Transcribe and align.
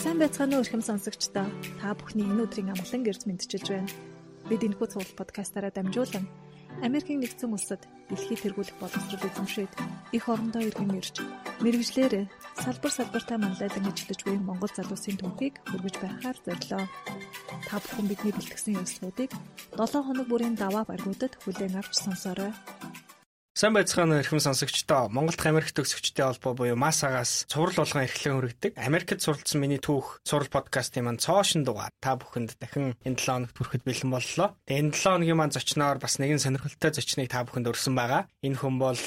Сайн 0.00 0.16
байцгаана 0.16 0.56
уу 0.56 0.64
эрхэм 0.64 0.80
сонсогчдоо. 0.80 1.44
Та 1.76 1.92
бүхний 1.92 2.24
энэ 2.24 2.48
өдрийн 2.48 2.72
амгалан 2.72 3.04
гэрж 3.04 3.28
мэдчилж 3.28 3.68
байна. 3.68 3.92
Бид 4.48 4.64
энэ 4.64 4.76
хүү 4.80 4.88
цуглал 4.96 5.18
подкастаараа 5.20 5.68
дамжуулан 5.76 6.24
Америкийн 6.80 7.20
нэгдсэн 7.20 7.52
улсад 7.52 7.84
дэлхийд 8.08 8.40
тэргүүлэх 8.40 8.80
боловсрол 8.80 9.28
эзэмшээд 9.28 9.72
их 10.16 10.24
орондоо 10.32 10.64
иргэн 10.64 10.96
ирж 10.96 11.20
мэрэгжлэр 11.60 12.32
салбар 12.56 12.92
салбартаа 12.96 13.36
манлайдан 13.44 13.84
ажиллаж 13.92 14.20
буй 14.24 14.40
Монгол 14.40 14.72
залуусын 14.72 15.20
түүхийг 15.20 15.60
хүргэж 15.68 15.96
байхаар 16.00 16.38
зорилоо. 16.48 16.84
Та 17.68 17.76
бүхэн 17.84 18.08
бидний 18.08 18.32
бэлтгэсэн 18.32 18.80
ёслолуудыг 18.80 19.30
7 19.76 20.00
хоног 20.00 20.26
бүрийн 20.32 20.56
даваа 20.56 20.88
баргуудад 20.88 21.36
хүлээн 21.44 21.76
авч 21.76 22.00
сонсоорой. 22.00 22.56
Сайн 23.60 23.76
байцгаана 23.76 24.24
эрхэм 24.24 24.40
сонсогчдоо. 24.40 25.12
Монголд 25.12 25.44
Америкт 25.44 25.76
төгсөгчтэй 25.76 26.24
холбоо 26.24 26.56
буюу 26.56 26.80
МАСАгаас 26.80 27.44
цуврал 27.44 27.84
болгон 27.84 28.08
эрхлэн 28.08 28.40
хүргэдэг. 28.40 28.72
Америкт 28.80 29.20
суралцсан 29.20 29.60
миний 29.60 29.76
түүх 29.76 30.24
цуврал 30.24 30.48
подкастын 30.48 31.04
маань 31.04 31.20
цоошин 31.20 31.68
дугаар 31.68 31.92
та 32.00 32.16
бүхэнд 32.16 32.56
дахин 32.56 32.96
энэ 33.04 33.20
7 33.20 33.52
хоногт 33.52 33.56
хүрэхэд 33.60 33.84
бэлэн 33.84 34.10
боллоо. 34.16 34.56
Тэгээ 34.64 34.80
энэ 34.80 34.96
7 34.96 35.12
хоногийн 35.12 35.36
маань 35.36 35.52
зочноор 35.52 36.00
бас 36.00 36.16
нэгэн 36.16 36.40
сонирхолтой 36.40 36.88
зочныг 36.96 37.28
та 37.28 37.44
бүхэнд 37.44 37.68
өргөсөн 37.68 37.94
байгаа. 38.00 38.22
Энэ 38.40 38.56
хүн 38.64 38.76
бол 38.80 39.02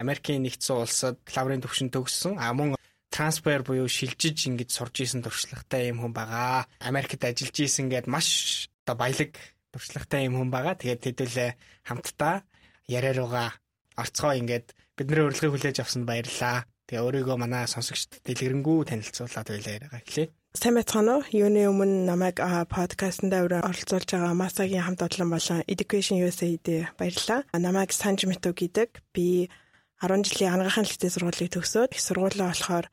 Америкийн 0.00 0.40
нэгдсэн 0.40 0.76
улсад 0.80 1.20
лаврын 1.28 1.60
төвшин 1.60 1.92
төгссөн. 1.92 2.40
А 2.40 2.48
мөн 2.56 2.80
трансфер 3.12 3.60
буюу 3.60 3.92
шилжиж 3.92 4.48
ингэж 4.48 4.72
сурж 4.72 5.04
исэн 5.04 5.20
туршлагатай 5.20 5.92
юм 5.92 6.00
хүн 6.00 6.16
байгаа. 6.16 6.64
Америкт 6.80 7.20
ажиллаж 7.28 7.60
исэн 7.60 7.92
гээд 7.92 8.08
маш 8.08 8.72
оо 8.88 8.96
баялаг 8.96 9.36
туршлагатай 9.68 10.32
юм 10.32 10.40
хүн 10.40 10.48
байгаа. 10.48 10.80
Тэгээд 10.80 11.04
хэдүүлээ 11.12 11.50
хамтдаа 11.84 12.48
яриаруугаа 12.88 13.52
орцгоо 13.98 14.32
ингээд 14.38 14.72
бидний 14.94 15.26
урилгыг 15.26 15.52
хүлээж 15.52 15.82
авсанд 15.82 16.06
баярлалаа. 16.06 16.64
Тэгээ 16.86 17.04
өөрийгөө 17.04 17.36
манай 17.36 17.66
сонсогчдод 17.68 18.24
дэлгэрэнгүй 18.24 18.78
танилцуулаад 18.88 19.48
байлаа 19.50 19.76
яриагаа 19.76 20.00
эхлэе. 20.00 20.32
Сайн 20.56 20.74
байцгаана 20.80 21.20
уу? 21.20 21.28
Юуны 21.28 21.68
өмнө 21.68 22.08
намайг 22.08 22.40
подкастт 22.72 23.28
оролцуулж 23.28 24.08
байгаа 24.08 24.32
Масагийн 24.32 24.86
хамт 24.88 25.04
олон 25.04 25.28
болон 25.36 25.60
Education 25.68 26.16
USA-д 26.24 26.88
баярлалаа. 26.96 27.44
Намайг 27.52 27.92
Санж 27.92 28.24
Мито 28.24 28.56
гэдэг. 28.56 29.04
Би 29.12 29.52
10 30.00 30.24
жилийн 30.24 30.56
анхаарал 30.56 30.88
хэлтэй 30.88 31.12
сургуулийг 31.12 31.52
төгсөөд 31.52 31.92
их 31.92 32.00
сургуулаа 32.00 32.48
болохоор 32.54 32.86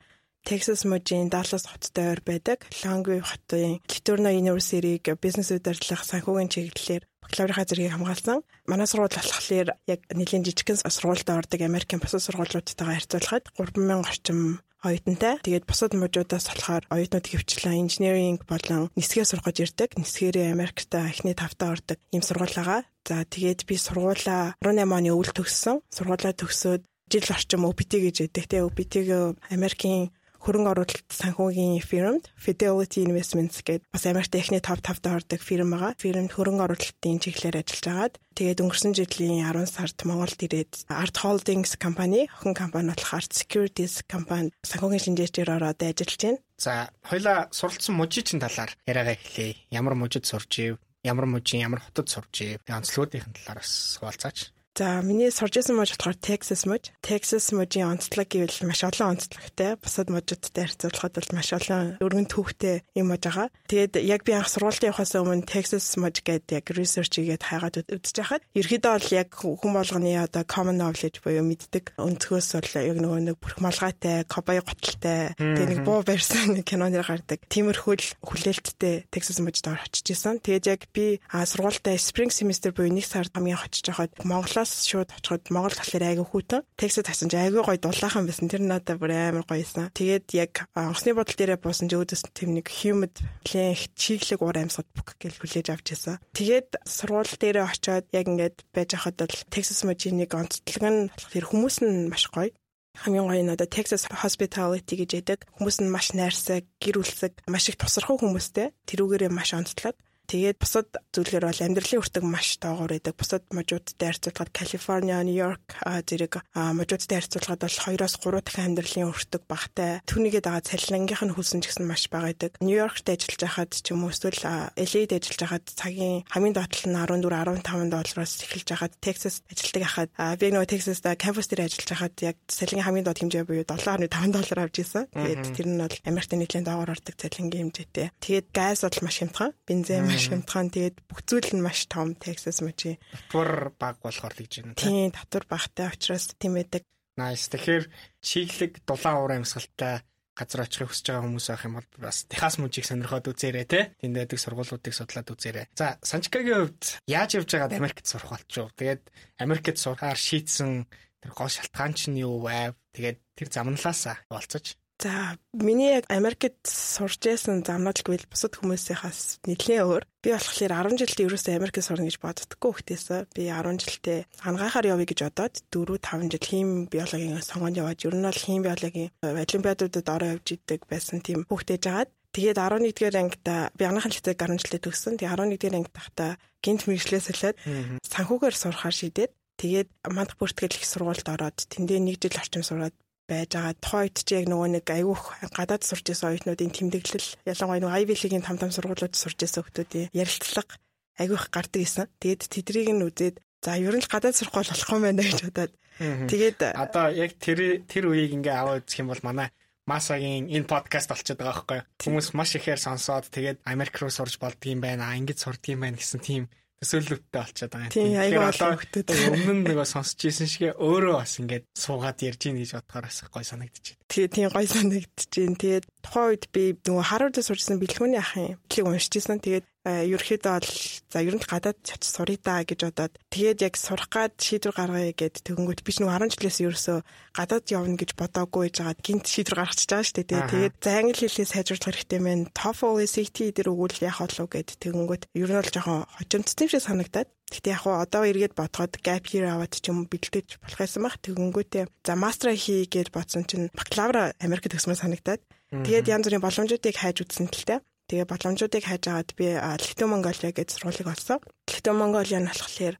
Texas 0.46 0.86
мужийн 0.86 1.26
Dallas 1.26 1.66
хоттой 1.66 2.14
ойр 2.14 2.22
байдаг 2.22 2.70
Longview 2.86 3.18
хотын 3.18 3.82
Letourneau 3.90 4.30
University-г 4.30 5.18
бизнес 5.18 5.50
удирдлага 5.50 6.06
санхүүгийн 6.06 6.52
чиглэлээр 6.54 7.02
бакалаврын 7.18 7.66
зэргийг 7.66 7.90
хамгаалсан. 7.90 8.46
Манай 8.70 8.86
сургууль 8.86 9.10
болохоор 9.10 9.74
яг 9.90 10.00
нэлийн 10.14 10.46
жижигхэн 10.46 10.78
сургуультай 10.86 11.34
ордог 11.34 11.60
Америкийн 11.66 11.98
бусад 11.98 12.22
сургуулиудтайгаа 12.22 12.94
харьцуулахад 12.94 13.44
3000 13.58 14.06
орчим 14.06 14.40
оюутантай. 14.86 15.34
Тэгээд 15.42 15.66
бусад 15.66 15.92
мужуудаас 15.98 16.46
болохоор 16.46 16.86
оюутнууд 16.94 17.26
хөвчлэн 17.26 17.82
инженеринг 17.82 18.46
болон 18.46 18.94
нисгээ 18.94 19.26
сурах 19.26 19.50
гэж 19.50 19.58
ирдэг. 19.66 19.98
Нисгээрээ 19.98 20.54
Америкт 20.54 20.94
эхний 20.94 21.34
тавтаа 21.34 21.74
ордог 21.74 21.98
ийм 22.14 22.22
сургуулигаа. 22.22 22.86
За 23.02 23.26
тэгээд 23.26 23.66
би 23.66 23.74
сургуулаа 23.74 24.54
18 24.62 24.94
оны 24.94 25.10
өвөл 25.10 25.34
төгссөн. 25.34 25.82
Сургуулаа 25.90 26.38
төгсөөд 26.38 26.86
жил 27.10 27.26
орчим 27.30 27.66
OPT 27.66 27.92
гэж 28.02 28.16
яддаг. 28.26 28.44
Тэгээ 28.50 28.66
OPT-г 28.66 29.10
Америкийн 29.54 30.10
хөрөнгө 30.42 30.70
оруулалт 30.72 31.08
санхүүгийн 31.12 31.80
фирмд 31.82 32.28
Fidelity 32.36 33.04
Investments 33.06 33.60
гэдэг 33.64 33.86
бас 33.90 34.04
Америкт 34.06 34.34
эхний 34.36 34.60
топ 34.60 34.80
5-д 34.84 35.06
ордог 35.10 35.40
фирм 35.40 35.72
байгаа. 35.74 35.96
Фирмд 35.96 36.32
хөрөнгө 36.36 36.64
оруулалтын 36.66 37.20
чиглэлээр 37.22 37.60
ажиллаж 37.62 37.84
байгаад 37.86 38.14
тэгээд 38.36 38.62
өнгөрсөн 38.62 38.92
жилийн 38.96 39.44
10 39.44 39.66
сард 39.66 39.98
Монголд 40.04 40.40
ирээд 40.40 40.72
Art 40.92 41.16
Holdings 41.24 41.76
компани, 41.80 42.28
охин 42.28 42.54
компани 42.54 42.92
болохоор 42.92 43.24
Securities 43.32 44.04
компани 44.04 44.52
санхүүгийн 44.62 45.04
шинжээчээр 45.16 45.56
ороод 45.56 45.80
ажиллаж 45.80 46.20
байна. 46.20 46.40
За, 46.58 46.88
хоёлаа 47.04 47.48
суралцсан 47.52 47.96
мужийн 47.96 48.40
талаар 48.40 48.72
яриагаа 48.88 49.16
эхлэе. 49.16 49.56
Ямар 49.70 49.94
мужид 49.94 50.24
сурж 50.24 50.52
ив? 50.60 50.80
Ямар 51.04 51.28
мужийн 51.28 51.68
ямар 51.68 51.84
хотод 51.84 52.08
сурж 52.08 52.34
ив? 52.40 52.60
Онцлогуудын 52.64 53.28
талаар 53.44 53.60
бас 53.60 54.00
хуваалцаач. 54.00 54.55
За 54.76 55.00
миний 55.00 55.32
сурж 55.32 55.56
исэн 55.56 55.72
мужид 55.72 55.96
болохоор 56.04 56.20
Texas 56.20 56.68
муж. 56.68 56.92
Texas 57.00 57.48
мужийн 57.48 57.96
онцлог 57.96 58.28
гэвэл 58.28 58.68
маш 58.68 58.84
олон 58.84 59.16
онцлогтой. 59.16 59.80
Бусад 59.80 60.12
мужуудтай 60.12 60.68
харьцуулахад 60.68 61.16
бол 61.16 61.32
маш 61.32 61.48
олон 61.56 61.96
өргөн 61.96 62.28
түүхтэй 62.28 62.84
юм 62.92 63.08
муж 63.08 63.24
байгаа. 63.24 63.48
Тэгээд 63.72 63.96
яг 64.04 64.28
би 64.28 64.36
анх 64.36 64.52
сургуульд 64.52 64.84
явахаас 64.84 65.16
өмнө 65.16 65.48
Texas 65.48 65.96
муж 65.96 66.20
гэдэг 66.20 66.60
яг 66.60 66.66
research 66.76 67.16
хийгээд 67.16 67.48
хайгаад 67.48 67.88
үзэж 67.88 68.16
байхад 68.20 68.44
ерөөдөө 68.52 68.92
бол 68.92 69.08
яг 69.16 69.28
хүн 69.32 69.72
болгоны 69.80 70.12
одоо 70.20 70.44
common 70.44 70.76
knowledge 70.76 71.24
буюу 71.24 71.40
мэддэг 71.40 71.96
өнцгөөс 71.96 72.48
бол 72.60 72.72
яг 72.76 73.00
нөгөө 73.00 73.20
нэг 73.32 73.36
бүрх 73.40 73.64
малгайтай, 73.64 74.28
кобай 74.28 74.60
готалтай, 74.60 75.32
тэгээд 75.40 75.72
нэг 75.72 75.80
буу 75.88 76.04
барьсан 76.04 76.60
кинонэр 76.68 77.00
гардаг. 77.00 77.40
Тиймэрхүү 77.48 78.20
хүлээлттэй 78.20 79.08
Texas 79.08 79.40
мужид 79.40 79.72
очиж 79.72 80.12
исэн. 80.12 80.36
Тэгээд 80.44 80.68
яг 80.68 80.84
би 80.92 81.16
сургуультай 81.32 81.96
spring 81.96 82.28
semester 82.28 82.76
буюу 82.76 82.92
нэг 82.92 83.08
сард 83.08 83.32
хамгийн 83.32 83.56
очиж 83.56 83.88
байхад 83.88 84.12
Монголоо 84.20 84.65
Монголоос 84.66 84.90
шууд 84.90 85.10
очиход 85.14 85.46
Монгол 85.54 85.78
болохоор 85.78 86.04
айгүй 86.10 86.26
хүүтэн. 86.26 86.66
Texas 86.74 87.06
хасан 87.06 87.30
чи 87.30 87.38
айгүй 87.38 87.62
гоё 87.62 87.78
дулаахан 87.78 88.26
байсан. 88.26 88.50
Тэр 88.50 88.62
надад 88.66 88.98
бүр 88.98 89.14
амар 89.14 89.46
гоёсэн. 89.46 89.94
Тэгээд 89.94 90.26
яг 90.34 90.66
онгоцны 90.74 91.14
бодол 91.14 91.38
дээрээ 91.38 91.62
буусан 91.62 91.86
чи 91.86 91.94
өөдөөс 91.94 92.22
тэм 92.34 92.50
нэг 92.58 92.66
humid 92.66 93.14
плэнх 93.46 93.94
чиглэг 93.94 94.42
уур 94.42 94.58
амьсгал 94.58 94.90
бүх 94.90 95.14
гэж 95.22 95.38
хүлээж 95.38 95.66
авч 95.70 95.86
ирсэн. 95.94 96.18
Тэгээд 96.34 96.82
сургууль 96.82 97.30
дээрээ 97.30 97.62
очиод 97.62 98.06
яг 98.10 98.26
ингээд 98.26 98.56
байж 98.74 98.90
хахад 98.98 99.22
бол 99.22 99.38
Texas 99.54 99.86
нэг 99.86 100.30
онцлог 100.34 100.82
нь 100.82 101.10
болохоор 101.14 101.46
хүмүүс 101.46 101.76
нь 101.86 102.10
маш 102.10 102.26
гоё 102.34 102.50
хамгийн 102.96 103.28
гоё 103.28 103.44
нь 103.44 103.54
одоо 103.54 103.68
Texas 103.68 104.08
Hospitality 104.08 104.94
гэж 104.98 105.10
яддаг. 105.20 105.40
Хүмүүс 105.60 105.84
нь 105.84 105.92
маш 105.92 106.16
найрсаг, 106.16 106.64
гэр 106.80 107.04
бүлсэг, 107.04 107.44
маш 107.44 107.68
их 107.68 107.76
тусархуу 107.76 108.16
хүмүүстэй. 108.16 108.72
Тэрүүгээрээ 108.88 109.28
маш 109.28 109.52
онцлог. 109.52 109.94
Тэгээд 110.26 110.58
бусад 110.58 110.90
зүйлээр 111.14 111.46
бол 111.46 111.62
амьдралын 111.62 112.02
үртэг 112.02 112.24
маш 112.26 112.58
доогуур 112.58 112.92
байдаг. 112.98 113.14
Бусад 113.14 113.46
мужуудтай 113.54 114.10
харьцуулахад 114.10 114.50
Калифорниа, 114.50 115.22
Нью-Йорк 115.22 115.78
зэрэг 115.80 116.42
мужуудтай 116.50 117.22
харьцуулахад 117.22 117.62
бол 117.62 117.78
2-оос 117.78 118.14
3 118.18 118.42
дахин 118.42 118.66
амьдралын 118.74 119.10
үртэг 119.14 119.42
багтай. 119.46 120.02
Түүнийгээ 120.10 120.42
дагаад 120.42 120.66
цалингийнх 120.66 121.22
нь 121.22 121.34
хөлсөн 121.34 121.62
ч 121.62 121.70
гэсэн 121.70 121.86
маш 121.86 122.10
бага 122.10 122.34
байдаг. 122.34 122.58
Нью-Йоркт 122.58 123.06
ажиллаж 123.06 123.40
байхад 123.40 123.70
ч 123.70 123.86
юм 123.94 124.02
уу 124.02 124.10
эсвэл 124.10 124.42
LA-д 124.74 125.12
ажиллаж 125.14 125.40
байхад 125.46 125.64
цагийн 125.70 126.26
хамгийн 126.26 126.56
доотлол 126.58 126.86
нь 126.90 126.98
14 126.98 127.62
15 127.62 127.94
доллароос 127.94 128.32
эхэлж 128.42 128.66
байхад 128.66 128.92
Texas 128.98 129.46
ажилладаг 129.46 129.82
хахад 129.86 130.10
би 130.42 130.46
нөгөө 130.50 130.70
Texas-да 130.74 131.14
кампус 131.14 131.46
дээр 131.46 131.70
ажиллаж 131.70 131.88
байхад 131.88 132.14
яг 132.26 132.36
цалингийн 132.50 132.86
хамгийн 132.86 133.06
доод 133.06 133.20
хэмжээ 133.22 133.44
буюу 133.46 133.62
7.5 133.62 134.10
доллар 134.34 134.58
авч 134.66 134.76
ирсэн. 134.82 135.06
Тэгээд 135.14 135.44
тэр 135.54 135.66
нь 135.70 135.80
бол 135.80 135.96
Америкт 136.02 136.32
нийтлэн 136.34 136.66
доогоор 136.66 136.94
ордог 136.98 137.14
цалингийн 137.14 137.70
хэмжээтэй. 137.70 138.10
Тэгээд 138.18 138.46
газ 138.50 138.82
бол 138.82 139.00
маш 139.06 139.16
хямдхан. 139.22 139.52
Бензин 139.66 140.15
хямдхан. 140.16 140.72
Тэгээд 140.72 140.96
бүх 141.04 141.20
зүйл 141.28 141.50
нь 141.52 141.64
маш 141.64 141.86
том 141.86 142.16
Texas 142.16 142.64
мужи. 142.64 142.96
Татвар 143.12 143.72
баг 143.76 144.00
болохоор 144.00 144.32
л 144.32 144.40
гэж 144.42 144.52
байна. 144.64 144.80
Тийм, 144.80 145.12
татвар 145.12 145.44
багтай 145.48 145.92
учраас 145.92 146.32
тийм 146.40 146.56
байдаг. 146.56 146.82
Nice. 147.16 147.48
Тэгэхээр 147.52 147.84
чиглэг 148.20 148.72
дулаан 148.84 149.20
уур 149.20 149.32
амьсгалтай 149.36 150.04
газар 150.36 150.68
очихыг 150.68 150.92
хүсэж 150.92 151.06
байгаа 151.08 151.24
хүмүүс 151.24 151.46
байх 151.48 151.64
юм 151.64 151.74
бол 151.80 151.88
бас 151.96 152.28
Техас 152.28 152.60
мужийг 152.60 152.84
сонирхоод 152.84 153.32
үзээрэй 153.32 153.64
те. 153.64 153.96
Тэнд 154.04 154.16
байдаг 154.20 154.36
сургуулиудыг 154.36 154.92
судлаад 154.92 155.32
үзээрэй. 155.32 155.66
За, 155.72 155.96
Санчкагийн 156.04 156.60
хувьд 156.60 157.00
яаж 157.08 157.40
явж 157.40 157.48
байгаад 157.56 157.72
Америкт 157.72 158.04
сурах 158.04 158.36
болчихов? 158.36 158.76
Тэгээд 158.76 159.02
Америкт 159.40 159.80
сурахаар 159.80 160.20
шийдсэн 160.20 160.84
тэр 161.24 161.32
гол 161.32 161.48
шалтгаан 161.48 161.96
чинь 161.96 162.20
юу 162.20 162.44
вэ? 162.44 162.76
Тэгээд 162.92 163.18
тэр 163.32 163.48
замналаасаа 163.48 164.20
болцож 164.28 164.76
За 164.96 165.36
миний 165.52 165.92
яг 165.92 166.04
Америкт 166.08 166.56
сурч 166.64 167.20
байсан 167.20 167.60
замнууд 167.60 168.00
гэвэл 168.00 168.32
бусад 168.32 168.56
хүмүүсийнхээс 168.56 169.44
нэлээд 169.44 169.84
өөр. 169.84 170.04
Би 170.24 170.32
болохоор 170.32 170.72
10 170.72 170.96
жилдээ 170.96 171.26
ерөөсөө 171.28 171.52
Америкт 171.52 171.84
сурна 171.84 172.08
гэж 172.08 172.16
боддоггүй 172.16 172.70
хөхтэйсээ. 172.72 173.28
Би 173.36 173.52
10 173.52 173.76
жилдээ 173.76 174.24
ангаахаар 174.48 174.96
явъя 174.96 175.04
гэж 175.04 175.20
бодоод 175.28 175.54
4 175.68 176.00
5 176.00 176.32
жил 176.32 176.46
хим 176.48 176.68
биологийн 176.88 177.44
сонгонд 177.44 177.76
яваад 177.76 178.00
ер 178.08 178.16
нь 178.16 178.24
бол 178.24 178.40
хим 178.40 178.64
биологийн 178.64 179.12
олимпиадуудад 179.20 180.08
ороо 180.08 180.28
явж 180.40 180.48
идэг 180.56 180.88
байсан 180.88 181.20
тийм 181.20 181.44
хөхтэйж 181.44 181.84
агаад 181.92 182.10
Тэгээд 182.36 182.60
11-р 182.60 183.16
ангида 183.16 183.72
би 183.72 183.84
анхны 183.88 184.12
хэлтэйг 184.12 184.36
10 184.36 184.60
жилдээ 184.60 184.80
төгссөн. 184.84 185.16
Тэгээд 185.16 185.56
11-р 185.56 185.76
ангид 185.80 185.96
тахта 185.96 186.36
гинт 186.60 186.84
мэрэгчлээ 186.84 187.24
солиод 187.24 187.56
санхүүгээр 188.04 188.52
сурахаар 188.60 188.92
шийдээд 188.92 189.32
тэгээд 189.56 189.88
мандах 190.12 190.36
бүртгэл 190.36 190.76
их 190.76 190.84
сургуульд 190.84 191.24
ороод 191.32 191.56
тэндээ 191.64 191.96
нэг 191.96 192.20
жил 192.20 192.36
орчим 192.36 192.60
сураад 192.60 192.92
байж 193.28 193.50
байгаа. 193.52 193.74
Тухайн 193.82 194.02
үед 194.06 194.18
ч 194.22 194.28
яг 194.38 194.46
нөгөө 194.46 194.68
нэг 194.78 194.86
айгүйх 194.86 195.22
гадаад 195.52 195.82
сурч 195.82 196.06
исэн 196.14 196.30
оюутнуудын 196.32 196.72
тэмдэглэл 196.72 197.28
ялангуяа 197.44 197.82
нөгөө 197.82 197.98
Ivy 198.06 198.14
League-ийн 198.16 198.46
том 198.46 198.56
том 198.56 198.70
сургуулиуд 198.70 199.14
сурч 199.18 199.38
исэн 199.42 199.66
хүмүүсийн 199.66 200.14
ярилцлага 200.14 200.74
айгүйх 201.18 201.44
гардаг 201.50 201.80
гэсэн. 201.82 202.06
Тэгээд 202.22 202.42
тэдрийг 202.46 202.88
нь 202.94 203.04
үзээд 203.04 203.36
за 203.64 203.76
ер 203.76 203.94
нь 203.96 204.04
л 204.04 204.12
гадаад 204.12 204.36
сурах 204.38 204.54
бол 204.54 204.70
болох 204.70 204.90
юм 204.94 205.02
байна 205.02 205.22
гэж 205.26 205.40
бодоод 205.42 205.72
тэгээд 205.98 206.58
одоо 206.76 207.06
яг 207.10 207.40
тэр 207.40 207.82
тэр 207.88 208.04
үеийг 208.12 208.36
ингээ 208.36 208.52
аваад 208.52 208.84
үзэх 208.84 209.00
юм 209.00 209.10
бол 209.10 209.24
манай 209.24 209.48
Масагийн 209.86 210.50
энэ 210.50 210.66
подкаст 210.66 211.08
болчиход 211.14 211.38
байгаа 211.38 211.62
байхгүй? 211.62 211.80
Хүмүүс 212.02 212.34
маш 212.34 212.58
ихээр 212.58 212.80
сонсоод 212.82 213.30
тэгээд 213.30 213.62
Америк 213.70 213.94
руу 214.02 214.10
сурж 214.10 214.34
болдгийм 214.42 214.82
байна, 214.82 215.14
ангид 215.14 215.38
сурдгийм 215.38 215.78
байна 215.78 215.94
гэсэн 215.94 216.20
тийм 216.26 216.50
төсөөлөлттэй 216.80 217.40
болчиход 217.40 217.72
байгаа 217.72 217.88
юм. 217.88 217.94
Тийм 217.96 218.42
олон 218.46 218.76
хөлтөд 218.76 219.08
өмнө 219.16 219.52
нь 219.56 219.64
нөгөө 219.64 219.86
сонсч 219.88 220.18
ийсэн 220.28 220.48
шиг 220.50 220.76
өөрөө 220.76 221.14
бас 221.16 221.34
ингээд 221.40 221.64
суугаад 221.72 222.18
ярьж 222.20 222.42
ийн 222.46 222.60
гэж 222.60 222.70
бодохоор 222.76 223.06
бас 223.08 223.18
гой 223.32 223.44
санагдчихэв. 223.48 223.98
Тэгээ 224.06 224.30
тийм 224.30 224.48
гой 224.54 224.66
санагдчихээн. 224.70 225.56
Тэгээд 225.58 225.84
тухайн 226.02 226.28
үед 226.30 226.44
би 226.54 226.62
нөгөө 226.86 227.04
Харвардд 227.10 227.42
сурсан 227.42 227.82
бэлгүүний 227.82 228.22
ахын 228.22 228.54
бичлэг 228.70 228.86
уншиж 228.86 229.12
ирсэн. 229.18 229.42
Тэгээд 229.42 229.66
ерөөхдөө 229.86 230.42
бол 230.42 230.70
за 231.10 231.18
ер 231.22 231.34
нь 231.38 231.46
гадаад 231.46 231.78
чач 231.86 232.02
сурыг 232.02 232.42
даа 232.42 232.66
гэж 232.66 232.90
бодоод 232.90 233.14
тэгээд 233.30 233.62
яг 233.62 233.74
сурах 233.78 234.10
гад 234.10 234.34
шийдвэр 234.34 234.74
гаргая 234.74 235.14
гэд 235.14 235.46
тэгэнгүүт 235.46 235.86
би 235.86 235.90
ч 235.94 236.02
нөгөө 236.02 236.26
10 236.26 236.34
жилээс 236.34 236.58
ерөөсөө 236.66 236.98
гадаад 237.38 237.66
явна 237.70 237.94
гэж 237.94 238.10
бодоагүй 238.18 238.66
гэж 238.66 238.74
жагаад 238.82 239.00
гинт 239.06 239.26
шийдвэр 239.30 239.58
гаргачихж 239.62 239.90
байгаа 239.94 240.06
шүү 240.10 240.16
дээ. 240.26 240.50
Тэгээд 240.50 240.74
за 240.82 240.90
англи 240.90 241.26
хэлээ 241.30 241.46
сайжруулах 241.54 241.86
хэрэгтэй 241.86 242.20
мэн 242.22 242.40
TOEFL 242.50 242.98
SAT 243.06 243.38
дээр 243.54 243.70
өгвөл 243.70 244.02
яах 244.02 244.20
болов 244.26 244.46
гэд 244.50 244.68
тэгэнгүүт 244.82 245.22
ер 245.38 245.50
нь 245.54 245.58
бол 245.62 245.70
жоохон 245.70 246.02
хожимдсан 246.18 246.62
юм 246.66 246.70
шиг 246.74 246.82
санагдаад 246.82 247.28
Гэтэ 247.46 247.70
яг 247.70 247.86
хуу 247.86 248.02
одоо 248.02 248.26
эргээд 248.26 248.58
бодоход 248.58 248.98
gap 249.06 249.30
year 249.30 249.46
аваад 249.46 249.70
ч 249.78 249.86
юм 249.86 250.10
бэлдэж 250.10 250.58
болох 250.58 250.80
байсан 250.82 251.02
баг. 251.06 251.14
Тэгэнгүүтээ 251.22 251.84
за 252.02 252.12
мастера 252.18 252.58
хий 252.58 252.90
гэж 252.90 253.14
бодсон 253.14 253.46
чинь 253.46 253.70
бакалавра 253.70 254.34
Америкт 254.42 254.66
төгсмөр 254.74 254.98
санагдаад 254.98 255.42
тэгээд 255.70 256.10
янз 256.10 256.26
бүрийн 256.26 256.42
боломжуудыг 256.42 256.96
хайж 256.98 257.22
үзсэн 257.22 257.46
тээ. 257.46 257.78
Тэгээ 258.10 258.26
боломжуудыг 258.26 258.82
хайж 258.82 259.02
агаад 259.06 259.30
би 259.38 259.54
Литв 259.54 260.06
Монголиа 260.10 260.50
гэж 260.50 260.68
сургуулийг 260.74 261.06
олсон. 261.06 261.38
Литв 261.70 261.94
Монголиа 261.94 262.42
нь 262.42 262.50
болохоор 262.50 262.96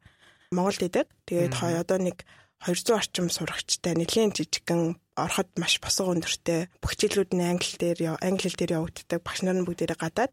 Монголд 0.55 0.83
идэг. 0.83 1.07
Тэгээд 1.27 1.53
хой 1.55 1.75
одоо 1.75 1.99
нэг 1.99 2.23
200 2.63 2.95
орчим 2.95 3.27
сурагчтай 3.27 3.99
нэлийн 3.99 4.31
жижигхэн 4.31 4.95
ороход 5.15 5.47
маш 5.59 5.79
босго 5.83 6.11
өндөртэй 6.11 6.71
бүх 6.79 6.95
хичээлүүд 6.95 7.31
нь 7.35 7.45
англи 7.45 7.75
дээр 7.79 8.19
англи 8.19 8.47
хэл 8.47 8.59
дээр 8.59 8.75
явагддаг. 8.79 9.19
Багш 9.23 9.43
нар 9.43 9.59
нь 9.59 9.67
бүгдээрээ 9.67 9.99
гадаад 9.99 10.31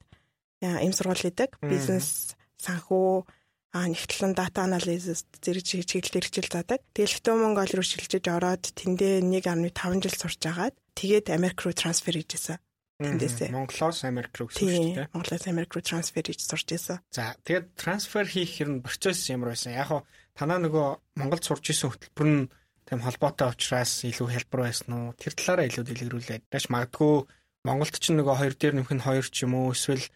ийм 0.62 0.94
сургууль 0.94 1.28
идэг. 1.28 1.58
Бизнес, 1.62 2.34
санхүү 2.58 3.26
а 3.74 3.90
нэгтлэн 3.90 4.38
дата 4.38 4.62
анализис 4.62 5.26
зэрэг 5.42 5.66
чиглэлээр 5.66 6.26
хичээл 6.30 6.54
заадаг. 6.54 6.80
Тэгээд 6.94 7.12
Литв 7.18 7.34
Монгол 7.34 7.70
руу 7.74 7.82
шилжиж 7.82 8.22
ороод 8.30 8.70
тэндээ 8.70 9.18
1.5 9.26 9.98
жил 9.98 10.14
сурч 10.14 10.42
агаад 10.46 10.78
тэгээд 10.94 11.34
Америк 11.34 11.58
руу 11.66 11.74
трансфер 11.74 12.14
хийжсэн. 12.14 12.62
Тэндээсээ. 13.02 13.50
Монголоос 13.50 14.06
Америк 14.06 14.30
руу 14.38 14.46
тийм. 14.54 14.94
Монголоос 15.10 15.50
Америк 15.50 15.74
руу 15.74 15.82
трансфер 15.82 16.22
хийж 16.22 16.46
сурч 16.46 16.70
исэн. 16.70 17.02
За 17.10 17.34
тэгээд 17.42 17.74
трансфер 17.74 18.30
хийх 18.30 18.62
хэрн 18.62 18.86
процесс 18.86 19.26
ямар 19.26 19.50
байсан? 19.58 19.74
Яг 19.74 19.90
хоо 19.90 20.06
танаа 20.38 20.62
нөгөө 20.62 21.18
Монголд 21.18 21.42
сурч 21.42 21.74
исэн 21.74 21.90
хөтөлбөр 21.90 22.28
нь 22.30 22.46
тэм 22.86 23.02
холбоотой 23.02 23.50
учраас 23.50 24.06
илүү 24.06 24.28
хэлбэр 24.38 24.60
байсан 24.70 24.90
уу? 24.94 25.18
Тэр 25.18 25.34
талаараа 25.34 25.66
илүү 25.66 25.82
дэлгэрүүлээд. 25.82 26.42
Дэш 26.46 26.70
магадгүй 26.70 27.26
Монголд 27.66 27.98
ч 27.98 28.14
нөгөө 28.14 28.36
хоёр 28.38 28.54
дээр 28.54 28.74
нь 28.78 29.02
хоёр 29.02 29.26
ч 29.26 29.42
юм 29.42 29.58
уу? 29.58 29.74
Эсвэл 29.74 30.06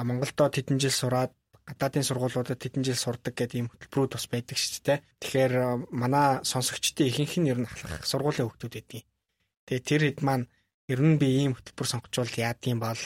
Монголдоо 0.00 0.48
тэдэн 0.48 0.80
жил 0.80 0.96
сураад 0.96 1.36
гадаадын 1.68 2.06
сургуулиудад 2.06 2.58
тэдэн 2.58 2.82
жил 2.82 2.98
сурдаг 2.98 3.34
гэдэг 3.38 3.58
ийм 3.58 3.68
хөтөлбөрүүд 3.70 4.12
бас 4.18 4.26
байдаг 4.26 4.56
шүү 4.58 4.82
дээ. 4.82 4.98
Тэгэхээр 5.22 5.54
э, 5.54 5.66
манай 5.94 6.42
сонсогчдын 6.42 7.08
ихэнх 7.08 7.34
нь 7.38 7.50
ер 7.50 7.58
нь 7.62 7.68
ахлах 7.70 8.02
сургуулийн 8.02 8.50
хүүхдүүд 8.50 8.74
байдгийг. 8.74 9.06
Тэгээ 9.66 9.86
тэр 9.86 10.02
хэд 10.06 10.20
маань 10.26 10.46
ер 10.90 11.00
нь 11.00 11.20
би 11.20 11.28
ийм 11.46 11.54
хөтөлбөр 11.54 11.88
сонгочвол 11.88 12.32
яадгийн 12.34 12.82
бол 12.82 12.98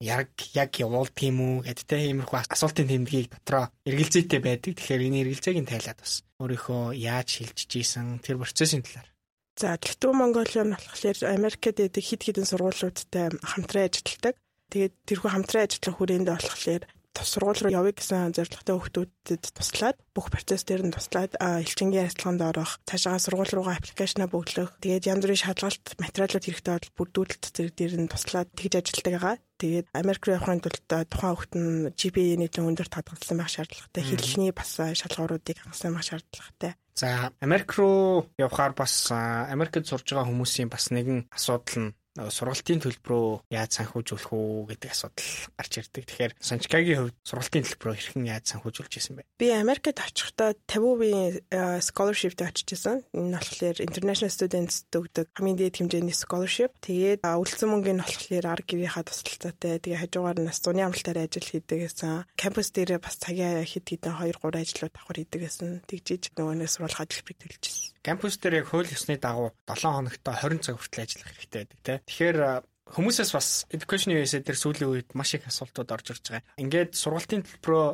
яг 0.00 0.30
яг 0.54 0.70
явуулдаг 0.78 1.18
юм 1.26 1.38
уу 1.42 1.54
гэдэгтэй 1.66 2.14
иймэрхүү 2.14 2.38
асуултын 2.54 2.86
тэмдгийг 2.86 3.34
дотроо 3.34 3.66
эргэлзээтэй 3.82 4.40
байдаг. 4.40 4.78
Тэгэхээр 4.78 5.06
энэ 5.10 5.20
эргэлзээг 5.26 5.58
нь 5.58 5.70
тайлаад 5.70 5.98
бас 5.98 6.22
өөрийнхөө 6.38 6.94
яаж 6.94 7.28
шилжиж 7.34 7.70
ийсэн 7.74 8.22
тэр 8.22 8.38
процессын 8.38 8.86
талаар. 8.86 9.10
За 9.58 9.74
Литв 9.74 10.14
Монголиа 10.14 10.62
нь 10.62 10.78
болохоор 10.78 11.18
Америкт 11.34 11.74
байдаг 11.74 12.04
хэд 12.06 12.22
хэдэн 12.22 12.46
сургуулиудтай 12.46 13.26
хамтран 13.42 13.90
ажилладаг. 13.90 14.34
Тэгээд 14.70 14.94
тэрхүү 15.02 15.30
хамтран 15.34 15.66
ажиллах 15.66 15.96
хүрээнд 15.98 16.28
болохоор 16.30 16.82
сургууль 17.24 17.62
руу 17.66 17.72
явъя 17.72 17.94
гэсэн 17.94 18.36
зорилготой 18.36 18.74
хүүхдүүдэд 18.78 19.44
туслаад 19.54 19.96
бүх 20.14 20.28
процесс 20.30 20.62
дээр 20.66 20.86
нь 20.86 20.94
туслаад 20.94 21.38
элчингийн 21.38 22.06
ярилцлаганд 22.06 22.42
орох, 22.42 22.78
цаашаа 22.84 23.18
сургууль 23.18 23.54
руугаа 23.54 23.78
аппликейшнаа 23.78 24.28
бөглөх, 24.30 24.78
тэгээд 24.82 25.08
янз 25.08 25.22
бүрийн 25.24 25.42
шалгалт 25.42 25.86
материалууд 25.98 26.44
хэрэгтэй 26.44 26.74
бол 26.74 26.96
бүрдүүлэлт 26.98 27.44
зэрэг 27.54 27.74
дээр 27.74 27.94
нь 28.02 28.10
туслаад 28.10 28.48
тэгж 28.54 28.74
ажилладаг 28.78 29.14
байгаа. 29.18 29.36
Тэгээд 29.58 29.86
Америк 29.90 30.22
руу 30.22 30.38
явахын 30.38 30.62
тулд 30.62 30.86
тухайн 30.86 31.34
хүүхэд 31.34 31.54
нь 31.58 31.90
GPA 31.98 32.38
нийтлэн 32.38 32.70
өндөр 32.70 32.86
татгалзсан 32.86 33.42
байх 33.42 33.50
шаардлагатай. 33.50 34.02
Хэллэний 34.06 34.54
бас 34.54 34.70
шалгууруудыг 34.78 35.58
хангасан 35.58 35.98
байх 35.98 36.06
шаардлагатай. 36.06 36.72
За 36.94 37.34
Америк 37.42 37.74
руу 37.74 38.30
явхаар 38.38 38.78
бас 38.78 39.10
Америкт 39.10 39.82
сурж 39.82 40.14
байгаа 40.14 40.30
хүмүүсийн 40.30 40.70
бас 40.70 40.94
нэгэн 40.94 41.26
асуудал 41.34 41.90
нь 41.90 41.94
сургалтын 42.26 42.82
төлбөрөө 42.82 43.50
яаж 43.50 43.70
санхүүжүүлэх 43.78 44.30
үү 44.34 44.74
гэдэг 44.74 44.90
асуудал 44.90 45.30
гарч 45.58 45.72
ирдэг. 45.78 46.04
Тэгэхээр 46.06 46.32
Санчкагийн 46.38 46.98
хувьд 46.98 47.16
сургалтын 47.22 47.64
төлбөрөө 47.66 47.94
хэрхэн 47.98 48.26
яаж 48.26 48.44
санхүүжүүлж 48.54 48.92
ирсэн 48.98 49.14
бэ? 49.18 49.26
Би 49.38 49.48
Америкт 49.54 49.98
очихдоо 49.98 50.54
50% 50.66 51.42
э, 51.50 51.80
scholarship-д 51.82 52.40
очижсэн. 52.46 53.02
Энэ 53.14 53.38
болохоор 53.38 53.76
international 53.82 54.32
students 54.32 54.86
өгдөг 54.90 55.26
хамгийн 55.34 55.58
дээд 55.58 55.78
хэмжээний 55.78 56.16
scholarship. 56.16 56.72
Тэгээд 56.82 57.22
үлдсэн 57.22 57.68
мөнгөний 57.70 58.02
болохоор 58.02 58.46
ар 58.46 58.62
гэрийнхаа 58.62 59.04
тусалцаатай. 59.06 59.78
Тэгээ 59.78 60.02
хажуугаар 60.06 60.38
нь 60.42 60.50
зуны 60.50 60.82
амралтаар 60.82 61.24
ажил 61.24 61.46
хийдэг 61.46 61.86
гэсэн. 61.86 62.26
Кампус 62.36 62.70
дээр 62.74 62.98
бас 62.98 63.16
цагийн 63.16 63.64
хэд 63.64 63.86
хэдэн 63.88 64.14
2 64.18 64.36
3 64.42 64.62
ажлууд 64.62 64.92
давхар 64.92 65.18
хийдэг 65.22 65.40
гэсэн. 65.46 65.70
Тэгжиж 65.88 66.22
нөгөөнөөс 66.36 66.72
сурвалж 66.76 66.96
хөтөлбөрийг 66.98 67.40
төлчихсэн. 67.40 67.94
Кампус 68.04 68.36
дээр 68.40 68.64
яг 68.64 68.66
хууль 68.70 68.88
ёсны 68.88 69.16
дагуу 69.20 69.52
7 69.68 69.84
хоногт 69.84 70.22
20 70.24 70.64
цаг 70.64 70.76
хүртэл 70.78 71.04
ажиллах 71.04 71.30
хэрэгтэй 71.34 71.60
байдаг 71.64 71.80
тийм. 71.84 72.00
Тэгэхээр 72.08 72.64
хүмүүсээс 72.88 73.30
бас 73.36 73.48
education 73.68 74.16
USA 74.16 74.40
дээр 74.40 74.58
сүүлийн 74.58 74.88
үед 74.88 75.08
маш 75.12 75.36
их 75.36 75.44
асуултууд 75.44 75.92
орж 75.92 76.06
ирж 76.16 76.24
байгаа. 76.32 76.56
Ингээд 76.56 76.96
сургалтын 76.96 77.44
төлбөрөө 77.44 77.86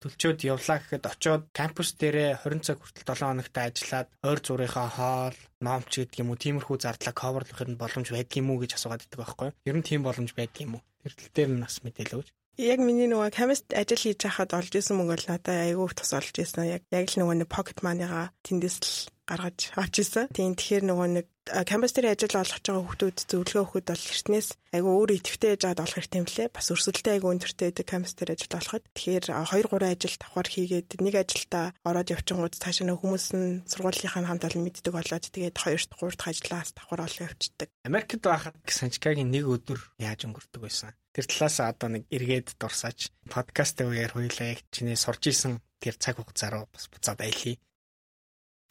төлчөөд 0.00 0.40
явлаа 0.48 0.80
гэхэд 0.80 1.04
очоод 1.06 1.42
кампус 1.52 1.92
дээрээ 2.00 2.40
20 2.42 2.64
цаг 2.64 2.80
хүртэл 2.80 3.04
7 3.04 3.20
хоногт 3.20 3.54
ажиллаад 3.54 4.08
ойр 4.24 4.40
зургийнхаа 4.40 4.88
хоол, 4.96 5.38
номч 5.60 5.92
гэдэг 6.00 6.20
юм 6.24 6.32
уу, 6.32 6.40
тиймэрхүү 6.40 6.76
зардлаа 6.80 7.14
coverлох 7.14 7.60
нь 7.68 7.76
боломж 7.76 8.08
байдаг 8.08 8.36
юм 8.40 8.48
уу 8.48 8.64
гэж 8.64 8.80
асуугаад 8.80 9.04
байдаг 9.04 9.20
байхгүй 9.20 9.46
юу? 9.52 9.58
Ер 9.68 9.76
нь 9.76 9.84
тийм 9.84 10.00
боломж 10.00 10.32
байдаг 10.32 10.60
юм 10.64 10.80
уу? 10.80 10.82
Тэр 11.04 11.12
тал 11.20 11.30
дээр 11.36 11.50
нь 11.52 11.64
бас 11.68 11.76
мэдээлэл 11.84 12.16
өгч. 12.24 12.28
Яг 12.60 12.80
миний 12.80 13.08
нөгөө 13.12 13.28
камест 13.32 13.72
ажил 13.76 14.00
хийж 14.00 14.24
байхад 14.24 14.56
олж 14.56 14.72
исэн 14.72 14.96
мөнгө 14.96 15.14
бол 15.16 15.28
надад 15.32 15.56
айгүй 15.68 15.84
их 15.84 15.96
тус 15.96 16.12
олж 16.16 16.34
исэн. 16.40 16.64
Яг 16.64 16.82
яг 16.92 17.06
л 17.08 17.20
нөгөө 17.20 17.36
нэг 17.44 17.48
pocket 17.48 17.78
money-га 17.84 18.32
тэндээс 18.44 18.76
л 18.80 18.92
гаргаж 19.28 19.58
авч 19.80 19.94
исэн. 20.02 20.28
Тийм 20.34 20.56
тэгэхээр 20.56 20.84
нөгөө 20.88 21.08
нэг 21.08 21.26
кампус 21.66 21.92
дээр 21.94 22.14
ажил 22.14 22.36
олгож 22.38 22.62
байгаа 22.62 22.84
хүмүүс 22.86 23.26
зөвлөгөө 23.26 23.62
өгөхөд 23.66 23.86
бол 23.90 24.06
эртнээс 24.10 24.48
айгүй 24.70 24.92
өөр 24.94 25.10
идэвхтэй 25.18 25.50
яжгаад 25.58 25.82
олох 25.82 25.96
хэрэгтэй 25.98 26.20
юм 26.22 26.28
лээ. 26.30 26.48
Бас 26.54 26.66
өрсөлдөлтэй 26.70 27.12
айгүй 27.18 27.30
өндөртэй 27.34 27.66
байдаг 27.70 27.86
кампус 27.90 28.14
дээр 28.14 28.34
ажил 28.38 28.54
олоход. 28.54 28.84
Тэгэхээр 28.94 29.24
2 29.34 29.66
3 29.66 29.94
ажил 29.94 30.16
давхар 30.20 30.48
хийгээд 30.50 30.88
нэг 31.02 31.14
ажилдаа 31.18 31.66
ороод 31.82 32.12
явчихгууд 32.14 32.54
цаашаа 32.54 32.86
нөх 32.86 33.02
хүмүүс 33.02 33.26
нь 33.34 33.62
сургуулийнхаа 33.66 34.22
хамт 34.30 34.46
олон 34.46 34.62
мэддэг 34.62 34.94
болоод 34.94 35.24
тэгээд 35.26 35.56
2 35.58 35.90
3 35.90 36.14
дахь 36.14 36.30
ажлаас 36.30 36.70
давхар 36.76 37.00
олоо 37.02 37.24
явчихдаг. 37.26 37.68
Америкт 37.82 38.22
байхад 38.22 38.54
Санчкагийн 38.66 39.30
нэг 39.34 39.44
өдөр 39.50 39.80
яаж 39.98 40.28
өнгөрдөг 40.30 40.62
байсан? 40.62 40.94
Тэр 41.10 41.26
талаас 41.26 41.58
одоо 41.58 41.88
нэг 41.90 42.04
эргээд 42.14 42.54
дурсаж 42.54 43.10
подкастын 43.26 43.90
үеэр 43.90 44.14
хуйлаа 44.14 44.54
яг 44.54 44.62
чиний 44.70 44.94
сурж 44.94 45.26
исэн 45.26 45.58
тэр 45.82 45.98
цаг 45.98 46.22
хугацаа 46.22 46.50
руу 46.54 46.66
бас 46.70 46.86
буцаад 46.86 47.18
аялье. 47.24 47.58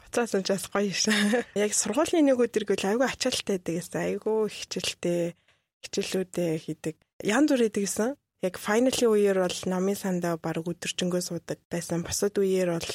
Буцаасан 0.10 0.42
ч 0.42 0.58
бас 0.58 0.66
гоё 0.74 0.90
шээ. 0.90 1.46
Яг 1.70 1.72
сургуулийн 1.78 2.26
нэг 2.26 2.42
өдөр 2.42 2.66
гэл 2.66 2.98
айгүй 2.98 3.06
ачаалттай 3.06 3.62
байдаг 3.62 3.76
гэсэн. 3.78 4.02
Айгүй 4.02 4.50
хичээлтэй 4.50 5.22
хичээлүүдээ 5.86 6.52
хийдэг. 6.66 6.96
Ян 7.30 7.46
зүр 7.46 7.62
хийдэг 7.62 7.86
гэсэн. 7.86 8.18
Яг 8.42 8.58
файналийн 8.58 9.14
үеэр 9.14 9.38
бол 9.46 9.60
намын 9.70 9.94
сандаа 9.94 10.42
баг 10.42 10.66
өдөржингөө 10.66 11.22
суудаг 11.22 11.62
байсан. 11.70 12.02
Бусад 12.02 12.34
үеэр 12.42 12.74
бол 12.74 12.90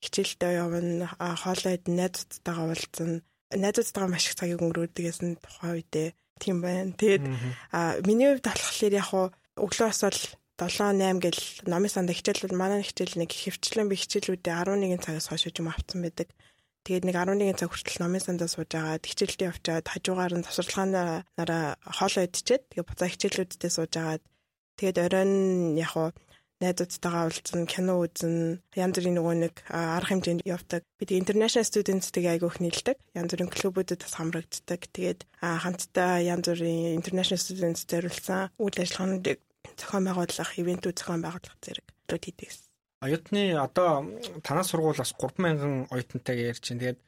хичээлдээ 0.00 0.52
явна, 0.56 1.12
хоолойд 1.20 1.84
найзуудтайгаа 1.84 2.72
уулзна. 2.72 3.20
Найзуудтайгаа 3.52 4.08
маш 4.08 4.32
их 4.32 4.40
цагийг 4.40 4.64
өнгөрөөдөг 4.64 5.04
гэсэн 5.04 5.36
тухайн 5.44 5.84
үедээ 5.84 6.08
тийм 6.40 6.64
байна. 6.64 6.96
Тэгээд 6.96 7.24
а 7.76 8.00
миний 8.08 8.32
хувьд 8.32 8.48
болохоор 8.48 8.94
яг 8.96 9.10
өглөөс 9.60 10.00
бол 10.00 10.20
7 10.54 10.94
8 11.02 11.18
гэл 11.18 11.42
номын 11.66 11.90
сандаа 11.90 12.14
хичээлүүд 12.14 12.54
манай 12.54 12.86
хичээл 12.86 13.18
нэг 13.18 13.30
хөвчлэн 13.34 13.90
би 13.90 13.98
хичээлүүдээ 13.98 14.54
11 14.54 15.02
цагаас 15.02 15.26
хойш 15.26 15.50
юм 15.50 15.68
авцсан 15.68 15.98
байдаг. 16.02 16.30
Тэгээд 16.84 17.04
нэг 17.08 17.16
11 17.16 17.56
цаг 17.56 17.72
хүртэл 17.72 18.00
номын 18.04 18.20
сандаа 18.20 18.48
сууж 18.48 18.70
агаад 18.76 19.04
хичээлдээ 19.08 19.48
явчаад 19.48 19.86
хажуугаар 19.88 20.32
нь 20.36 20.44
тасварлагаанаараа 20.44 21.64
хоолоо 21.80 22.22
идчихэд 22.28 22.62
тэгээд 22.68 22.88
буцаа 22.92 23.08
хичээлүүддээ 23.08 23.72
сууж 23.72 23.92
агаад 23.96 24.22
тэгээд 24.76 24.98
оройн 25.00 25.32
яг 25.80 25.90
хуу 25.96 26.12
найзуудтайгаа 26.62 27.26
уулзсан, 27.26 27.66
кино 27.66 27.98
үзэн, 28.04 28.62
янз 28.78 28.94
бүрийн 28.96 29.16
нөгөө 29.18 29.34
нэг 29.42 29.54
арга 29.68 30.08
хэмжээнд 30.08 30.46
явдаг. 30.46 30.82
Бид 30.98 31.10
international 31.12 31.66
students-тэй 31.66 32.24
айгүйх 32.30 32.62
нийлдэг. 32.62 32.96
Янз 33.12 33.30
бүрийн 33.34 33.50
клубүүдэд 33.52 34.00
бас 34.06 34.14
хамрагддаг. 34.16 34.80
Тэгээд 34.94 35.20
хамтдаа 35.42 36.22
янз 36.22 36.46
бүрийн 36.48 36.96
international 36.98 37.42
students 37.42 37.84
зориулсан 37.90 38.54
үйл 38.56 38.78
ажиллагаануудыг 38.80 39.38
зохион 39.76 40.04
байгуулах, 40.08 40.50
ивентүүд 40.62 40.96
зохион 40.96 41.22
байгуулах 41.26 41.56
зэрэг 41.60 41.86
хийдэг. 42.08 42.63
Оюутны 43.04 43.42
одоо 43.60 44.08
танаас 44.46 44.72
сургууль 44.72 44.96
бас 44.96 45.12
3000 45.12 45.92
оюутантай 45.92 46.36
ярьж 46.50 46.64
байна. 46.72 46.80
Тэгээд 46.80 46.98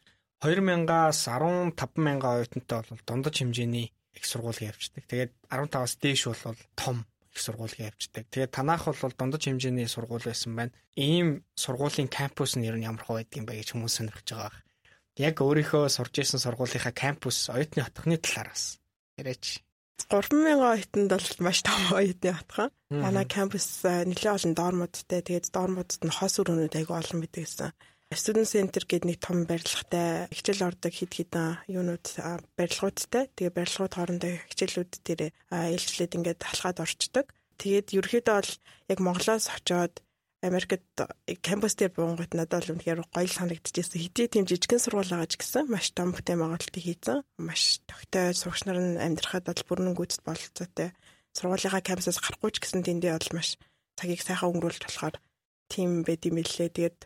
2000-аас 0.44 1.18
15000 1.24 2.20
оюутантай 2.20 2.80
бол 2.90 3.02
дундаж 3.08 3.34
хэмжээний 3.40 3.86
их 4.12 4.24
сургууль 4.24 4.60
явждаг. 4.60 5.04
Тэгээд 5.08 5.32
15-аас 5.48 5.92
дээш 5.96 6.22
бол 6.28 6.56
том 6.76 6.96
их 7.32 7.40
сургууль 7.40 7.76
явждаг. 7.78 8.24
Тэгээд 8.28 8.52
танах 8.52 8.84
бол 8.84 9.14
дундаж 9.16 9.42
хэмжээний 9.48 9.88
сургууль 9.88 10.24
байсан 10.24 10.52
байна. 10.56 10.72
Ийм 10.96 11.44
сургуулийн 11.56 12.08
кампус 12.08 12.56
нь 12.56 12.68
ер 12.68 12.76
нь 12.76 12.84
ямар 12.84 13.00
хөө 13.04 13.24
байдаг 13.24 13.36
юм 13.40 13.46
бэ 13.48 13.60
гэж 13.60 13.68
хүмүүс 13.72 13.96
сонирхож 13.96 14.28
байгаа. 14.28 14.66
яг 15.16 15.40
өөрийнхөө 15.40 15.88
сурж 15.88 16.14
исэн 16.20 16.40
сургуулийнхаа 16.44 16.92
кампус 16.92 17.48
оюутны 17.48 17.80
хотхны 17.84 18.20
талаар 18.20 18.52
бас 18.52 18.76
яриач. 19.16 19.64
3000 19.96 20.60
оюутанд 20.60 21.10
бол 21.10 21.28
маш 21.40 21.58
том 21.64 21.80
оюутны 21.96 22.32
хотхон. 22.36 22.70
Манай 22.92 23.24
кампус 23.24 23.82
нэлээд 23.82 24.36
олон 24.36 24.52
доормуудтай. 24.54 25.20
Тэгээд 25.24 25.50
доормуудад 25.50 26.02
нь 26.04 26.12
хос 26.12 26.36
өрөөнүүд 26.40 26.76
айгүй 26.76 26.96
олон 27.00 27.20
байдаг 27.24 27.42
гэсэн. 27.42 27.72
Student 28.06 28.46
Center 28.46 28.84
гэдэг 28.86 29.08
нэг 29.10 29.18
том 29.18 29.50
барилгатай 29.50 30.30
хичээл 30.30 30.70
ордог 30.70 30.94
хэд 30.94 31.10
хэдэн 31.10 31.58
юунууд 31.66 32.06
барилгуудтай. 32.54 33.34
Тэгээ 33.34 33.56
барилгууд 33.58 33.94
хоорондоо 33.98 34.32
хичээлүүд 34.46 34.92
дээр 35.02 35.22
ээлжлээд 35.50 36.14
ингээд 36.14 36.38
талхаад 36.38 36.78
орчдөг. 36.86 37.26
Тэгээд 37.58 37.98
ерөөхдөө 37.98 38.36
бол 38.38 38.52
яг 38.94 38.98
Монголоос 39.02 39.50
очоод 39.50 40.05
Америкт 40.44 40.84
кампус 41.40 41.74
дээр 41.80 41.96
буунгат 41.96 42.36
надад 42.36 42.60
бол 42.68 42.76
үнэхээр 42.76 43.08
гоё 43.08 43.24
санагдчихсэн. 43.24 43.96
Хэдий 44.04 44.28
тийм 44.28 44.44
жижигхэн 44.44 44.84
сургууль 44.84 45.08
байгаа 45.08 45.32
ч 45.32 45.40
гэсэн 45.40 45.64
маш 45.72 45.96
том 45.96 46.12
бүтээн 46.12 46.44
байгуулалтыг 46.44 46.76
хийсэн. 46.76 47.24
Маш 47.40 47.80
тогтой 47.88 48.36
сурагч 48.36 48.68
нар 48.68 48.76
нь 48.76 49.00
амьдрахад 49.00 49.48
бол 49.48 49.64
бүрнэнгүйцэд 49.64 50.28
бололцоотой. 50.28 50.92
Сургуулийнхаа 51.32 51.80
кампусаас 51.80 52.20
гарахгүй 52.20 52.52
ч 52.52 52.56
гэсэн 52.60 52.84
тэндээ 52.84 53.16
бол 53.16 53.32
маш 53.32 53.56
цагийг 53.96 54.20
сайхан 54.20 54.52
өнгөрүүлж 54.52 54.82
болохоор 54.84 55.16
тийм 55.72 56.04
байд 56.04 56.22
юм 56.28 56.36
лээ. 56.36 56.68
Тэгээд 56.68 56.98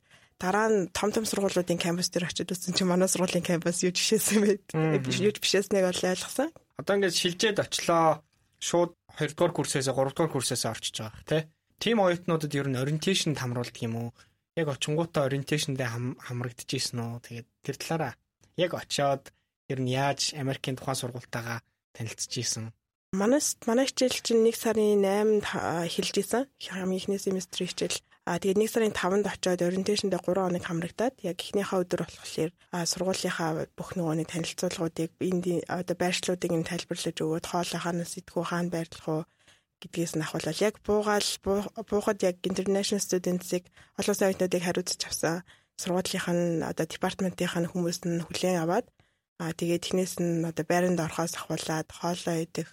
дараа 0.42 0.66
нь 0.66 0.90
том 0.90 1.14
том 1.14 1.22
сургуулиудын 1.22 1.78
кампус 1.78 2.10
дээр 2.10 2.26
очиж 2.26 2.50
үзсэн 2.50 2.74
чинь 2.74 2.90
манай 2.90 3.06
сургуулийн 3.06 3.46
кампус 3.46 3.86
юу 3.86 3.94
жишээсэн 3.94 4.38
байд. 4.42 4.64
Юу 4.74 5.30
бишээснийг 5.38 5.86
бол 5.86 6.02
ойлгосон. 6.02 6.50
Одоо 6.82 6.92
ингээд 6.98 7.14
шилжээд 7.14 7.62
очлоо. 7.62 8.26
Шууд 8.58 8.92
2 9.16 9.38
дугаар 9.38 9.54
курсээс 9.54 9.88
3 9.88 9.94
дугаар 9.94 10.34
курсээс 10.34 10.68
орчиж 10.68 11.00
байгаа 11.00 11.24
тий 11.24 11.42
Тим 11.80 11.96
оюутнуудад 12.04 12.52
ер 12.60 12.68
нь 12.68 12.76
ориентейшн 12.76 13.40
хамруулдаг 13.40 13.80
юм 13.80 13.94
уу? 13.96 14.08
Яг 14.52 14.68
очингуудаа 14.68 15.24
ориентейшндээ 15.24 15.88
хамрагдчихсэн 16.28 17.00
үү? 17.00 17.24
Тэгээд 17.24 17.48
тэр 17.64 17.76
талаараа 17.80 18.12
яг 18.60 18.76
очиод 18.76 19.32
ер 19.72 19.80
нь 19.80 19.88
яаж 19.88 20.36
Америкийн 20.36 20.76
тухайн 20.76 21.00
сургуультайгаа 21.00 21.64
танилцж 21.96 22.32
ийсэн? 22.36 22.76
Манайс 23.16 23.56
манай 23.64 23.88
хичээл 23.88 24.20
чинь 24.20 24.44
1 24.44 24.60
сарын 24.60 25.00
8-нд 25.00 25.44
эхэлж 25.88 26.14
исэн. 26.20 26.44
Хамгийн 26.60 27.00
ихний 27.00 27.16
семестр 27.16 27.64
хичээл. 27.64 27.96
А 28.28 28.36
тэгээд 28.36 28.60
1 28.60 28.68
сарын 28.68 28.92
5-нд 28.92 29.26
очиод 29.32 29.64
ориентейшндээ 29.64 30.20
3 30.20 30.36
хоног 30.36 30.64
хамрагдаад 30.68 31.16
яг 31.24 31.40
эхнийхээ 31.40 31.80
өдөр 31.80 32.04
болохоор 32.04 32.52
сургуулийнхаа 32.76 33.72
бүх 33.72 33.96
нөгөөний 33.96 34.28
танилцуулгуудыг 34.28 35.16
энд 35.16 35.64
одоо 35.64 35.96
байршлуудыг 35.96 36.52
нь 36.52 36.68
тайлбарлаж 36.68 37.16
өгөөд 37.16 37.46
хоолойхоо 37.48 37.92
нас 37.96 38.20
идэггүй 38.20 38.44
хаана 38.44 38.68
байрлах 38.68 39.06
уу 39.08 39.22
гэдгээс 39.80 40.14
нь 40.16 40.24
ахвал 40.24 40.46
яг 40.68 40.74
буугаал 40.86 41.28
буухад 41.88 42.18
яг 42.28 42.36
international 42.50 43.02
students-ыг 43.06 43.64
олон 43.98 44.12
улсын 44.12 44.28
оюутнуудыг 44.28 44.62
хариуцж 44.64 45.00
авсан 45.08 45.42
сургуулийнх 45.80 46.28
нь 46.36 46.62
одоо 46.70 46.86
департаментийнх 46.86 47.56
нь 47.60 47.70
хүмүүс 47.72 47.98
нь 48.04 48.24
хүлээн 48.26 48.62
аваад 48.64 48.86
аа 49.40 49.56
тэгээд 49.56 49.84
технээс 49.84 50.14
нь 50.20 50.44
одоо 50.50 50.64
байранд 50.68 51.00
орохоос 51.00 51.32
ахуулаад 51.40 51.88
хоолоо 51.88 52.36
идэх 52.44 52.68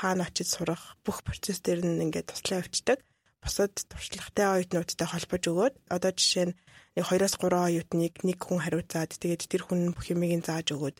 хаана 0.00 0.24
очиж 0.28 0.48
сурах 0.54 0.96
бүх 1.04 1.18
процесс 1.26 1.58
дээр 1.60 1.80
нь 1.82 2.02
ингээд 2.04 2.30
туслан 2.30 2.62
явцдаг. 2.62 2.98
Бусад 3.42 3.74
туршлагатай 3.90 4.46
оюутнуудтай 4.54 5.08
холбож 5.10 5.42
өгөөд 5.50 5.74
одоо 5.94 6.12
жишээ 6.14 6.46
нь 6.46 6.56
нэг 6.94 7.04
2-оос 7.10 7.34
3 7.42 7.66
оюутныг 7.66 8.14
нэг 8.22 8.38
хүн 8.38 8.62
хариуцаад 8.62 9.10
тэгээд 9.18 9.50
тэр 9.50 9.62
хүн 9.66 9.80
бүх 9.90 10.06
юмыг 10.14 10.46
зааж 10.46 10.70
өгөөд 10.70 10.96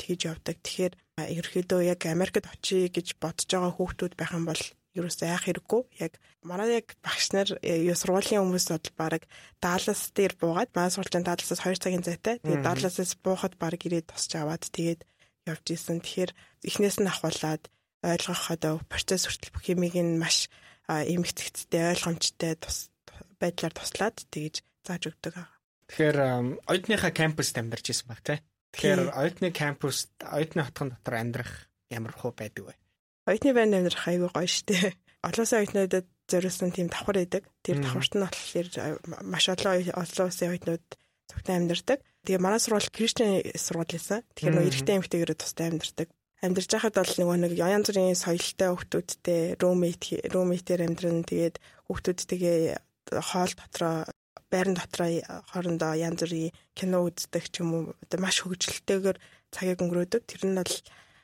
тэгж 0.00 0.20
явдаг. 0.26 0.56
Тэгэхээр 0.58 0.92
ерөөхдөө 1.38 1.80
яг 1.86 2.00
Америкт 2.10 2.50
очие 2.50 2.90
гэж 2.90 3.14
бодож 3.22 3.46
байгаа 3.46 3.72
хүүхдүүд 3.78 4.12
байх 4.18 4.34
юм 4.34 4.44
бол 4.50 4.62
ерөөсөө 4.94 5.26
яах 5.28 5.44
хэрэггүй. 5.46 5.82
Яг 5.98 6.18
манай 6.46 6.80
яг 6.80 6.94
багш 7.02 7.34
нар 7.34 7.48
э, 7.60 7.82
юу 7.82 7.98
сургуулийн 7.98 8.42
хүмүүс 8.46 8.70
бол 8.70 8.88
баг 8.96 9.22
Даллас 9.58 10.14
дээр 10.14 10.34
буугаад 10.38 10.70
манай 10.74 10.90
сургуулийн 10.94 11.26
Далласаас 11.26 11.60
2 11.60 11.82
цагийн 11.82 12.06
зайтай. 12.06 12.38
Тэгээд 12.40 12.62
Далласаас 12.62 13.12
буухад 13.18 13.58
баг 13.58 13.78
ирээд 13.82 14.10
тосч 14.14 14.32
аваад 14.38 14.62
тэгээд 14.70 15.02
явж 15.50 15.66
исэн. 15.74 15.98
Тэгэхээр 15.98 16.30
эхнээс 16.62 17.02
нь 17.02 17.10
ахуулаад 17.10 17.66
ойлгох 18.04 18.52
одоо 18.54 18.80
процесс 18.86 19.26
хүртэл 19.26 19.54
бүх 19.54 19.64
юмыг 19.72 19.94
нь 19.98 20.20
маш 20.20 20.48
эмгэгцтэй 20.88 21.96
ойлгомжтой 21.96 22.54
тус 22.60 22.92
байдлаар 23.40 23.74
туслаад 23.74 24.16
тэгж 24.30 24.62
зааж 24.84 25.02
өгдөг. 25.10 25.34
Тэгэхээр 25.88 26.18
оюутныхаа 26.68 27.12
кампуст 27.12 27.56
амьдарч 27.56 27.86
исэн 27.90 28.08
баг 28.08 28.20
тий. 28.20 28.38
Тэгэхээр 28.76 29.12
оюутны 29.16 29.48
кампуст 29.52 30.12
оюутны 30.20 30.64
хотхон 30.64 30.92
дотор 30.92 31.14
амьдрах 31.16 31.52
ямар 31.88 32.12
хөө 32.12 32.32
байдаг 32.36 32.64
вэ? 32.68 32.74
Оюутны 33.24 33.56
байранд 33.56 33.76
амьдрах 33.80 34.04
айгүй 34.04 34.30
гоё 34.32 34.48
штэ. 34.48 34.92
Олон 35.24 35.44
улсын 35.44 35.60
оюутнуудад 35.64 36.06
зориулсан 36.28 36.70
тийм 36.76 36.88
давхар 36.92 37.16
байдаг. 37.24 37.44
Тэр 37.64 37.80
давхарт 37.80 38.12
нь 38.12 38.24
болохоор 38.24 38.68
маш 39.24 39.44
олон 39.48 39.80
олон 39.96 40.28
улсын 40.28 40.52
оюутнууд 40.52 40.86
зөвхөн 41.32 41.56
амьдардаг. 41.64 41.98
Тэгээ 42.28 42.44
манай 42.44 42.60
сургууль 42.60 42.92
Кристиан 42.92 43.40
сургууль 43.56 43.96
байсан. 43.96 44.20
Тэгэхээр 44.36 44.54
нөө 44.60 44.68
эрэгтэй 44.68 44.96
эмэгтэйгээрээ 45.00 45.38
тустай 45.40 45.66
амьдардаг. 45.72 46.08
Амьдарч 46.44 46.68
байхад 46.68 46.96
бол 47.00 47.14
нөгөө 47.16 47.36
нэг 47.40 47.52
янз 47.56 47.86
бүрийн 47.88 48.20
соёлтой 48.20 48.68
хүүхдүүдтэй 48.68 49.40
румейт 49.56 50.02
румейтээр 50.28 50.84
амьдран 50.84 51.24
тэгээд 51.24 51.56
хүүхдүүдтэйгээ 51.88 52.58
хоол 53.08 53.52
дотроо 53.56 53.96
байран 54.52 54.76
дотроо 54.76 55.08
хоорондоо 55.48 55.92
янз 55.96 56.20
бүрийн 56.20 56.52
кино 56.76 57.08
үздэг 57.08 57.48
ч 57.48 57.64
юм 57.64 57.72
уу 57.72 57.82
одоо 58.04 58.18
маш 58.20 58.44
хөвгөлтэйгээр 58.44 59.16
цагийг 59.48 59.80
өнгөрөөдөг. 59.80 60.22
Тэр 60.28 60.42
нь 60.44 60.58
бол 60.60 60.74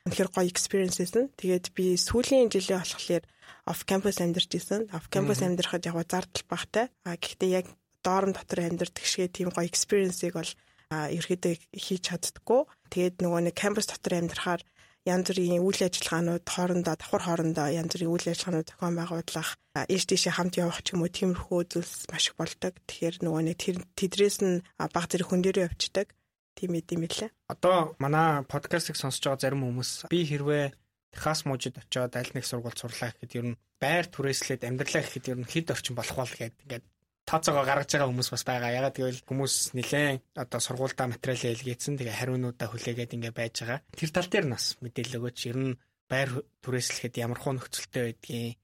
үнэхээр 0.09 0.30
гоё 0.33 0.49
experiences 0.49 1.12
нь. 1.12 1.28
Тэгээд 1.37 1.66
би 1.76 1.97
сүүлийн 2.00 2.49
жилээ 2.49 2.80
болохоор 2.80 3.25
off 3.69 3.85
campus 3.85 4.19
амьдарч 4.21 4.50
исэн. 4.57 4.88
Off 4.97 5.12
campus 5.12 5.45
амьдрахад 5.45 5.85
яг 5.85 5.97
зардал 6.09 6.45
багтай. 6.49 6.87
А 7.04 7.16
гэхдээ 7.21 7.50
яг 7.50 7.66
доорн 8.00 8.33
дотор 8.33 8.64
амьдардаг 8.64 9.04
шиг 9.04 9.33
тийм 9.33 9.52
гоё 9.52 9.69
experience-ыг 9.69 10.35
бол 10.35 10.52
ерөөдөө 10.90 11.54
хийж 11.76 12.02
чаддггүй. 12.09 12.62
Тэгээд 12.90 13.16
нөгөө 13.21 13.40
нэг 13.47 13.54
campus 13.54 13.87
дотор 13.92 14.19
амьдрахаар 14.19 14.62
янз 15.09 15.33
бүрийн 15.33 15.64
үйл 15.64 15.80
ажиллагаанууд 15.80 16.45
хоорондоо 16.45 16.95
давхар 16.97 17.25
хоорондоо 17.25 17.69
янз 17.73 17.92
бүрийн 17.97 18.12
үйл 18.12 18.26
ажиллагаанууд 18.28 18.69
зохион 18.69 18.97
байгуулах, 19.00 19.50
ээж 19.88 20.04
тийшээ 20.12 20.37
хамт 20.37 20.61
явах 20.61 20.85
ч 20.85 20.92
юм 20.92 21.00
уу 21.00 21.09
тиймэрхүү 21.09 21.61
зүйлс 21.73 22.12
маш 22.12 22.25
их 22.28 22.37
болдог. 22.37 22.76
Тэгэхээр 22.85 23.16
нөгөө 23.25 23.42
нэг 23.49 23.57
тэдрээс 23.97 24.38
нь 24.45 24.61
баг 24.76 25.04
зэрэг 25.09 25.28
хүн 25.28 25.40
дээрээ 25.40 25.69
явцдаг 25.73 26.12
тийм 26.61 26.76
эд 26.76 26.93
юм 26.93 27.09
лээ. 27.09 27.33
Одоо 27.49 27.97
манай 27.97 28.45
подкастыг 28.45 29.00
сонсож 29.00 29.25
байгаа 29.25 29.40
зарим 29.40 29.64
хүмүүс 29.64 30.12
би 30.12 30.29
хэрвээ 30.29 30.76
Техас 31.11 31.43
мужид 31.43 31.75
очиод 31.75 32.14
аль 32.14 32.31
нэг 32.37 32.47
сургууль 32.47 32.79
сурлаа 32.79 33.11
гэхэд 33.11 33.35
ер 33.35 33.47
нь 33.50 33.59
байр 33.83 34.07
түрээслээд 34.07 34.62
амьдралаа 34.62 35.02
гэхэд 35.02 35.31
ер 35.35 35.38
нь 35.43 35.50
хэд 35.50 35.75
орчин 35.75 35.99
болох 35.99 36.17
бол 36.23 36.31
гэдэг 36.38 36.62
ингээд 36.62 36.85
тооцоогоо 37.26 37.64
гаргаж 37.67 37.90
байгаа 37.90 38.11
хүмүүс 38.11 38.31
бас 38.31 38.45
байгаа. 38.47 38.76
Ягаад 38.79 38.95
гэвэл 38.95 39.26
хүмүүс 39.26 39.55
нэлээд 39.75 40.23
одоо 40.38 40.61
сургуультай 40.62 41.07
материал 41.11 41.55
илгээсэн. 41.55 41.99
Тэгээ 41.99 42.19
хариунуудаа 42.19 42.69
хүлээгээд 42.71 43.14
ингээд 43.19 43.38
байж 43.38 43.55
байгаа. 43.59 43.81
Тэр 43.90 44.11
тал 44.14 44.31
дээр 44.31 44.47
нас 44.55 44.64
мэдээлэл 44.79 45.19
өгөөч. 45.19 45.38
Ер 45.50 45.59
нь 45.59 45.79
байр 46.11 46.31
түрээслэхэд 46.62 47.14
ямар 47.23 47.38
хуу 47.43 47.55
нөхцөлтэй 47.59 48.02
байдгийг, 48.07 48.59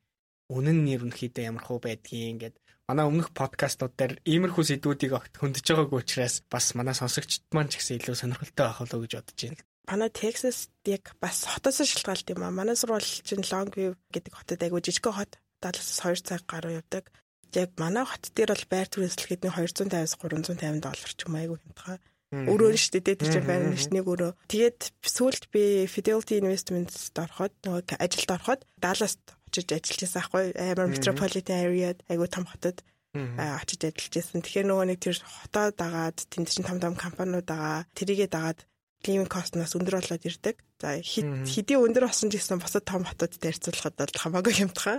үнэн 0.51 0.79
нь 0.87 0.93
ерөнхийдөө 0.95 1.45
ямар 1.51 1.65
хуу 1.67 1.79
байдгийг 1.79 2.31
ингээд 2.31 2.57
манай 2.87 3.05
өмнөх 3.07 3.35
подкастууд 3.35 3.95
дээр 3.99 4.23
иймэрхүү 4.23 4.65
сэдвүүдийг 4.79 5.13
огт 5.19 5.35
хөндөж 5.35 5.67
байгаагүй 5.67 5.99
учраас 6.07 6.47
бас 6.47 6.75
манай 6.79 6.95
сонсогчд 6.95 7.43
маань 7.51 7.71
ч 7.71 7.83
гэсэн 7.83 7.99
илүү 7.99 8.15
сонирхолтой 8.15 8.65
байх 8.71 8.79
болов 8.79 8.95
уу 8.95 9.05
гэж 9.05 9.13
бодож 9.19 9.39
байна. 9.43 9.63
Манай 9.87 10.11
Texas 10.11 10.71
яг 10.87 11.15
бас 11.23 11.47
хотоос 11.47 11.83
шалтгаалт 11.83 12.31
юм 12.31 12.43
аа. 12.43 12.55
Манай 12.55 12.75
сургууль 12.79 13.07
чинь 13.07 13.47
Longview 13.47 13.95
гэдэг 14.15 14.33
хотод 14.35 14.63
айгүй 14.63 14.83
жижигхэн 14.83 15.15
хот. 15.15 15.33
Далласаас 15.63 16.03
2 16.03 16.27
цаг 16.27 16.43
гаруй 16.47 16.79
явдаг. 16.79 17.11
Яг 17.55 17.71
манай 17.79 18.03
хот 18.07 18.35
дээр 18.35 18.51
бол 18.55 18.67
байр 18.71 18.89
түрээслэхэд 18.91 19.47
250-аас 19.47 20.19
350 20.19 20.83
доллар 20.83 21.11
ч 21.15 21.21
юм 21.23 21.35
айгүй 21.39 21.59
хямдхан. 21.63 22.03
Өрөө 22.35 22.75
нь 22.75 22.83
шүү 22.83 22.99
дээ 23.07 23.19
тэр 23.23 23.31
чинь 23.31 23.47
байр 23.47 23.71
нэг 23.71 24.07
өрөө. 24.11 24.35
Тэгээд 24.51 24.81
сүүлд 25.07 25.45
би 25.55 25.87
Fidelity 25.87 26.43
Investments-д 26.43 27.23
ороход 27.23 27.55
нөгөө 27.63 28.03
ажилд 28.03 28.31
ороход 28.35 28.61
Далласт 28.83 29.36
очиж 29.49 29.67
ажиллаж 29.73 30.01
байсан 30.03 30.21
аахгүй 30.23 30.45
амар 30.59 30.89
metropolitan 30.93 31.57
area 31.67 31.91
айгуу 32.11 32.29
том 32.29 32.45
хотод 32.47 32.83
очиж 33.17 33.81
ажиллаж 33.89 34.13
байсан. 34.13 34.41
Тэгэхээр 34.45 34.69
нөгөө 34.69 34.87
нэг 34.93 34.99
тэр 35.01 35.17
хотоо 35.23 35.67
дагаад 35.73 36.19
тэнд 36.29 36.49
чинь 36.53 36.69
том 36.69 36.79
том 36.81 36.95
компаниуд 36.95 37.49
байгаа. 37.49 37.89
Тэрийгээ 37.97 38.29
дагаад 38.29 38.61
living 39.07 39.31
cost-наас 39.31 39.77
өндөр 39.77 40.01
болоод 40.01 40.25
ирдэг. 40.27 40.57
За 40.81 40.99
хэдийн 41.01 41.83
өндөр 41.85 42.09
болсон 42.09 42.29
ч 42.29 42.41
гэсэн 42.41 42.61
босод 42.61 42.85
том 42.85 43.07
хотуудтай 43.07 43.53
харьцуулахад 43.53 43.97
бол 43.97 44.21
хамаагүй 44.21 44.55
хямдхан. 44.57 44.99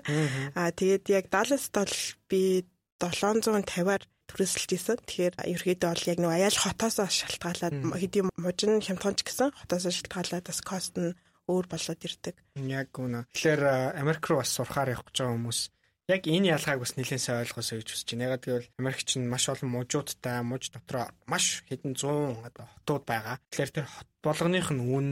Аа 0.55 0.71
тэгээд 0.73 1.05
яг 1.13 1.25
Dallas-д 1.29 1.75
бол 1.75 1.95
би 2.31 2.65
750-аар 2.97 4.03
төрөсөлж 4.27 4.69
исэн. 4.73 4.97
Тэгэхээр 5.05 5.35
ерөөдөө 5.37 5.89
бол 5.91 6.09
яг 6.09 6.17
нэг 6.19 6.31
аяал 6.33 6.57
хотоос 6.57 6.97
шалтгаалаад 6.99 7.75
хэдийн 7.95 8.27
мужин 8.37 8.81
хямдхан 8.81 9.15
ч 9.15 9.21
гэсэн 9.27 9.53
хотоос 9.53 9.85
шалтгаалаад 9.87 10.45
бас 10.45 10.59
кост 10.65 10.93
нь 10.97 11.13
өөр 11.47 11.65
болоод 11.71 12.01
ирдэг. 12.03 12.35
Яг 12.59 12.91
үнэ. 12.93 13.25
Тэгэхээр 13.33 13.63
Америк 13.97 14.23
руу 14.27 14.43
бас 14.43 14.51
сурахаар 14.51 14.93
явах 14.93 15.07
гэж 15.09 15.17
байгаа 15.23 15.35
хүмүүс 15.35 15.59
яг 16.07 16.23
энэ 16.23 16.55
ялгааг 16.55 16.79
бас 16.79 16.95
нэлээд 16.95 17.19
сайн 17.23 17.43
ойлгосоо 17.43 17.83
гэж 17.83 17.89
хүсэж 17.91 18.07
байна. 18.15 18.25
Ягаад 18.31 18.43
гэвэл 18.47 18.71
Америкч 18.79 19.09
нь 19.19 19.27
маш 19.27 19.43
олон 19.51 19.69
мужуудтай, 19.75 20.39
муж 20.39 20.71
дотроо 20.71 21.11
маш 21.27 21.67
хэдэн 21.67 21.99
100 21.99 22.39
хотууд 22.47 23.03
байгаа. 23.03 23.35
Тэгэхээр 23.51 23.75
тэр 23.75 23.87
хот 23.91 24.09
болгоных 24.23 24.71
нь 24.71 24.87
үн 24.87 25.07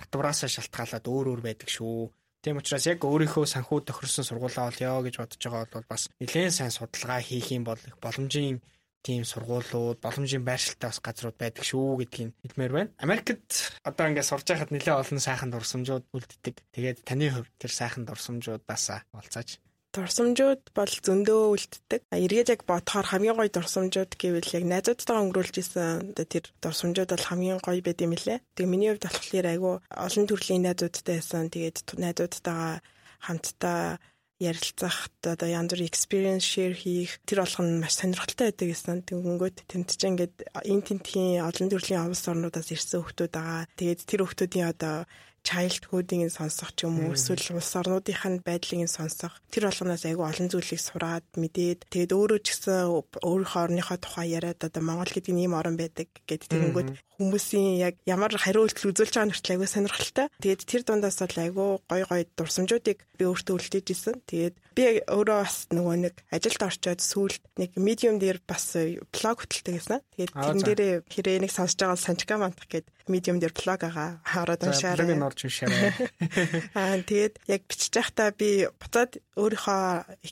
татвараасаа 0.00 0.48
шалтгаалаад 0.48 1.04
өөр 1.04 1.26
өөр 1.36 1.42
байдаг 1.44 1.68
шүү. 1.68 2.08
Тийм 2.40 2.56
учраас 2.56 2.88
яг 2.88 3.04
өөрийнхөө 3.04 3.44
санхүү 3.44 3.84
тохирсон 3.84 4.24
сургуулаа 4.24 4.72
олё 4.72 5.04
гэж 5.04 5.14
бодож 5.20 5.40
байгаа 5.44 5.68
бол 5.76 5.88
бас 5.92 6.08
нэлээд 6.16 6.56
сайн 6.56 6.72
судалгаа 6.72 7.20
хийх 7.20 7.52
юм 7.52 7.68
бол 7.68 7.80
боломжийн 8.00 8.64
тийм 9.02 9.24
сургуулиуд, 9.24 9.98
боломжийн 10.04 10.44
байршилтай 10.44 10.88
бас 10.90 11.00
газрууд 11.00 11.36
байдаг 11.40 11.64
шүү 11.64 12.04
гэдгийг 12.04 12.30
хэлмээр 12.44 12.72
байна. 12.72 12.90
Америкт 13.00 13.76
одоо 13.84 14.04
ингээд 14.08 14.28
сурж 14.28 14.46
байхад 14.48 14.70
нэлээд 14.72 15.00
олон 15.00 15.20
сайхан 15.20 15.50
дурсамжууд 15.50 16.04
үлддэг. 16.12 16.56
Тэгээд 16.74 16.98
таны 17.08 17.32
хувьд 17.32 17.52
тэр 17.56 17.72
сайхан 17.72 18.04
дурсамжуудаасаа 18.04 19.04
болцааж 19.12 19.60
Дурсамжууд 19.90 20.70
бол 20.70 20.92
зөндөө 21.02 21.40
үлддэг. 21.50 22.00
Эргээд 22.14 22.52
яг 22.54 22.62
бодохоор 22.62 23.10
хамгийн 23.10 23.34
гоё 23.34 23.50
дурсамжууд 23.50 24.14
гэвэл 24.14 24.54
яг 24.54 24.64
найзуудтайгаа 24.70 25.24
өнгөрүүлж 25.26 25.56
исэн 25.58 26.14
тэр 26.14 26.46
дурсамжууд 26.62 27.10
бол 27.10 27.26
хамгийн 27.26 27.58
гоё 27.58 27.82
байд 27.82 27.98
юм 27.98 28.14
лээ. 28.14 28.38
Тэгээ 28.54 28.70
миний 28.70 28.94
хувьд 28.94 29.10
болохоор 29.10 29.46
айгүй 29.50 29.74
олон 29.90 30.24
төрлийн 30.30 30.62
найзуудтай 30.62 31.18
байсан. 31.18 31.50
Тэгээд 31.50 31.98
найзуудтайгаа 31.98 32.86
хамтдаа 33.18 33.98
ярилцах 34.40 35.12
одоо 35.22 35.48
янз 35.48 35.70
бүрийн 35.70 35.92
experience 35.92 36.48
share 36.48 36.72
хийх 36.72 37.20
тэр 37.28 37.44
болгоно 37.44 37.76
нь 37.76 37.82
маш 37.84 37.94
сонирхолтой 38.00 38.48
байдаг 38.48 38.68
гэсэн. 38.72 39.04
Тэнд 39.04 39.88
чинь 39.92 40.16
ингээд 40.16 40.34
энэ 40.64 40.86
тентхийн 40.88 41.44
олон 41.44 41.68
төрлийн 41.68 42.08
овс 42.08 42.24
орнуудаас 42.24 42.72
ирсэн 42.72 43.04
хүмүүс 43.04 43.28
байгаа. 43.28 43.68
Тэгээд 43.76 44.00
тэр 44.08 44.20
хүмүүсийн 44.24 44.72
одоо 44.72 45.04
childhood-ийг 45.44 46.28
сонсох 46.32 46.72
ч 46.76 46.84
юм 46.84 47.00
уу 47.00 47.16
эсвэл 47.16 47.56
улс 47.56 47.72
орнуудынх 47.80 48.24
нь 48.28 48.44
байдлыг 48.44 48.84
сонсох 48.88 49.40
тэр 49.48 49.68
болгоноос 49.68 50.04
айгүй 50.04 50.26
олон 50.28 50.48
зүйлийг 50.52 50.80
сураад 50.80 51.24
мэдээд 51.40 51.88
тэгээд 51.88 52.12
өөрөө 52.12 52.40
ч 52.44 52.46
гэсэн 52.52 52.92
өөрийнхөө 53.24 53.62
орныхоо 53.64 53.98
тухай 54.00 54.36
яриад 54.36 54.60
одоо 54.60 54.82
Монгол 54.84 55.08
гэдэг 55.08 55.32
нь 55.32 55.42
ийм 55.48 55.56
орн 55.56 55.80
байдаг 55.80 56.08
гэдэг 56.28 56.48
тэгэнгүүт 56.52 56.88
хүмүүсийн 57.20 57.76
яг 57.76 57.94
ямар 58.08 58.32
хариу 58.32 58.64
үйлдэл 58.64 58.96
үзүүлж 58.96 59.12
байгаа 59.12 59.28
нэртэл 59.28 59.52
айгүй 59.60 59.68
сонирхолтой. 59.68 60.26
Тэгээд 60.40 60.64
тэр 60.64 60.82
дундаас 60.88 61.20
бол 61.20 61.36
айгүй 61.44 61.68
гой 61.84 62.02
гой 62.08 62.22
дурсамжуудыг 62.32 62.98
би 63.20 63.24
өөртөө 63.28 63.54
үлдээж 63.60 63.86
исэн. 63.92 64.16
Тэгээд 64.24 64.56
би 64.72 64.82
өөрөө 65.04 65.38
бас 65.44 65.68
нөгөө 65.68 65.96
нэг 66.08 66.14
ажилд 66.32 66.62
орчоод 66.64 67.00
сүүлд 67.04 67.42
нэг 67.60 67.70
медиум 67.76 68.16
дээр 68.16 68.40
бас 68.48 68.72
блог 69.12 69.44
хөтэлдэг 69.44 69.74
гэсэн. 69.76 70.00
Тэгээд 70.16 70.32
тэрэн 70.32 70.64
дээрээ 70.64 70.94
хэрэг 71.04 71.44
нэг 71.44 71.52
сонсож 71.52 71.76
байгаа 71.76 72.00
санчка 72.00 72.40
мантах 72.40 72.64
гэдэг 72.72 72.94
медиум 73.10 73.42
дээр 73.42 73.52
блог 73.52 73.82
агаа 73.82 74.22
хараад 74.24 74.62
уншаарай. 74.64 75.04
Блог 75.04 75.18
нь 75.18 75.26
орж 75.26 75.40
уншаарай. 75.44 75.92
Аа 76.78 77.02
тэгээд 77.02 77.34
яг 77.50 77.62
бичиж 77.66 77.92
байхдаа 77.92 78.30
би 78.30 78.70
буцаад 78.78 79.18
өөрийнхөө 79.34 79.82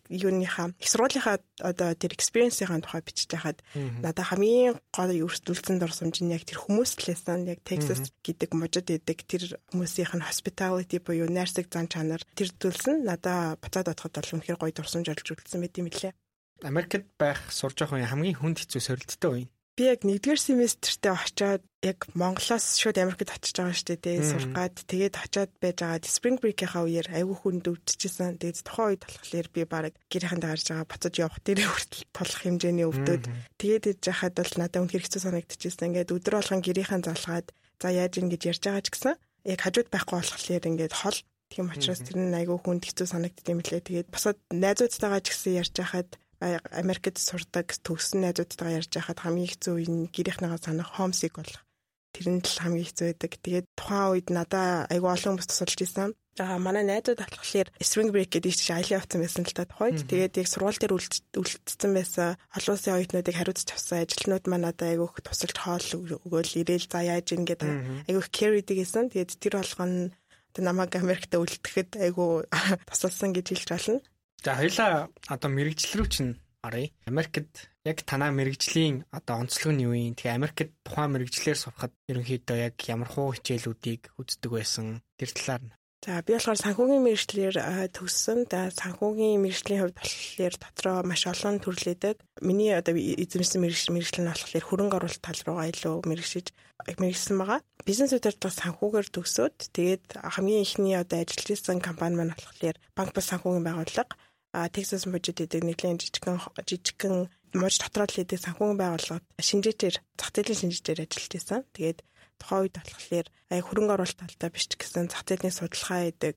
юуныхаа 0.09 0.71
их 0.79 0.89
сургуулийнхаа 0.89 1.43
одоо 1.61 1.91
тэр 1.99 2.15
experience-ийн 2.15 2.81
тухай 2.81 3.03
бичиж 3.03 3.29
байхад 3.35 3.59
надад 3.75 4.31
хамгийн 4.31 4.79
гол 4.95 5.11
өрсөлдсөн 5.11 5.83
дурсамж 5.83 6.23
нь 6.23 6.33
яг 6.33 6.47
тэр 6.47 6.63
хүмүүс 6.63 6.78
хүмүүс 6.79 6.95
лээсэн 7.11 7.51
яг 7.51 7.67
Texas 7.67 8.15
гэдэг 8.23 8.55
мужид 8.55 8.87
идэг 8.87 9.27
тэр 9.27 9.59
хүмүүсийнх 9.75 10.15
нь 10.15 10.23
hospitality 10.23 11.03
буюу 11.03 11.27
найрсаг 11.27 11.67
зан 11.67 11.91
чанар 11.91 12.23
тэр 12.39 12.55
нь 12.55 13.03
надаа 13.03 13.59
буцаад 13.59 13.91
бодоход 13.91 14.15
бол 14.15 14.35
үнэхээр 14.39 14.63
гоё 14.63 14.71
дурсамж 14.79 15.11
олж 15.11 15.27
үлдсэн 15.27 15.59
байт 15.59 15.75
юм 15.75 15.91
лээ. 15.91 16.15
Америкт 16.63 17.11
байх 17.19 17.51
сурж 17.51 17.83
байгаа 17.83 18.07
хамгийн 18.15 18.39
хүнд 18.39 18.63
хэцүү 18.63 18.79
сорилттой 18.79 19.31
үе 19.35 19.45
би 19.79 19.87
яг 19.87 20.03
нэгдүгээр 20.03 20.43
семестртээ 20.43 21.15
очиод 21.15 21.63
яг 21.87 22.11
Монголоос 22.19 22.83
шууд 22.83 22.99
Америкт 22.99 23.31
очиж 23.31 23.55
байгаа 23.55 23.79
шүү 23.79 23.95
дээ. 24.03 24.27
Сургаад 24.27 24.75
тэгээд 24.91 25.15
очиод 25.15 25.55
байж 25.63 25.79
байгаа 25.79 26.03
Spring 26.03 26.43
Break-ийнхаа 26.43 26.83
үеэр 26.83 27.07
айгүй 27.15 27.37
хүнд 27.39 27.71
өвдчихсэн. 27.71 28.43
Тэгээд 28.43 28.67
тухайн 28.67 28.99
үед 28.99 29.03
болохоор 29.07 29.49
би 29.55 29.63
баг 29.71 29.95
гэрийнхэн 30.11 30.43
даарж 30.43 30.67
байгаа 30.75 30.91
буцаж 30.91 31.15
явах 31.23 31.39
дээрээ 31.47 31.71
хүртэл 31.71 32.11
тулах 32.11 32.41
хэмжээний 32.43 32.87
өвдөд. 32.91 33.23
Тэгээд 33.63 33.85
иж 33.95 34.01
яхад 34.11 34.35
бол 34.35 34.55
надад 34.59 34.83
үнэхээр 34.83 35.05
хэцүү 35.07 35.23
санагдчихсэн. 35.23 35.87
Ингээд 35.95 36.11
өдөр 36.11 36.35
болгон 36.43 36.63
гэрийнхэн 36.67 37.07
залгаад 37.07 37.47
за 37.79 37.89
яаж 37.95 38.13
ийн 38.19 38.29
гэж 38.35 38.43
ярьж 38.51 38.63
байгаа 38.67 38.83
ч 38.83 38.89
гэсэн 38.91 39.15
яг 39.47 39.61
хажууд 39.63 39.89
байхгүй 39.95 40.17
болохоор 40.19 40.67
ингээд 40.75 40.95
хол 40.99 41.19
тийм 41.55 41.71
учраас 41.71 42.03
тэр 42.03 42.19
нь 42.19 42.35
айгүй 42.35 42.59
хүнд 42.59 42.83
хэцүү 42.83 43.07
санагддаг 43.07 43.47
юм 43.47 43.63
лээ. 43.63 43.87
Тэгээд 43.87 44.11
босоод 44.11 44.39
найзуудтайгаа 44.51 45.23
ч 45.23 45.27
гэсэн 45.31 45.55
ярьж 45.63 45.75
байхад 45.79 46.11
Америкт 46.39 47.19
сурдаг 47.19 47.75
төгссөн 47.83 48.23
найзуудтайгаа 48.23 48.79
ярьж 48.79 48.95
байхад 48.95 49.19
хамгийн 49.27 49.51
хэцүү 49.51 49.75
үе 49.75 49.87
нь 49.91 50.07
гэрийнхнийгаа 50.15 50.63
санах 50.63 50.95
homesick 50.95 51.35
болох. 51.35 51.67
Тэр 52.15 52.27
нь 52.31 52.43
л 52.47 52.63
хамгийн 52.63 52.87
хэцүү 52.87 53.07
байдаг. 53.11 53.33
Тэгээд 53.43 53.67
тухайн 53.75 54.11
үед 54.15 54.29
надаа 54.31 54.87
айгүй 54.87 55.11
олон 55.11 55.35
хүмүүс 55.35 55.51
тусалж 55.51 55.79
исэн. 55.83 56.15
Аа 56.39 56.63
манай 56.63 56.87
найзууд 56.87 57.19
болохоор 57.19 57.69
spring 57.83 58.15
break 58.15 58.31
гэдэг 58.31 58.55
чинь 58.55 58.79
аялын 58.79 59.03
явцсан 59.03 59.19
байсан 59.19 59.43
л 59.43 59.57
та 59.59 59.67
тухайд. 59.67 59.99
Тэгээд 60.07 60.39
яг 60.39 60.47
сургууль 60.47 60.79
дээр 60.79 60.95
үлдсэн 60.95 61.91
байсан 61.91 62.39
олон 62.55 62.75
улсын 62.79 62.95
оюутнуудыг 62.95 63.35
хариуцж 63.35 63.69
авсан 63.75 64.07
ажилтнууд 64.07 64.45
маань 64.47 64.67
надаа 64.71 64.95
айгүй 64.95 65.11
их 65.11 65.27
тусалж 65.27 65.57
хоол 65.59 65.89
өгөөл 66.23 66.53
ирээл 66.63 66.87
за 66.87 67.03
яаж 67.03 67.35
ин 67.35 67.43
гэдэг 67.43 67.71
айгүй 68.07 68.23
care 68.31 68.55
хийдэгсэн. 68.63 69.11
Тэгээд 69.11 69.43
тэр 69.43 69.55
болгоно 69.59 70.15
намайг 70.63 70.95
Америкт 70.95 71.35
үлдэхэд 71.35 71.99
айгүй 71.99 72.47
тусалсан 72.89 73.35
гэж 73.35 73.47
хэлж 73.59 73.69
болно. 73.75 73.99
За 74.45 74.55
хоёлаа 74.55 75.11
одоо 75.27 75.51
мэрэгжил 75.51 75.99
рүү 75.99 76.09
чинь 76.15 76.39
оръё. 76.63 76.91
Америкт 77.11 77.71
яг 77.83 77.99
танаа 78.07 78.31
мэрэгжлийн 78.31 79.03
одоо 79.11 79.43
онцлог 79.43 79.75
нь 79.75 79.83
юу 79.83 79.95
юм? 79.99 80.15
Тэгээ 80.15 80.39
Америкт 80.39 80.71
тухайн 80.87 81.11
мэрэгжлэр 81.15 81.59
сурахад 81.59 81.93
ерөнхийдөө 82.07 82.57
яг 82.71 82.77
ямар 82.87 83.11
хуу 83.11 83.35
хичээлүүдийг 83.35 84.15
үздэг 84.15 84.51
байсан 84.55 85.03
тэр 85.19 85.31
талаар 85.35 85.63
нь. 85.67 85.75
За 86.07 86.23
би 86.23 86.31
болохоор 86.39 86.63
санхүүгийн 86.63 87.03
мэрэгчлэр 87.03 87.57
төгссөн. 87.91 88.47
За 88.47 88.71
санхүүгийн 88.71 89.43
мэрэгжлийн 89.43 89.83
хувьд 89.83 89.99
болохоор 89.99 90.55
дотроо 90.55 90.97
маш 91.03 91.27
олон 91.27 91.59
төрлөдөг. 91.59 92.23
Миний 92.39 92.71
одоо 92.71 92.95
эзэмсэн 92.95 93.59
мэрэгжил 93.59 94.23
нь 94.23 94.31
болохоор 94.31 94.63
хөрөнгө 94.63 94.97
оруулалт 95.03 95.27
тал 95.27 95.43
руугаа 95.43 95.67
илүү 95.75 96.07
мэрэгшиж 96.07 96.55
мэрэгсэн 96.87 97.35
байгаа. 97.43 97.61
Бизнес 97.83 98.15
удирдлага 98.15 98.55
санхүүгээр 98.55 99.09
төгсөөд 99.11 99.57
тэгээд 99.75 100.23
хамгийн 100.23 100.63
ихний 100.63 100.95
одоо 100.95 101.19
ажиллаж 101.19 101.49
исэн 101.51 101.83
компани 101.83 102.15
маань 102.15 102.31
болохоор 102.39 102.79
банк 102.95 103.11
ба 103.11 103.19
санхүүгийн 103.19 103.67
байгууллага 103.67 104.15
Texas 104.53 105.05
мужид 105.05 105.37
гэдэг 105.45 105.63
нэгэн 105.65 106.01
жижигхэн 106.01 106.41
жижигхэн 106.65 107.29
муж 107.53 107.75
дотроо 107.81 108.07
л 108.09 108.17
хийдэг 108.17 108.41
санхүүгийн 108.41 108.81
байгууллагад 108.81 109.25
шинжээчээр 109.37 109.97
зах 110.17 110.31
зээлийн 110.33 110.61
шинжээчээр 110.61 111.05
ажиллаж 111.05 111.33
байсан. 111.37 111.61
Тэгээд 111.77 111.99
тухайн 112.41 112.63
үед 112.65 112.77
болохоор 112.81 113.27
ая 113.53 113.63
хөрөнгө 113.65 113.95
оруулалт 113.97 114.21
талтай 114.21 114.51
биш 114.53 114.65
ч 114.69 114.73
гэсэн 114.81 115.13
зах 115.13 115.25
зээлийн 115.29 115.53
судалгаа 115.53 116.01
хийдэг, 116.09 116.37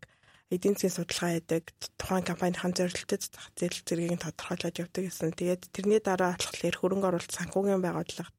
эдийн 0.51 0.75
засгийн 0.75 0.95
судалгаа 0.97 1.31
хийдэг, 1.35 1.63
тухайн 1.99 2.25
компанийн 2.27 2.75
зорилттой 2.75 3.19
зах 3.19 3.47
зээл 3.55 3.79
зэргийг 3.87 4.19
тодорхойлоод 4.19 4.79
явдаг 4.83 5.03
гэсэн. 5.07 5.31
Тэгээд 5.39 5.61
тэрний 5.71 6.01
дараа 6.03 6.35
болохоор 6.35 6.75
хөрөнгө 6.75 7.07
оруулалт 7.07 7.31
санхүүгийн 7.31 7.79
байгууллагад 7.79 8.35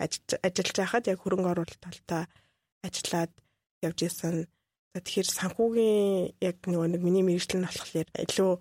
ажиллаж 0.00 0.76
байхад 0.80 1.04
яг 1.12 1.18
хөрөнгө 1.20 1.52
оруулалт 1.52 1.80
талтай 1.84 2.24
ажиллаад 2.86 3.32
явж 3.84 3.98
исэн. 4.08 4.48
Тэгэхээр 4.96 5.28
санхүүгийн 5.28 6.36
яг 6.40 6.56
нөгөө 6.68 6.88
нэг 6.96 7.02
миний 7.04 7.24
мэрэгжил 7.24 7.60
нь 7.60 7.68
болохоор 7.68 8.08
илүү 8.12 8.52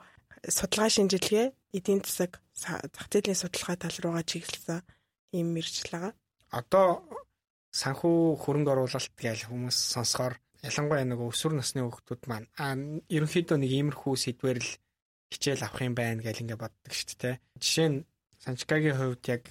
судалгаа 0.47 0.89
шинжилгээ, 0.89 1.45
эдийн 1.77 2.01
засаг, 2.01 2.41
зах 2.55 2.81
зээлийн 3.11 3.37
судалгаа 3.37 3.75
тал 3.77 3.97
руугаа 4.01 4.25
чиглэсэн 4.25 4.81
ийм 5.37 5.53
мэржил 5.53 5.89
байгаа. 5.91 6.13
Одоо 6.51 6.87
санхүү 7.71 8.41
хөрөнгө 8.43 8.71
оруулалт 8.73 9.15
гэж 9.15 9.47
хүмүүс 9.47 9.77
сонсохоор 9.95 10.35
ялангуяа 10.67 11.07
нөгөө 11.07 11.31
өсвөр 11.31 11.53
насны 11.55 11.81
хүүхдүүд 11.85 12.21
маань 12.27 12.47
аа 12.59 12.75
ерөнхийдөө 13.07 13.57
нэг 13.57 13.71
иймэрхүү 13.71 14.13
сэдвэр 14.19 14.59
л 14.59 14.71
хичээл 15.31 15.63
авах 15.63 15.81
юм 15.87 15.95
байна 15.95 16.21
гэж 16.21 16.43
ингээ 16.43 16.59
боддог 16.59 16.91
шүү 16.91 17.17
дээ. 17.21 17.35
Жишээ 17.63 17.89
нь 17.89 17.97
Санчкагийн 18.43 18.97
хувьд 18.99 19.23
яг 19.31 19.43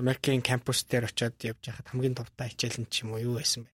Америкийн 0.00 0.42
кампус 0.42 0.82
дээр 0.84 1.06
очиод 1.06 1.36
явж 1.44 1.62
байхад 1.64 1.86
хамгийн 1.88 2.16
дуртай 2.18 2.48
хичээл 2.50 2.80
нь 2.82 2.90
ч 2.90 3.06
юм 3.06 3.14
уу 3.14 3.22
юу 3.22 3.34
байсан 3.38 3.64
бэ? 3.64 3.70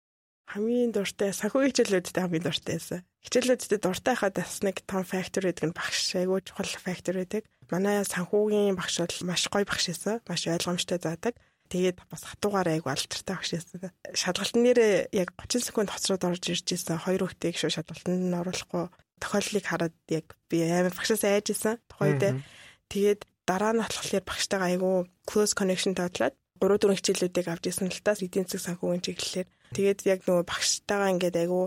Хамгийн 0.47 0.95
дуртай 0.95 1.35
санхүү 1.35 1.67
хичээлүүдтэй 1.67 2.23
хамгийн 2.23 2.45
дуртай 2.47 2.79
байсан. 2.79 3.01
Хичээлүүдтэй 3.27 3.79
дуртай 3.83 4.15
хаад 4.15 4.35
бас 4.39 4.63
нэг 4.63 4.79
том 4.87 5.03
фактор 5.03 5.43
гэдэг 5.43 5.65
нь 5.67 5.75
багш 5.75 6.15
айгүй 6.15 6.39
чухал 6.47 6.71
фактор 6.79 7.19
байдаг. 7.19 7.43
Манай 7.67 7.99
санхүүгийн 8.07 8.79
багш 8.79 9.03
бол 9.03 9.27
маш 9.27 9.43
гоё 9.51 9.67
багш 9.67 9.91
байсан. 9.91 10.23
Маш 10.23 10.47
ойлгомжтой 10.47 10.99
заадаг. 11.03 11.35
Тэгээд 11.67 11.99
бас 12.07 12.23
хатуугаар 12.23 12.71
айгу 12.71 12.87
алтартай 12.87 13.35
багш 13.35 13.51
байсан. 13.59 13.91
Шалгалтын 14.15 14.63
нэрээ 14.63 15.11
яг 15.11 15.35
30 15.35 15.67
секунд 15.67 15.91
хоцроод 15.91 16.23
орж 16.23 16.43
ирж 16.47 16.67
исэн 16.71 16.95
хоёр 16.95 17.27
хүүхдийг 17.27 17.59
шүү 17.59 17.75
шалгалтанд 17.75 18.23
нь 18.31 18.39
оруулахгүй 18.39 18.87
тохиоллыг 19.19 19.65
хараад 19.67 19.95
яг 20.07 20.39
би 20.47 20.63
амар 20.63 20.95
багшаас 20.95 21.27
айж 21.27 21.51
исэн 21.51 21.75
тухайд. 21.91 22.39
Тэгээд 22.87 23.27
дараа 23.43 23.75
нь 23.75 23.83
болохоор 23.83 24.23
багштайгаа 24.23 24.71
айгу 24.71 25.11
close 25.27 25.51
connection 25.51 25.91
тоотлоод 25.91 26.39
3 26.59 26.77
4 26.81 26.97
хичээлүүдийг 26.97 27.47
авч 27.47 27.63
исэн 27.69 27.89
л 27.93 28.03
таас 28.05 28.19
эдийн 28.25 28.45
засаг 28.49 28.77
санхүүгийн 28.77 29.05
чиглэлээр 29.05 29.47
Тэгээд 29.75 29.99
яг 30.07 30.19
нөгөө 30.23 30.45
багштайгаа 30.47 31.11
ингээд 31.11 31.37
айгүй 31.43 31.65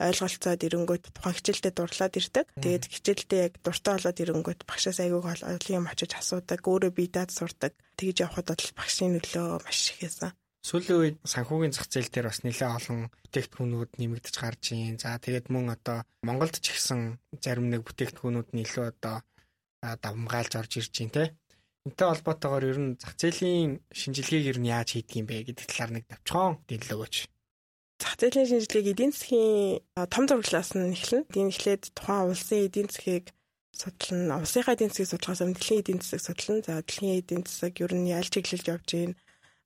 ойлголцоод 0.00 0.60
ирэнгүүт 0.66 1.04
тухайн 1.12 1.36
хичээлдээ 1.36 1.72
дурлаад 1.76 2.14
ирдэг. 2.16 2.46
Тэгээд 2.58 2.84
хичээлдээ 2.88 3.40
яг 3.46 3.54
дуртай 3.60 3.92
болоод 4.00 4.22
ирэнгүүт 4.24 4.60
багшаас 4.64 4.98
айгүй 5.04 5.20
олон 5.20 5.60
юм 5.68 5.86
очиж 5.86 6.12
асуудаг, 6.16 6.60
өөрөө 6.64 6.92
бие 6.96 7.12
даад 7.12 7.30
сурдаг. 7.30 7.72
Тэгж 8.00 8.24
явхад 8.24 8.48
бол 8.50 8.66
багшийн 8.72 9.12
нөлөө 9.20 9.62
маш 9.62 9.80
их 9.92 10.00
байсан. 10.00 10.32
Сүүлийн 10.62 10.98
үед 10.98 11.16
санхүүгийн 11.26 11.74
зах 11.74 11.90
зээл 11.90 12.10
дээр 12.10 12.26
бас 12.30 12.40
нэлээд 12.46 12.76
олон 12.78 13.00
бүтээгдэхүүнүүд 13.10 13.90
нэмэгдэж 13.98 14.34
гарч 14.38 14.64
ийн. 14.72 14.96
За 14.96 15.18
тэгээд 15.18 15.50
мөн 15.50 15.74
одоо 15.74 16.06
Монголд 16.22 16.56
ч 16.62 16.70
ихсэн 16.70 17.18
зарим 17.42 17.66
нэг 17.66 17.82
бүтээгдэхүүнүүд 17.82 18.48
нь 18.54 18.62
илүү 18.62 18.84
одоо 18.94 19.26
давмгаалж 19.82 20.52
орж 20.62 20.72
ирж 20.78 20.94
байна 20.94 21.14
те. 21.18 21.24
Энтэй 21.82 22.06
холбоотойгоор 22.08 22.64
ер 22.70 22.78
нь 22.78 22.96
зах 23.00 23.14
зээлийн 23.18 23.82
шинжилгээг 23.90 24.44
ер 24.54 24.58
нь 24.62 24.70
яаж 24.70 24.88
хийдэг 24.94 25.18
юм 25.18 25.26
бэ 25.26 25.50
гэдэг 25.50 25.66
талаар 25.66 25.90
нэг 25.98 26.04
давчхон 26.06 26.62
дэлгэл 26.70 26.94
өгөөч 26.94 27.16
зах 28.02 28.14
зээлийн 28.18 28.48
шинжилгээг 28.50 28.92
эдийн 28.92 29.12
засгийн 29.14 29.82
том 30.10 30.24
зураглаас 30.26 30.70
нь 30.74 30.94
эхлэн. 30.94 31.26
Эдийн 31.30 31.50
эхлээд 31.54 31.82
тухайн 31.94 32.30
улсын 32.30 32.66
эдийн 32.66 32.88
засгийг 32.90 33.26
судлана. 33.70 34.42
Улсынхаа 34.42 34.74
эдийн 34.74 34.90
засгийг 34.90 35.10
судлахаас 35.10 35.42
өмнө 35.42 35.56
дэлхийн 35.58 35.80
эдийн 35.82 36.00
засаг 36.02 36.22
судлана. 36.26 36.62
За 36.66 36.82
дэлхийн 36.82 37.18
эдийн 37.22 37.42
засаг 37.46 37.74
ер 37.78 37.92
нь 37.94 38.10
ялж 38.10 38.30
чиглэлж 38.34 38.66
явж 38.74 38.88
байна. 38.90 39.14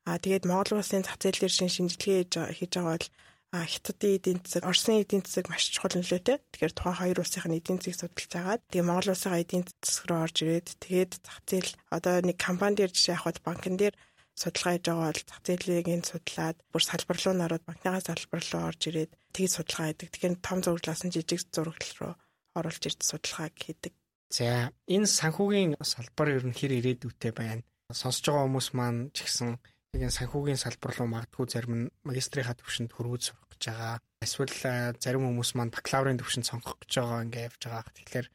Аа 0.08 0.20
тэгээд 0.20 0.44
Монгол 0.48 0.80
улсын 0.80 1.04
зах 1.04 1.16
зээл 1.20 1.40
дээр 1.40 1.54
шин 1.56 1.70
шинжилгээ 1.72 2.20
хийж 2.56 2.72
байгаа 2.76 2.96
бол 2.96 3.08
Хятадын 3.54 4.16
эдийн 4.18 4.38
засаг, 4.44 4.64
Оросын 4.66 5.00
эдийн 5.00 5.22
засаг 5.24 5.46
маш 5.48 5.70
чухал 5.70 5.94
нөлөөтэй. 5.96 6.42
Тэгэхээр 6.50 6.74
тухайн 6.74 6.98
хоёр 6.98 7.18
улсын 7.22 7.54
эдийн 7.54 7.78
засгийг 7.78 7.98
судалж 7.98 8.32
агаад 8.36 8.62
тэгээ 8.68 8.88
Монгол 8.88 9.12
улсын 9.14 9.38
эдийн 9.38 9.64
засаг 9.80 10.04
руу 10.10 10.20
орж 10.26 10.36
ирээд 10.42 10.68
тэгээд 10.82 11.12
зах 11.22 11.38
зээл 11.46 11.70
одоо 11.94 12.14
нэг 12.26 12.36
компани 12.36 12.76
дээр 12.76 12.92
жишээ 12.92 13.16
авахад 13.16 13.38
банкн 13.46 13.76
дээр 13.78 13.94
судалгаа 14.36 14.72
хийж 14.76 14.84
байгаа 14.84 15.08
бол 15.08 15.24
зах 15.24 15.40
зээлийг 15.46 15.86
энэ 15.88 16.08
судлаад 16.10 16.56
бүр 16.68 16.82
салбар 16.84 17.18
руу 17.22 17.34
нараад 17.38 17.64
банкныхаа 17.64 18.02
салбар 18.04 18.42
руу 18.52 18.64
орж 18.68 18.82
ирээд 18.90 19.12
тэгээд 19.32 19.54
судалгаа 19.56 19.86
хийдэг. 19.88 20.08
Тэгэхээр 20.12 20.34
том 20.44 20.58
зураглаас 20.60 21.02
нь 21.06 21.14
жижиг 21.14 21.40
зураглал 21.48 21.96
руу 22.02 22.14
оруулж 22.58 22.82
ирж 22.84 23.00
судалгааг 23.00 23.54
хийдэг. 23.56 23.92
За 24.28 24.74
энэ 24.90 25.06
санхүүгийн 25.06 25.78
салбар 25.80 26.28
ер 26.36 26.44
нь 26.44 26.56
хэр 26.58 26.72
ирээдүйтэй 26.82 27.32
байна. 27.32 27.62
Сонсож 27.94 28.26
байгаа 28.26 28.44
хүмүүс 28.50 28.68
маань 28.74 29.00
ч 29.14 29.22
гэсэн 29.24 29.56
яг 29.94 30.12
санхүүгийн 30.12 30.60
салбар 30.60 30.92
руу 30.96 31.08
магадгүй 31.08 31.46
зарим 31.46 31.74
нь 31.76 31.90
магистрийнхаа 32.02 32.58
төвшөнд 32.58 32.90
хөрвүүд 32.92 33.22
сурах 33.22 33.46
гэж 33.54 33.62
байгаа. 33.70 33.96
Эсвэл 34.24 34.54
зарим 34.98 35.24
хүмүүс 35.28 35.50
маань 35.54 35.74
бакалаврын 35.74 36.18
төвшөнд 36.18 36.48
сонгох 36.50 36.76
гэж 36.82 36.92
байгаа 36.98 37.24
ингээ 37.26 37.46
явж 37.48 37.60
байгаа. 37.62 37.94
Тэгэхээр 37.94 38.26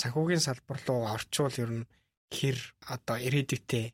санхүүгийн 0.00 0.44
салбар 0.44 0.78
руу 0.88 1.00
орчвол 1.14 1.56
ер 1.62 1.70
нь 1.72 1.88
хэр 2.34 2.58
одоо 2.90 3.16
ирээдүйтэй 3.16 3.86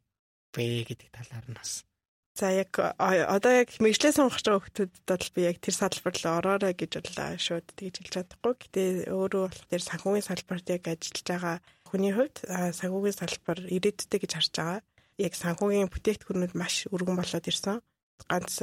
бэ 0.55 0.65
гэдэг 0.89 1.09
талаар 1.13 1.47
нь 1.49 1.59
бас 1.59 1.85
За 2.33 2.49
яг 2.49 2.73
одоо 2.81 3.53
яг 3.53 3.77
мэрэгчлээ 3.77 4.17
сонгож 4.17 4.41
байгаа 4.41 4.65
хүмүүстд 4.65 5.05
бол 5.05 5.29
би 5.37 5.41
яг 5.45 5.61
тэр 5.61 5.77
салбар 5.77 6.17
руу 6.17 6.33
ороорой 6.41 6.73
гэж 6.73 6.93
бодлоо 6.97 7.37
шууд 7.37 7.67
тэгж 7.77 8.01
хэлж 8.01 8.13
чадахгүй. 8.17 8.55
Гэтэ 8.57 8.83
өөрөө 9.13 9.43
болох 9.53 9.69
тэр 9.69 9.83
санхүүгийн 9.85 10.29
салбарт 10.33 10.67
яг 10.73 10.85
ажиллаж 10.89 11.27
байгаа 11.29 11.57
хүний 11.93 12.13
хувьд 12.17 12.37
санхүүгийн 12.49 13.21
салбар 13.21 13.59
ирээдүйтэй 13.69 14.21
гэж 14.25 14.33
харж 14.33 14.53
байгаа. 14.57 14.81
Яг 15.19 15.33
санхүүгийн 15.37 15.93
бүтээгдэхүүнүүд 15.93 16.53
маш 16.57 16.89
өргөн 16.89 17.19
болоод 17.19 17.47
ирсэн. 17.51 17.83
Ганц 18.29 18.63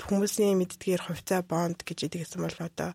хүмүүсийн 0.00 0.56
мэддгээр 0.58 1.02
хувьцаа 1.04 1.40
бонд 1.44 1.84
гэж 1.84 2.08
идэгэсэн 2.08 2.40
бол 2.42 2.58
одоо 2.62 2.90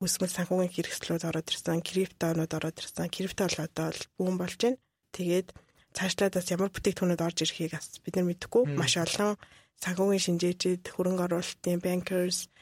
үсгэл 0.00 0.30
санхүүгийн 0.30 0.72
хэрэгслүүд 0.72 1.24
ороод 1.24 1.48
ирсэн, 1.50 1.80
криптонууд 1.80 2.52
ороод 2.52 2.76
ирсэн. 2.80 3.08
Крипто 3.08 3.48
бол 3.48 3.60
одоо 3.64 3.86
бүүн 4.20 4.36
болж 4.36 4.56
байна. 4.60 4.80
Тэгээд 5.16 5.48
цаашлаадаас 5.96 6.48
ямар 6.52 6.70
бүтээгдэхүүнүүд 6.72 7.24
орж 7.24 7.38
ирэхийг 7.42 7.72
бас 7.72 7.96
бид 8.04 8.14
нар 8.16 8.28
мэдэхгүй. 8.28 8.76
Маш 8.76 9.00
олон 9.00 9.40
санхүүгийн 9.80 10.24
шинжээчид, 10.24 10.84
хөрөнгө 10.92 11.24
оруулалтын 11.28 11.80
bankers 11.80 12.52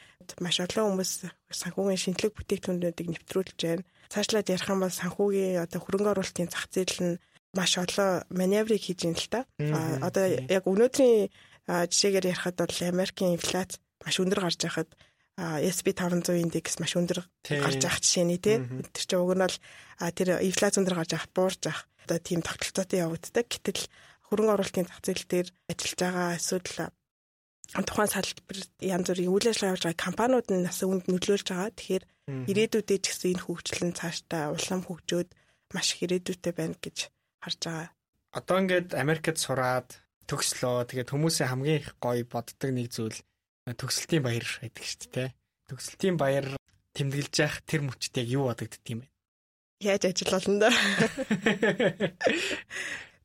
маш 0.40 0.58
олон 0.62 0.94
хүмүүс 0.94 1.12
санхүүгийн 1.50 2.02
шинжлэх 2.02 2.32
бүтээгдэхүүнүүдийг 2.38 3.08
нэвтрүүлж 3.10 3.58
байна. 3.58 3.86
Цаашлаад 4.10 4.50
ярих 4.54 4.70
юм 4.70 4.80
бол 4.82 4.94
санхүүгийн 4.94 5.62
одоо 5.62 5.80
хөрөнгө 5.82 6.12
оруулалтын 6.14 6.50
зах 6.50 6.66
зээл 6.70 6.98
нь 7.02 7.14
маш 7.56 7.78
олон 7.78 8.26
маневрыг 8.30 8.82
хийж 8.82 9.06
байна 9.06 9.18
л 9.18 9.30
та. 9.30 9.40
Одоо 10.04 10.24
яг 10.50 10.64
өнөөдрийн 10.68 11.30
жишээгээр 11.66 12.30
ярихад 12.34 12.60
бол 12.60 12.78
Америкийн 12.82 13.34
инфляц 13.38 13.80
маш 14.04 14.20
өндөр 14.20 14.40
гарч 14.44 14.60
байхад 14.60 14.90
SP 15.74 15.90
500 15.96 16.38
индекс 16.38 16.78
маш 16.78 16.94
өндөр 16.94 17.24
гарч 17.48 17.80
байгаа 17.82 18.02
жишээний 18.02 18.38
тий. 18.38 18.60
Тэр 18.92 19.04
чинь 19.08 19.22
уг 19.22 19.34
нь 19.34 19.42
бол 19.42 19.56
тэр 20.14 20.28
инфляц 20.44 20.78
өндөр 20.78 20.94
гарч 21.00 21.10
байгаа 21.16 21.30
буурж 21.34 21.60
байгаа 21.64 21.82
одоо 22.04 22.18
тийм 22.20 22.40
тогтолцоотой 22.44 23.00
явагддаг. 23.00 23.46
Гэтэл 23.48 23.82
хөрөнгө 24.28 24.54
оруулалтын 24.54 24.86
зах 24.86 25.00
зээл 25.02 25.24
дээр 25.26 25.48
ажиллаж 25.72 25.98
байгаа 25.98 26.28
эсвэл 26.36 26.92
тухайн 27.82 28.12
салбар 28.12 28.58
янз 28.78 29.08
бүрийн 29.08 29.32
үйл 29.32 29.48
ажиллагаа 29.48 29.72
явуулж 29.72 29.84
байгаа 29.88 30.04
компаниуд 30.04 30.48
нь 30.52 30.64
нас 30.68 30.78
үүнд 30.84 31.04
нөлөөлж 31.08 31.46
байгаа. 31.48 31.72
Тэгэхээр 31.72 32.04
ирээдүйдээ 32.50 32.98
ч 33.00 33.04
гэсэн 33.08 33.30
энэ 33.34 33.44
хөгжил 33.48 33.82
нь 33.88 33.96
цаашдаа 33.98 34.52
улам 34.52 34.80
хөгжөөд 34.84 35.28
маш 35.74 35.86
их 35.96 36.04
ирээдүйтэй 36.04 36.52
байна 36.54 36.76
гэж 36.78 37.10
харж 37.44 37.60
байгаа. 37.68 37.88
Одоо 38.32 38.56
ингээд 38.64 38.96
Америкт 38.96 39.38
сураад 39.38 40.00
төгслөө. 40.26 40.88
Тэгээд 40.88 41.12
хүмүүсийн 41.12 41.52
хамгийн 41.52 41.80
их 41.84 41.92
гоё 42.00 42.24
боддог 42.24 42.70
нэг 42.72 42.88
зүйл 42.90 43.18
төгсөлтийн 43.68 44.24
баяр 44.24 44.46
гэдэг 44.64 44.84
шүү 44.84 45.12
дээ. 45.12 45.28
Төгсөлтийн 45.68 46.16
баяр 46.16 46.46
тэмдэглэж 46.96 47.34
явах 47.44 47.60
тэр 47.68 47.80
мөчд 47.84 48.16
яг 48.16 48.28
юу 48.32 48.48
бодогдд 48.48 48.88
юм 48.88 49.04
бэ? 49.04 49.08
Яаж 49.84 50.02
ажил 50.08 50.32
болно 50.32 50.56
да. 50.64 50.70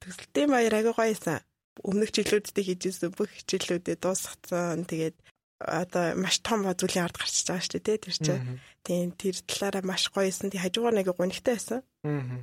Төсөлтийн 0.01 0.49
баяр 0.49 0.75
агүй 0.75 0.93
гоёсан. 0.97 1.39
Өмнөх 1.86 2.12
жилүүдэд 2.12 2.60
хийжсэн 2.60 3.15
бүх 3.15 3.32
хичээлүүдэд 3.32 4.03
дуусгацсан. 4.03 4.84
Тэгээд 4.89 5.15
одоо 5.60 6.15
маш 6.15 6.39
том 6.39 6.63
зүйлийн 6.63 7.06
ард 7.06 7.19
гарчиж 7.19 7.45
байгаа 7.48 7.65
шүү 7.67 7.84
дээ 7.84 8.00
тэр 8.00 8.15
чинь. 8.15 8.60
Тийм 8.88 9.12
тэр 9.13 9.36
талаараа 9.43 9.84
маш 9.84 10.08
гоёсэн. 10.10 10.50
Тэг 10.50 10.63
хажуугаар 10.63 10.95
нэг 10.95 11.12
гонигтай 11.12 11.60
байсан. 11.60 11.84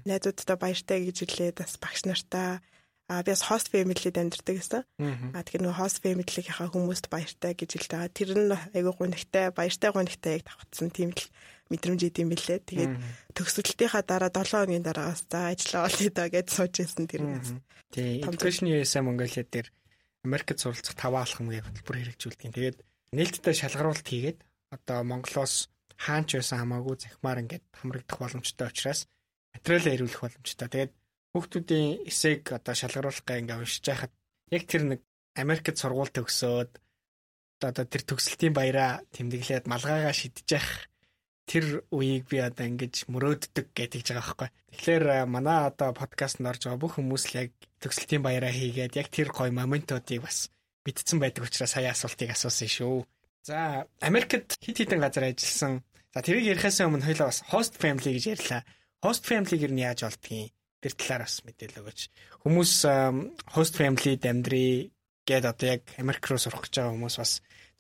Найзуудтай 0.05 0.57
баяртай 0.61 0.99
гэж 1.09 1.17
хэлээд 1.25 1.57
бас 1.65 1.81
багш 1.81 2.05
нартаа 2.05 2.61
А 3.09 3.23
би 3.23 3.31
бас 3.31 3.47
host 3.47 3.71
family-д 3.71 4.19
амьдардаг 4.19 4.57
гэсэн. 4.59 4.83
А 5.31 5.39
тэгэхээр 5.47 5.63
нөгөө 5.63 5.79
host 5.79 6.03
family-ийнхаа 6.03 6.75
хүмүүст 6.75 7.07
баяртай 7.07 7.55
гэж 7.55 7.79
хэлдэг. 7.79 8.11
Тэр 8.11 8.31
нь 8.35 8.51
айгүй 8.51 8.95
гонигтай, 8.99 9.55
баяртай 9.55 9.91
гонигтай 9.95 10.43
яг 10.43 10.51
давхцсан 10.51 10.91
тийм 10.91 11.15
л 11.15 11.23
мэдрэмж 11.71 12.03
идэм 12.03 12.35
билээ. 12.35 12.67
Тэгээд 12.67 12.95
төгсөлтийнхаа 13.39 14.03
дараа 14.03 14.35
7 14.35 14.51
хоногийн 14.51 14.83
дараагаас 14.83 15.23
за 15.23 15.55
ажиллаа 15.55 15.87
олъё 15.87 16.11
да 16.11 16.27
гэж 16.27 16.47
сууж 16.51 16.75
ирсэн 16.83 17.07
тэрнээс. 17.07 17.55
Тий. 17.95 18.27
Education 18.27 18.67
USA 18.75 19.07
Mongolia 19.07 19.47
дээр 19.47 19.71
Америкт 20.27 20.59
суралцах 20.59 20.99
5 20.99 21.15
алхамгийн 21.15 21.63
хөтөлбөр 21.63 21.97
хэрэгжүүлдэг. 22.03 22.51
Тэгээд 22.59 22.79
нээлттэй 23.13 23.55
шалгаруулалт 23.55 24.09
хийгээд 24.09 24.39
одоо 24.75 24.99
Монголоос 25.07 25.69
хаанч 25.97 26.37
байсан 26.37 26.59
хамаагүй 26.61 26.97
захимаар 26.99 27.43
ингээд 27.43 27.65
хамрагдах 27.79 28.19
боломжтой 28.19 28.67
учраас 28.69 29.01
материалаа 29.55 29.95
ирүүлэх 29.97 30.23
боломжтой. 30.23 30.69
Тэгээд 30.69 30.93
хүүхдүүдийн 31.33 31.89
эсэг 32.11 32.43
одоо 32.53 32.75
шалгаруулахгаа 32.77 33.41
ингээд 33.41 33.61
уншиж 33.63 33.85
байхад 33.87 34.13
яг 34.51 34.63
тэр 34.69 34.83
нэг 34.91 35.01
Америкт 35.37 35.77
сургууль 35.79 36.13
төгсөөд 36.13 36.73
одоо 37.61 37.85
тэр 37.89 38.03
төгсөлтийн 38.05 38.55
баяраа 38.57 39.01
тэмдэглээд 39.13 39.65
малгайгаа 39.69 40.13
шидэж 40.13 40.49
явах 40.57 40.89
тэр 41.47 41.87
үеийг 41.95 42.27
би 42.29 42.43
одоо 42.43 42.67
ингэж 42.67 43.07
мөрөөддөг 43.13 43.67
гэж 43.73 43.93
байгаа 44.03 44.19
байхгүй. 44.19 44.49
Тэгэхээр 44.75 45.05
манай 45.31 45.59
одоо 45.71 45.91
подкастт 45.95 46.43
орж 46.43 46.63
байгаа 46.67 46.83
бүх 46.83 46.99
хүмүүс 46.99 47.25
л 47.31 47.39
яг 47.47 47.51
төгсөлтийн 47.81 48.23
баяраа 48.27 48.53
хийгээд 48.53 48.99
яг 48.99 49.09
тэр 49.15 49.29
гоё 49.31 49.53
моментуудыг 49.55 50.27
бас 50.27 50.51
битцсэн 50.87 51.19
байдаг 51.19 51.51
учраас 51.51 51.75
сая 51.75 51.91
асуултыг 51.91 52.31
асуусан 52.31 52.71
шүү. 52.71 53.03
За, 53.43 53.87
Америкт 54.01 54.55
хит 54.63 54.79
хитэн 54.79 55.03
газар 55.03 55.27
ажилласан. 55.27 55.83
За, 56.15 56.23
тэрийг 56.23 56.55
ярихаас 56.55 56.79
өмнө 56.87 57.03
хоёлаа 57.03 57.31
бас 57.31 57.43
host 57.51 57.75
family 57.83 58.15
гэж 58.15 58.25
ярьлаа. 58.39 58.63
Host 59.03 59.27
family-г 59.27 59.67
нь 59.67 59.83
яаж 59.83 60.07
олдгийг 60.07 60.55
тэр 60.83 60.95
талаар 60.95 61.23
бас 61.27 61.43
мэдээлэл 61.43 61.83
өгөөч. 61.83 62.01
Хүмүүс 62.47 62.73
host 63.55 63.75
family-д 63.75 64.25
амьдрий 64.31 64.95
гэд 65.27 65.45
одоо 65.47 65.67
яг 65.79 65.83
Америк 65.99 66.23
руу 66.31 66.39
сурах 66.39 66.63
гэж 66.67 66.75
байгаа 66.79 66.95
хүмүүс 66.95 67.17
бас 67.19 67.33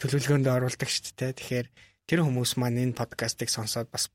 төлөвлөгөөнд 0.02 0.46
оруулдаг 0.50 0.90
шүү 0.90 1.14
дээ. 1.14 1.38
Тэгэхээр 1.38 1.68
тэр 2.10 2.20
хүмүүс 2.26 2.50
маань 2.58 2.82
энэ 2.82 2.98
подкастыг 2.98 3.50
сонсоод 3.50 3.88
бас 3.90 4.10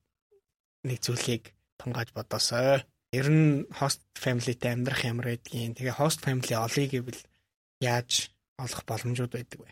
нэг 0.84 1.00
зүйлийг 1.00 1.56
тунгааж 1.80 2.12
бодосоо. 2.12 2.84
Ер 3.12 3.28
нь 3.28 3.68
host 3.76 4.04
family-тэй 4.16 4.72
амьдрах 4.72 5.04
ямар 5.04 5.36
байдгийг, 5.36 5.80
тэгээ 5.80 6.00
host 6.00 6.24
family 6.24 6.56
олъё 6.56 6.88
гэвэл 6.88 7.22
яаж 7.84 8.32
олох 8.58 8.82
боломжууд 8.88 9.32
байдаг 9.32 9.60
вэ? 9.62 9.72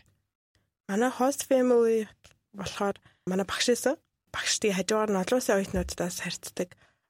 Манай 0.88 1.10
host 1.10 1.46
family 1.50 2.08
болохоор 2.54 2.96
манай 3.26 3.46
багш 3.46 3.68
эсэн. 3.74 3.96
Багштыг 4.34 4.74
хажуугаар 4.74 5.10
нь 5.10 5.20
олон 5.22 5.38
улсын 5.38 5.56
оюутнуудаас 5.58 6.16
харьцдаг. 6.22 6.68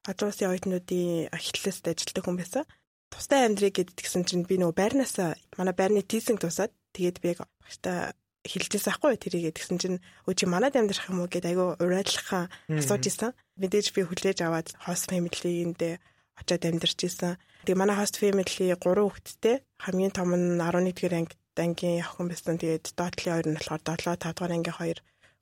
Олон 0.09 0.27
улсын 0.29 0.49
оюутнуудын 0.51 1.29
эхлэлст 1.33 1.85
ажилладаг 1.85 2.23
хүн 2.25 2.37
байсан. 2.37 2.65
Тустай 3.11 3.45
амьдрыг 3.45 3.75
гэдгсэн 3.77 4.23
чинь 4.25 4.47
би 4.47 4.55
нөгөө 4.57 4.77
байрнаас 4.77 5.15
манай 5.57 5.75
байрны 5.75 6.01
тийсинг 6.05 6.39
тусаад 6.41 6.71
тэгээд 6.95 7.17
би 7.21 7.27
яг 7.33 7.39
багштай 7.61 8.15
хэлжээс 8.45 8.89
ахгүй 8.89 9.17
тэрийгээ 9.21 9.53
тэгсэн 9.53 9.77
чинь 9.77 9.97
өө 10.25 10.33
чи 10.33 10.45
манад 10.49 10.73
амьдрах 10.73 11.09
юм 11.13 11.21
уу 11.21 11.29
гэд 11.29 11.45
айгүй 11.45 11.77
урайлахаа 11.77 12.49
асууж 12.73 13.03
исэн. 13.05 13.37
Мэдээж 13.61 13.93
би 13.93 14.01
хүлээж 14.01 14.41
аваад 14.41 14.73
host 14.85 15.05
family-нд 15.09 16.01
очиод 16.39 16.63
амьдарч 16.65 16.99
исэн. 17.05 17.37
Тэгээ 17.65 17.77
манай 17.77 17.97
host 18.01 18.17
family 18.17 18.73
3 18.73 18.77
хүүхэдтэй 18.81 19.61
хамгийн 19.85 20.13
том 20.13 20.33
нь 20.33 20.57
11-р 20.57 21.13
анги 21.13 21.37
ангийн 21.59 22.03
охин 22.05 22.27
байсан. 22.29 22.55
Тэгээд 22.61 22.95
доотлын 22.95 23.33
хоёр 23.33 23.47
нь 23.49 23.57
болохоор 23.57 23.81
7 23.83 24.19
5 24.19 24.35
дугаар 24.35 24.53
ангийн 24.55 24.77
хоёр 24.77 24.99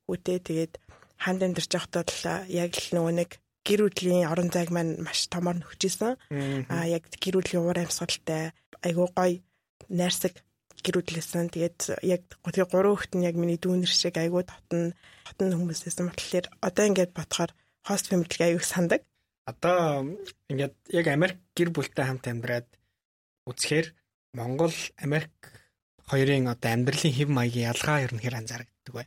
хүүтэй. 0.08 0.38
Тэгээд 0.42 0.74
ханд 1.20 1.42
амьдарч 1.44 1.72
байхдаа 1.74 2.04
л 2.08 2.50
яг 2.50 2.72
л 2.74 2.90
нөгөө 2.96 3.14
нэг 3.20 3.30
гэр 3.68 3.82
бүлийн 3.92 4.32
орон 4.32 4.50
зайг 4.50 4.72
маань 4.72 4.98
маш 5.04 5.28
томор 5.28 5.60
нөхөжсэн. 5.60 6.18
Аа 6.72 6.86
яг 6.88 7.04
гэр 7.22 7.36
бүлийн 7.38 7.62
уур 7.62 7.78
амьсгалтай 7.78 8.56
айгүй 8.82 9.08
гоё 9.14 9.38
найрсаг 9.92 10.34
гэрүүлсэн. 10.80 11.52
Тэгээд 11.52 12.02
яг 12.08 12.24
тэгээ 12.42 12.72
гурван 12.72 12.96
хүүхэд 12.96 13.14
нь 13.20 13.28
яг 13.28 13.36
миний 13.36 13.60
дүүнер 13.60 13.92
шиг 13.92 14.16
айгүй 14.16 14.48
татна 14.48 14.96
татна 15.28 15.60
хүмүүсээсэн 15.60 16.08
болохоор 16.08 16.46
одоо 16.64 16.86
ингээд 16.88 17.12
бодохоор 17.14 17.52
хост 17.84 18.08
фэмилиг 18.08 18.42
аюу 18.42 18.64
сандаг. 18.64 19.04
Одоо 19.44 20.16
ингээд 20.48 20.76
яг 20.96 21.06
Америк 21.12 21.38
гэр 21.58 21.70
бүлтэй 21.76 22.06
хамт 22.08 22.26
амьдраад 22.32 22.68
үзэхээр 23.50 23.88
Монгол 24.38 24.76
Америк 25.02 25.34
хоёрын 26.10 26.50
одоо 26.50 26.70
амьдралын 26.74 27.14
хэв 27.14 27.30
маягийн 27.30 27.70
ялгаа 27.70 28.02
ер 28.02 28.12
нь 28.14 28.24
хэр 28.24 28.36
анзаарэгддэг 28.42 28.94
вэ? 28.98 29.06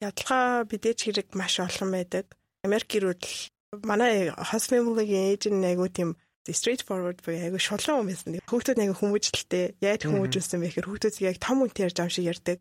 Ялгаа 0.00 0.64
мэдээж 0.64 0.98
хэрэг 1.04 1.28
маш 1.36 1.60
олон 1.60 1.90
байдаг. 1.92 2.26
Америк 2.64 2.88
гэр 2.88 3.12
бүл 3.12 3.84
манай 3.84 4.32
host 4.32 4.72
family-гийн 4.72 5.36
ээж 5.36 5.52
нь 5.52 5.68
айгу 5.68 5.86
тийм 5.92 6.16
straight 6.50 6.82
forward 6.82 7.20
буюу 7.22 7.38
айгу 7.38 7.60
шулуун 7.60 8.02
юм 8.02 8.08
байсан. 8.10 8.40
Хүүхдүүд 8.48 8.82
айгу 8.82 8.96
хүмүүжлэлтэй. 8.98 9.64
Яг 9.84 10.02
хүмүүжүүлсэн 10.02 10.58
бэ 10.58 10.66
гэхээр 10.72 10.88
хүүхдүүд 10.88 11.16
яг 11.22 11.36
том 11.38 11.62
үнтэй 11.62 11.86
ярьж 11.86 11.98
амшиг 12.02 12.26
ярьдаг. 12.26 12.58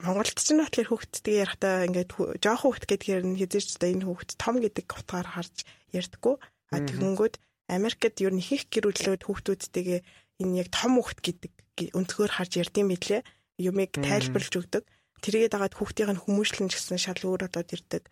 Монголд 0.00 0.32
ч 0.32 0.48
нэг 0.56 0.72
тэгэхээр 0.72 0.90
хүүхдтэй 0.90 1.36
ярихтаа 1.44 1.84
ингээд 1.84 2.10
жоох 2.40 2.60
хүүхд 2.64 2.84
гэдгээр 2.88 3.24
нь 3.28 3.36
хизээч 3.36 3.76
та 3.76 3.92
энэ 3.92 4.08
хүүхд 4.08 4.30
том 4.40 4.56
гэдэг 4.56 4.86
утгаар 4.88 5.28
харж 5.28 5.56
ярьдаггүй. 5.92 6.34
А 6.72 6.76
тэгэнгүүт 6.80 7.36
Америкт 7.68 8.16
ер 8.24 8.32
нь 8.32 8.40
их 8.40 8.64
гэрүүлээд 8.72 9.28
хүүхдүүдтэйгээ 9.28 10.00
энэ 10.40 10.56
яг 10.64 10.68
том 10.72 10.96
хүүхд 10.96 11.20
гэдэг 11.20 11.52
өнцгөр 11.96 12.30
харж 12.36 12.52
ярьдсан 12.60 12.86
мэтлээ. 12.88 13.20
Юмыг 13.60 13.96
тайлбарлаж 13.96 14.54
өгдөг. 14.56 14.84
Тэргээд 15.20 15.52
дагаад 15.52 15.76
хүүхдийн 15.76 16.16
хүмүүжлэн 16.16 16.68
гэсэн 16.68 16.96
шал 16.96 17.20
өөр 17.20 17.48
болоод 17.48 17.70
ирдэг. 17.76 18.04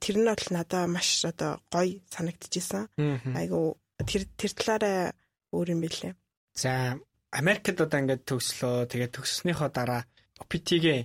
Тэр 0.00 0.16
нь 0.20 0.28
бол 0.28 0.46
надаа 0.52 0.84
маш 0.88 1.24
одоо 1.24 1.60
гоё 1.72 2.00
санагдчихсан. 2.12 2.88
Айгу 3.36 3.80
тэр 4.00 4.24
тэр 4.36 4.52
талаараа 4.56 5.12
өөр 5.52 5.68
юм 5.76 5.80
билээ. 5.84 6.12
За 6.56 6.96
Америкт 7.32 7.80
одоо 7.80 7.98
ингээд 8.00 8.26
төгслөө. 8.26 8.90
Тэгээд 8.90 9.14
төгссөнийхөө 9.16 9.68
дараа 9.70 10.02
OPT-гээ 10.42 11.00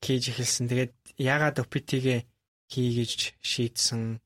хийж 0.00 0.24
эхэлсэн. 0.32 0.66
Тэгээд 0.70 0.94
яагаад 1.18 1.60
OPT-гээ 1.60 2.20
хийгэж 2.72 3.36
шийдсэн. 3.42 4.22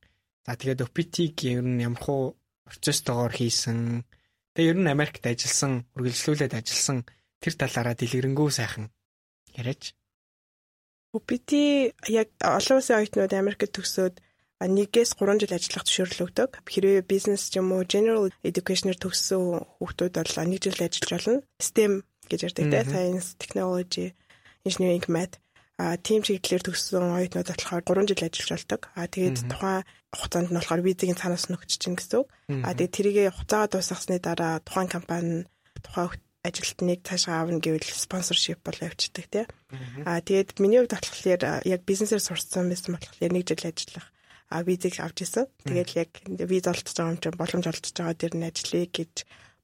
За 0.46 0.52
тэгээд 0.56 0.84
OPT-г 0.86 1.36
ер 1.50 1.64
нь 1.66 1.82
ямар 1.82 2.00
хуу 2.00 2.22
процесстойгоор 2.64 3.32
хийсэн. 3.34 4.04
Тэгээ 4.54 4.70
ер 4.74 4.78
нь 4.82 4.92
Америкт 4.92 5.24
ажилласан, 5.26 5.86
үргэлжлүүлээд 5.94 6.58
ажилласан 6.58 7.06
тэр 7.38 7.54
талаараа 7.54 7.94
дэлгэрэнгүй 7.94 8.50
сайхан 8.50 8.90
яриач. 9.54 9.94
OPT 11.14 11.50
яг 12.10 12.28
олон 12.42 12.78
улсын 12.78 12.98
оюутнууд 12.98 13.34
Америкт 13.34 13.74
төгсөөд 13.74 14.22
нэгээс 14.60 15.16
3 15.16 15.40
жил 15.40 15.56
ажиллах 15.56 15.84
зөвшөөрөл 15.86 16.24
өгдөг. 16.28 16.50
Хэрвээ 16.68 17.02
бизнес 17.08 17.48
ч 17.48 17.58
юм 17.58 17.72
уу 17.72 17.82
general 17.88 18.28
education-ээр 18.44 19.00
төгссөн 19.00 19.64
хүүхдүүд 19.80 20.14
бол 20.20 20.36
1 20.36 20.60
жил 20.60 20.78
ажиллаж 20.84 21.10
болно. 21.10 21.34
STEM 21.58 21.92
гэж 22.28 22.40
ярьдаг 22.46 22.66
те 22.70 22.80
science, 22.84 23.28
technology, 23.40 24.12
engineering, 24.66 25.02
math 25.08 25.40
а 25.80 25.96
team 25.96 26.20
чиглэлээр 26.20 26.60
төгссөн 26.60 27.08
оюутнууд 27.16 27.48
болохоор 27.48 28.04
3 28.04 28.12
жил 28.12 28.28
ажиллаж 28.28 28.50
болдог. 28.52 28.82
А 28.92 29.08
тэгээд 29.08 29.48
тухайн 29.48 29.80
хугацаанд 30.12 30.52
нь 30.52 30.58
болохоор 30.60 30.84
визгийн 30.84 31.16
цаанаас 31.16 31.48
нөгч 31.48 31.80
чинь 31.80 31.96
гэсэн 31.96 32.20
үг. 32.20 32.28
А 32.68 32.76
тэгээд 32.76 32.96
тэрийгэ 33.00 33.24
хугацаагаа 33.32 33.68
дуусгасны 33.72 34.20
дараа 34.20 34.60
тухайн 34.60 34.92
компани 34.92 35.48
тухайн 35.80 36.20
ажилтныг 36.44 37.00
цаашаа 37.00 37.40
аавна 37.40 37.64
гэвэл 37.64 37.88
спонсоршип 37.96 38.60
бол 38.60 38.76
явчихдаг 38.76 39.26
тий. 39.32 39.44
А 40.04 40.20
тэгээд 40.20 40.60
миний 40.60 40.84
хувьд 40.84 40.92
болохоор 40.92 41.64
яг 41.64 41.80
бизнесээр 41.88 42.20
сурсан 42.20 42.68
байсан 42.68 43.00
болохоор 43.00 43.32
нэг 43.32 43.44
жил 43.48 43.64
ажиллах 43.64 44.06
а 44.52 44.60
визийг 44.66 45.00
авч 45.00 45.24
исэн. 45.24 45.48
Тэгээд 45.64 45.90
яг 45.96 46.10
виз 46.26 46.64
олдож 46.68 46.92
байгаа 46.92 47.12
юм 47.14 47.20
чинь 47.22 47.40
боломж 47.40 47.66
олдож 47.70 47.94
байгаа 47.96 48.16
дэр 48.20 48.34
нь 48.36 48.48
ажиллая 48.48 48.86
гэж 48.90 49.12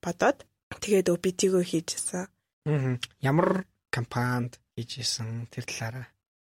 бодоод 0.00 0.38
тэгээд 0.80 1.12
OPT-гөө 1.12 1.64
хийжсэн. 1.66 2.30
Ямар 3.20 3.66
компанид 3.90 4.56
хийжсэн 4.76 5.48
тэр 5.48 5.64
талаараа. 5.64 6.06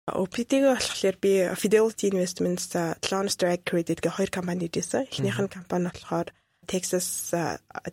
OPT-г 0.08 0.64
болохоор 0.74 1.16
би 1.22 1.32
Fidelity 1.54 2.10
Investments, 2.10 2.72
Loans 3.10 3.34
Direct 3.38 3.64
Credit 3.68 3.98
гэх 4.02 4.18
хоёр 4.18 4.30
компани 4.34 4.66
хийжсэн. 4.66 5.06
Эхнийх 5.06 5.38
нь 5.38 5.52
компани 5.52 5.88
болохоор 5.88 6.34
Texas 6.66 7.32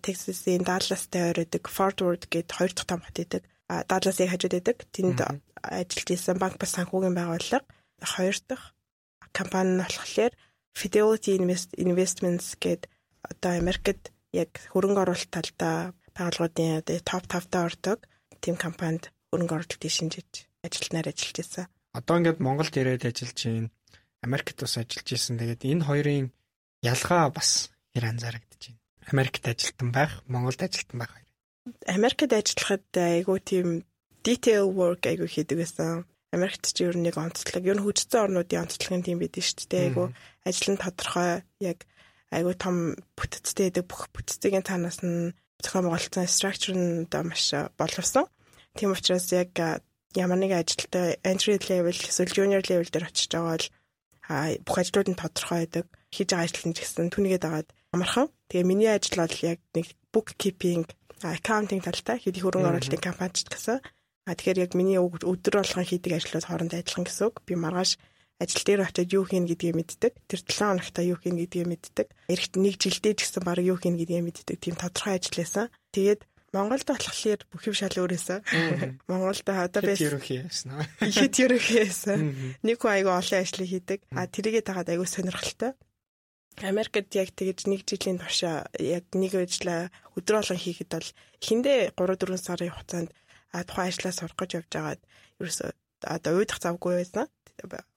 Texas-ийн 0.01 0.63
Dallas-тай 0.65 1.31
ойрдог 1.31 1.69
Fort 1.69 2.01
Worth 2.01 2.25
гээд 2.31 2.49
хоёр 2.51 2.71
дахь 2.73 2.89
том 2.89 3.01
хот 3.03 3.19
идэг. 3.19 3.43
Dallas-ыг 3.69 4.29
хажууд 4.31 4.55
идэг. 4.59 4.77
Тэнд 4.91 5.19
ажиллаж 5.63 6.09
исэн 6.11 6.38
банк 6.39 6.57
ба 6.57 6.65
санхүүгийн 6.67 7.15
байгууллага. 7.15 7.67
Хоёр 8.03 8.38
дахь 8.47 8.73
компани 9.31 9.75
нь 9.75 9.83
болохоор 9.83 10.33
Fidelity 10.75 11.39
Investments 11.79 12.59
гээд 12.59 12.88
одоо 13.23 13.51
Америкт 13.55 14.11
яг 14.35 14.51
хөрөнгө 14.75 15.03
оруулалт 15.03 15.31
талдаа 15.31 15.95
байгууллагуудын 16.15 16.79
одоо 16.83 16.99
топ 16.99 17.23
5-та 17.31 17.57
ордог 17.63 17.99
тийм 18.43 18.55
компанид 18.59 19.14
хөрөнгө 19.31 19.55
оруулалтыг 19.55 19.91
шинжиж 19.91 20.29
ажилтнаар 20.65 21.09
ажиллаж 21.11 21.38
байсан. 21.39 21.65
Одоо 21.95 22.15
ингээд 22.19 22.43
Монголд 22.43 22.75
ирээд 22.75 23.07
ажиллаж 23.07 23.39
байна. 23.45 23.69
Америкт 24.25 24.57
бас 24.59 24.75
ажиллаж 24.77 25.07
исэн. 25.11 25.39
Тэгээд 25.39 25.61
энэ 25.63 25.88
хоёрын 25.88 26.25
ялгаа 26.83 27.29
бас 27.31 27.71
хэр 27.93 28.05
анзаарэгдэж 28.11 28.61
байна. 28.67 28.81
Америкт 29.11 29.43
ажилтан 29.45 29.89
байх, 29.93 30.11
Монголд 30.27 30.61
ажилтан 30.61 30.97
байх 30.99 31.11
хоёр. 31.13 31.29
Америкт 31.88 32.31
ажиллахад 32.33 32.85
айгүй 32.93 33.39
тийм 33.41 33.67
detail 34.25 34.65
work 34.73 35.05
айгүй 35.05 35.29
хийдэг 35.29 35.57
байсан. 35.61 36.05
Америкт 36.33 36.65
ч 36.73 36.83
ер 36.83 36.97
нь 36.97 37.05
нэг 37.05 37.15
онцлог, 37.15 37.63
ер 37.63 37.77
нь 37.77 37.85
хүчтэй 37.85 38.21
орнуудын 38.25 38.65
онцлогын 38.65 39.05
тийм 39.05 39.21
бид 39.21 39.38
шүү 39.39 39.69
дээ. 39.71 39.85
Айгүй 39.93 40.07
ажил 40.43 40.69
нь 40.73 40.81
тодорхой 40.81 41.45
яг 41.61 41.85
айгүй 42.33 42.55
том 42.59 42.75
бүтцтэй 43.15 43.71
гэдэг 43.71 43.85
бүх 43.88 44.11
бүтцийн 44.11 44.65
танаас 44.65 44.99
нь 45.05 45.31
зохион 45.63 45.88
байгуулалтын 45.88 46.27
structure 46.27 46.75
нь 46.75 47.07
одоо 47.07 47.23
маш 47.23 47.53
боловсон. 47.79 48.25
Тийм 48.75 48.91
учраас 48.91 49.31
яг 49.31 49.55
ямар 50.15 50.39
нэгэн 50.39 50.59
ажилтай 50.63 51.19
entry 51.23 51.55
level 51.71 51.95
эсвэл 51.95 52.35
junior 52.35 52.63
level 52.67 52.88
дээр 52.91 53.07
очиж 53.07 53.31
байгаа 53.31 53.55
бол 53.55 53.67
бүх 54.67 54.77
ажлууд 54.79 55.09
нь 55.11 55.19
тодорхой 55.19 55.63
байдаг. 55.63 55.85
Хийж 56.11 56.27
байгаа 56.31 56.45
ажил 56.47 56.67
нь 56.67 56.75
ч 56.75 56.83
гэсэн 56.83 57.11
түүнийгээ 57.11 57.41
дагаад 57.43 57.67
амархан. 57.95 58.27
Тэгээ 58.51 58.67
миний 58.67 58.91
ажил 58.91 59.23
бол 59.23 59.38
яг 59.47 59.59
нэг 59.75 59.88
bookkeeping, 60.11 60.83
accounting 61.23 61.81
талтай 61.83 62.17
хэд 62.19 62.35
их 62.39 62.43
хөрөнгө 62.43 62.69
оруулалтын 62.71 63.03
компанич 63.03 63.47
гэсэн. 63.47 63.79
А 64.25 64.33
тэгэхээр 64.33 64.63
яг 64.65 64.71
миний 64.73 64.97
өдөр 64.97 65.53
болгон 65.61 65.85
хийдэг 65.85 66.17
ажлууд 66.17 66.45
хоорондоо 66.49 66.79
адилхан 66.81 67.05
гэсэн 67.05 67.25
үг. 67.29 67.35
Би 67.45 67.53
маргааш 67.53 68.01
ажил 68.41 68.63
дээр 68.65 68.81
очиод 68.89 69.13
юу 69.13 69.23
хийн 69.29 69.45
гэдгийг 69.45 69.75
мэддэг. 69.77 70.13
Тэр 70.27 70.39
7 70.41 70.81
хоногта 70.81 71.05
юу 71.05 71.15
хийн 71.21 71.38
гэдгийг 71.39 71.67
мэддэг. 71.69 72.07
Эрэхт 72.27 72.53
нэг 72.57 72.75
жилдээ 72.81 73.13
ч 73.15 73.19
гэсэн 73.29 73.43
баг 73.45 73.61
юу 73.61 73.77
хийн 73.77 73.95
гэдгийг 73.95 74.25
мэддэг. 74.25 74.57
Тийм 74.59 74.75
тодорхой 74.75 75.21
ажил 75.21 75.38
байсан. 75.39 75.69
Тэгээд 75.93 76.25
Монголд 76.55 76.87
болохоор 76.87 77.41
бүх 77.51 77.67
юм 77.67 77.75
шал 77.75 77.91
өөрөөсөө. 77.99 78.39
Монголд 79.11 79.43
одоо 79.43 79.81
байс 79.83 79.99
ерөнхий 79.99 80.39
ясна. 80.39 80.87
Ихэд 81.03 81.35
ерөнхий 81.43 81.83
ясан. 81.83 82.31
Нэг 82.63 82.79
хүн 82.79 82.95
айгүй 82.95 83.11
олон 83.11 83.39
ажлыг 83.43 83.67
хийдэг. 83.67 83.99
А 84.15 84.23
тэрийгээ 84.23 84.63
тагаад 84.63 84.87
айгүй 84.87 85.03
сонирхолтой. 85.03 85.75
Америкт 86.63 87.11
яг 87.19 87.35
тэгэж 87.35 87.67
нэг 87.67 87.83
жилийн 87.83 88.23
турш 88.23 88.47
яг 88.79 89.03
нэг 89.11 89.35
ажлаа 89.35 89.91
өдөр 90.15 90.39
болгон 90.39 90.63
хийхэд 90.63 90.95
бол 90.95 91.09
эхэндээ 91.43 91.91
3 91.99 92.15
4 92.23 92.39
сарын 92.39 92.71
хугацаанд 92.71 93.11
тухайн 93.51 93.91
ажлаа 93.91 94.13
сурах 94.15 94.39
гэж 94.39 94.51
явж 94.63 94.71
байгаад 94.71 95.01
ерөөсөө 95.43 95.69
одоо 96.07 96.31
уйдах 96.39 96.59
завгүй 96.63 97.03
байсан. 97.03 97.27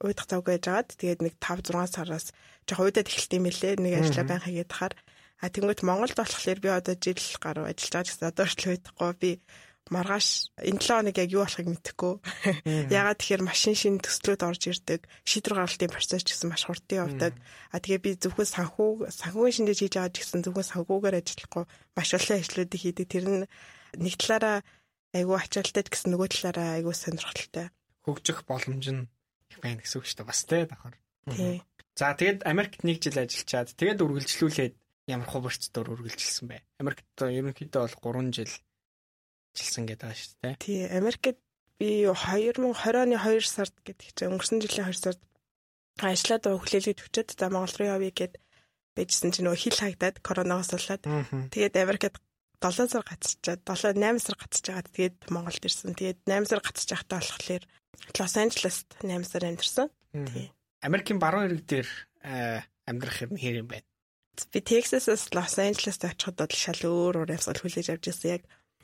Уйдах 0.02 0.26
завгүй 0.26 0.58
байжгаад 0.58 0.90
тэгээд 0.98 1.20
нэг 1.22 1.34
5 1.38 1.70
6 1.70 1.94
сараас 1.94 2.26
жоох 2.66 2.82
уйдаад 2.82 3.06
эхэлт 3.06 3.36
юм 3.38 3.46
байлээ. 3.46 3.74
Нэг 3.78 3.94
ажлаа 4.02 4.26
байн 4.26 4.42
хийгээд 4.42 4.70
тахаар 4.74 4.94
А 5.38 5.46
тэнгуут 5.48 5.86
Монголд 5.86 6.18
болохоор 6.18 6.58
би 6.58 6.68
одоо 6.68 6.94
жил 6.98 7.18
гаруй 7.38 7.70
ажиллаж 7.70 7.92
байгаа 7.94 8.06
гэсэн 8.10 8.30
одоо 8.30 8.46
ч 8.50 8.52
л 8.66 8.78
байхгүй 8.82 9.12
би 9.22 9.30
маргааш 9.90 10.52
энэ 10.60 10.80
7 10.84 11.00
хоног 11.00 11.16
яг 11.16 11.30
юу 11.32 11.42
болохыг 11.44 11.68
мэдэхгүй. 11.68 12.14
Ягаад 12.92 13.18
тэгэхээр 13.18 13.42
машин 13.46 13.74
шин 13.74 13.96
төслүүд 14.02 14.42
орж 14.44 14.62
ирдэг. 14.68 15.08
Шийдвэр 15.24 15.64
гаргалтын 15.64 15.92
процесс 15.92 16.24
ч 16.24 16.36
гэсэн 16.36 16.50
маш 16.52 16.68
хурдан 16.68 17.08
явдаг. 17.08 17.32
А 17.72 17.80
тэгээ 17.80 18.04
би 18.04 18.10
зөвхөн 18.20 18.48
санхүү 18.52 19.08
санхүүгийн 19.08 19.56
шинжиж 19.56 19.78
хийж 19.80 19.94
байгаа 19.96 20.12
ч 20.12 20.16
гэсэн 20.20 20.44
зөвхөн 20.44 20.68
санхүүгээр 20.68 21.18
ажиллахгүй 21.24 21.64
маш 21.96 22.08
олон 22.12 22.36
ажлуудыг 22.36 22.80
хийдэг. 22.80 23.06
Тэр 23.08 23.24
нь 23.24 23.44
нэг 23.96 24.14
талаараа 24.20 24.56
айгүй 25.16 25.36
ачаалттай 25.40 25.84
гэсэн 25.88 26.10
нөгөө 26.12 26.28
талаараа 26.36 26.68
айгүй 26.76 26.94
сонирхолтой. 26.94 27.66
Хөгжих 28.04 28.44
боломж 28.44 28.86
нь 28.92 29.08
их 29.48 29.58
байна 29.64 29.80
гэсэн 29.80 29.98
үг 30.02 30.04
шүү 30.04 30.18
дээ. 30.20 30.28
Бас 30.28 30.40
тэ 30.44 30.68
давхар. 30.68 30.96
Тий. 31.32 31.64
За 31.96 32.12
тэгээд 32.12 32.44
Америкт 32.44 32.84
нэг 32.84 33.00
жил 33.00 33.16
ажиллачаад 33.16 33.72
тэгээд 33.72 34.04
үргэлжлүүлээд 34.04 34.74
ямар 35.08 35.28
хувирцдоор 35.28 35.88
үргэлжилсэн 35.96 36.46
бэ? 36.52 36.62
Америкт 36.84 37.08
ерөнхийдөө 37.16 37.80
бол 38.04 38.20
3 38.20 38.36
жил 38.36 38.52
жилсэн 39.56 39.84
гэдэг 39.88 40.04
байгаа 40.04 40.20
шүү 40.20 40.36
дээ. 40.44 40.54
Тий, 40.60 40.80
Америкт 40.86 41.40
би 41.80 41.88
2020 42.04 42.76
оны 43.02 43.16
2 43.16 43.42
сард 43.48 43.74
гэдэг 43.82 44.12
чинь 44.12 44.30
өнгөрсөн 44.36 44.60
жилийн 44.60 44.86
2 44.92 45.00
сард 45.00 45.20
ажиллаад 45.98 46.42
байгаа 46.44 46.62
хүлээлгээд 46.62 47.02
өчөөд 47.08 47.28
за 47.34 47.46
Монгол 47.48 47.74
руу 47.80 47.88
явъя 47.96 48.12
гэд 48.12 48.34
байжсэн 48.94 49.30
чинь 49.32 49.46
нөгөө 49.48 49.62
хил 49.62 49.78
хагдаад 49.80 50.16
коронавигоос 50.22 50.70
болоод 50.74 51.02
тэгээд 51.54 51.74
Америкт 51.80 52.18
7 52.60 52.90
сар 52.90 53.04
гацчихад 53.06 53.62
7 53.62 53.94
8 53.94 54.18
сар 54.18 54.36
гацчихад 54.36 54.86
тэгээд 54.90 55.30
Монголд 55.30 55.62
ирсэн. 55.62 55.94
Тэгээд 55.94 56.26
8 56.26 56.50
сар 56.50 56.60
гацчих 56.60 56.90
байхдаа 56.90 57.22
болохоор 57.22 57.64
Лос 58.18 58.34
Анжелест 58.34 58.88
8 58.98 59.22
сар 59.22 59.42
амьдэрсэн. 59.46 59.86
Тий. 60.26 60.50
Америкийн 60.82 61.22
баруун 61.22 61.46
ирэг 61.54 61.62
дээр 61.66 61.88
амьдрах 62.86 63.22
юм 63.22 63.38
хэр 63.38 63.62
юм 63.62 63.68
бэ? 63.70 63.86
Би 64.52 64.58
Texas-аас 64.62 65.34
Los 65.34 65.58
Angeles-д 65.58 66.06
очиход 66.06 66.36
бол 66.38 66.54
шал 66.54 66.82
өөр 66.84 67.14
өөр 67.24 67.34
явсгал 67.34 67.60
хүлээж 67.60 67.88
авч 67.90 68.04
ирсэн 68.12 68.30
яг 68.38 68.42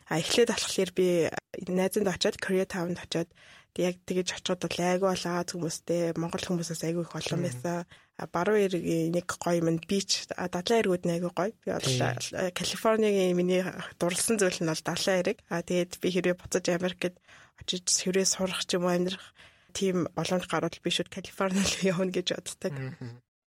а 0.09 0.21
эхлээд 0.21 0.51
болохоор 0.53 0.91
би 0.93 1.09
найзанд 1.69 2.09
очиод 2.11 2.37
Koreatown-д 2.43 3.01
очиод 3.01 3.31
яг 3.79 3.97
тэгэж 4.07 4.39
очиход 4.39 4.61
бол 4.63 4.79
айгүй 4.79 5.09
бол 5.11 5.27
Аз 5.27 5.49
хүмүүстэй 5.51 6.15
Монгол 6.15 6.45
хүмүүсээс 6.47 6.83
айгүй 6.87 7.03
их 7.03 7.15
олон 7.17 7.41
байсан. 7.43 7.89
Баруун 8.31 8.63
эргийн 8.63 9.11
нэг 9.11 9.27
гоё 9.27 9.59
юм 9.59 9.83
бич 9.83 10.31
дадлаа 10.31 10.79
эргүүд 10.79 11.05
нь 11.09 11.15
айгүй 11.19 11.33
гоё. 11.35 11.51
Би 11.65 11.71
бол 11.75 12.55
Калифорнигийн 12.55 13.35
миний 13.35 13.67
дурлсан 13.99 14.39
зүйл 14.39 14.63
нь 14.63 14.71
бол 14.71 14.85
дадлаа 14.87 15.17
эрэг. 15.19 15.39
А 15.51 15.67
тэгээд 15.67 15.99
би 15.99 16.09
хэрвээ 16.15 16.39
буцаж 16.39 16.65
Америкт 16.71 17.19
очиж 17.59 17.85
хэрвээ 17.91 18.27
сурах 18.31 18.63
ч 18.63 18.79
юм 18.79 18.87
уу 18.87 18.95
амьдрах 18.95 19.35
тийм 19.75 20.07
боломж 20.15 20.47
гарвал 20.47 20.79
би 20.79 20.91
шууд 20.95 21.11
Калифорни 21.11 21.59
руу 21.59 21.83
явна 21.83 22.15
гэж 22.15 22.39
боддог. 22.39 22.75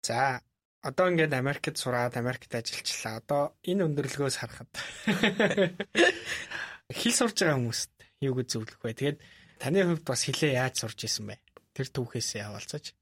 За 0.03 0.43
одоо 0.88 1.12
ингээд 1.12 1.36
Америкт 1.36 1.76
сураад 1.76 2.15
Америкт 2.15 2.56
ажиллачлаа. 2.56 3.19
Одоо 3.19 3.41
энэ 3.67 3.84
өндөрлгөөс 3.91 4.36
харахад 4.39 4.71
хэл 7.00 7.15
сурж 7.19 7.36
байгаа 7.43 7.60
хүмүүст 7.60 7.91
юуг 8.23 8.47
зөвлөх 8.47 8.80
вэ? 8.80 8.95
Тэгээд 8.95 9.19
таны 9.60 9.84
хувьд 9.84 10.08
бас 10.08 10.23
хэлээ 10.23 10.56
яаж 10.56 10.80
сурж 10.80 11.00
исэн 11.04 11.28
бэ? 11.28 11.36
Тэр 11.76 11.88
түүхээсээ 11.91 12.47
яваалцаж. 12.47 12.95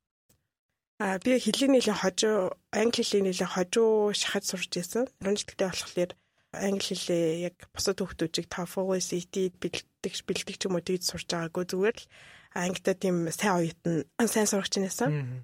А 0.97 1.19
би 1.21 1.37
хэлийг 1.37 1.71
нэлээ 1.75 1.97
хожуу, 2.01 2.55
англи 2.73 3.03
хэлийг 3.03 3.23
нэлээ 3.29 3.49
хожуу 3.53 4.15
шахаж 4.17 4.43
сурж 4.49 4.71
исэн. 4.81 5.05
10 5.21 5.45
жилдээ 5.45 5.69
болохоор 5.69 6.11
англи 6.55 6.83
хэлээ 6.89 7.53
яг 7.53 7.55
бусад 7.75 7.99
хүүхдүүдийг 7.99 8.47
TOEFL, 8.47 8.97
CT 8.97 9.35
бэлтгэж 9.59 10.19
бэлтгэж 10.25 10.61
юм 10.65 10.79
уу 10.79 10.83
тэгж 10.87 11.03
сурж 11.03 11.27
байгаагүй 11.27 11.65
зүгээр 11.67 11.97
л 11.99 12.07
ангидаа 12.55 12.95
тийм 12.95 13.27
сайн 13.27 13.53
оюутан 13.59 14.27
сайн 14.31 14.47
сурагч 14.47 14.79
нээсэн. 14.79 15.43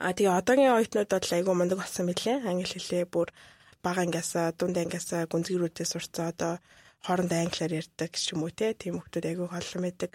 А 0.00 0.16
тэгээ 0.16 0.32
одоогийн 0.40 0.74
оюутнууд 0.76 1.10
бол 1.12 1.36
айгүй 1.36 1.54
мундаг 1.56 1.78
болсон 1.80 2.08
мөлий. 2.08 2.36
Англи 2.40 2.64
хэлээ 2.64 3.04
бүр 3.12 3.28
бага 3.84 4.00
ангиасаа 4.04 4.56
дунд 4.56 4.76
ангиасаа 4.80 5.28
гүнзгийрүүдээ 5.28 5.86
сурцсан 5.92 6.32
одоо 6.32 6.52
хоорондоо 7.04 7.38
англиар 7.44 7.72
ярьдаг 7.80 8.12
ч 8.16 8.32
юм 8.32 8.48
уу 8.48 8.52
те 8.52 8.72
тийм 8.72 8.96
хүмүүс 8.96 9.28
айгүй 9.28 9.48
холлон 9.52 9.84
байдаг. 9.84 10.12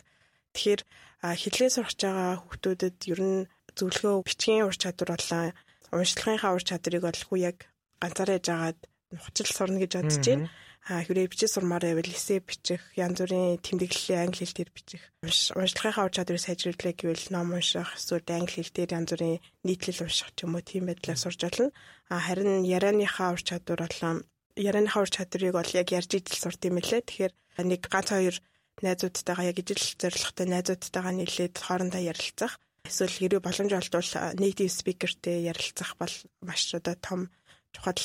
Тэгэхээр 0.58 0.82
хэлээ 1.22 1.70
сурч 1.70 2.00
байгаа 2.02 2.42
хүмүүстэд 2.42 2.98
ер 3.14 3.22
нь 3.22 3.48
зөвлөгөө 3.78 4.26
бичгийн 4.26 4.66
ур 4.66 4.74
чадвар 4.74 5.12
болон 5.14 5.54
уншлагынхаа 5.94 6.56
ур 6.58 6.64
чадрыг 6.66 7.04
бол 7.06 7.22
хүү 7.28 7.40
яг 7.50 7.58
ганцаараа 8.02 8.38
яжгаад 8.42 8.80
нухчил 9.14 9.50
сурна 9.54 9.78
гэж 9.82 9.92
бодож 10.02 10.18
байна 10.26 10.50
хүрээ 10.86 11.34
бичиж 11.34 11.50
сурмаар 11.58 11.82
байвал 11.82 12.14
эсэ 12.14 12.46
бичих 12.46 12.82
янз 12.94 13.18
бүрийн 13.18 13.58
тэмдэглэлийн 13.58 14.30
англи 14.30 14.46
хэл 14.46 14.54
дээр 14.54 14.70
бичих. 14.70 15.02
Уншлагынхаа 15.26 16.06
ур 16.06 16.14
чадварыг 16.14 16.46
сайжруулах 16.46 16.94
гэвэл 16.94 17.26
ном 17.34 17.58
унших 17.58 17.98
эсвэл 17.98 18.30
англи 18.30 18.62
хэл 18.62 18.70
дээр 18.70 18.92
янз 18.94 19.10
бүрийн 19.10 19.42
нийтлэл 19.66 20.06
унших 20.06 20.30
ч 20.38 20.46
юм 20.46 20.54
уу 20.54 20.62
тийм 20.62 20.86
байдлаар 20.86 21.18
сурж 21.18 21.42
болно 21.42 21.74
а 22.14 22.22
харин 22.22 22.62
ярианыхаа 22.62 23.34
ур 23.34 23.42
чадвар 23.42 23.82
болон 23.82 24.30
ярианыхаа 24.54 25.02
ур 25.02 25.10
чадварыг 25.10 25.58
бол 25.58 25.72
яг 25.74 25.90
ярьж 25.90 26.12
ижил 26.22 26.38
сурд 26.38 26.62
юм 26.70 26.78
лээ 26.78 27.02
тэгэхээр 27.02 27.34
нэг 27.66 27.82
ганц 27.90 28.10
хоёр 28.14 28.38
найзуудтайгаа 28.86 29.46
яг 29.50 29.58
ижил 29.58 29.82
зорилготой 29.98 30.48
найзуудтайгаа 30.54 31.14
нийлээд 31.18 31.56
хоорондоо 31.66 32.02
ярилцах. 32.14 32.62
Эсвэл 32.86 33.18
хэрэг 33.18 33.42
боломж 33.42 33.74
олдвол 33.74 34.12
native 34.38 34.70
speakerтэй 34.70 35.50
ярилцах 35.50 35.98
бол 35.98 36.14
маш 36.46 36.70
одоо 36.78 36.94
том 36.94 37.34
чухал 37.74 37.98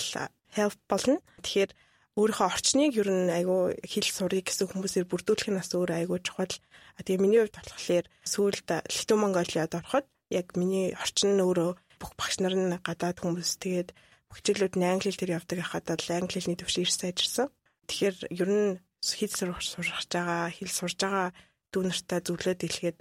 help 0.56 0.80
болно. 0.88 1.20
Тэгэхээр 1.44 1.70
өөрийнхөө 2.18 2.48
орчныг 2.50 2.92
ер 2.98 3.08
нь 3.10 3.30
айгүй 3.30 3.78
хэл 3.86 4.08
сурыг 4.10 4.50
гэсэн 4.50 4.70
хүмүүсээр 4.70 5.06
бүрдүүлэх 5.06 5.48
нь 5.50 5.58
бас 5.58 5.70
өөр 5.70 5.90
айгүй 5.94 6.18
чухал. 6.26 6.54
А 6.98 7.00
тэгээ 7.06 7.22
миний 7.22 7.40
хувьд 7.42 7.56
болохоор 7.60 8.06
сүүлд 8.26 8.68
Литу 8.90 9.14
Монголиад 9.14 9.72
ороход 9.78 10.06
яг 10.30 10.46
миний 10.58 10.90
орчин 10.98 11.38
нь 11.38 11.44
өөрөө 11.44 11.70
бүх 12.02 12.12
багш 12.18 12.42
нар 12.42 12.54
нь 12.58 12.74
гадаад 12.82 13.22
хүмүүс 13.22 13.62
тэгээд 13.62 13.94
хичээлүүд 14.34 14.74
нь 14.78 14.86
англи 14.90 15.10
хэл 15.10 15.20
дээр 15.22 15.36
явдаг 15.38 15.58
хахад 15.62 15.86
бол 15.90 16.10
англи 16.18 16.38
хэлний 16.38 16.58
төвшин 16.58 16.82
ирс 16.86 16.98
сайжирсан. 16.98 17.46
Тэгэхээр 17.86 18.16
ер 18.42 18.50
нь 18.50 18.68
хэл 19.02 19.34
сурах 19.34 19.62
сурах 19.62 20.02
байгаа, 20.10 20.50
хэл 20.50 20.70
сурж 20.70 20.98
байгаа 21.02 21.30
дүү 21.70 21.82
нартай 21.86 22.20
зөвлөд 22.26 22.60
хэлгээд 22.62 22.98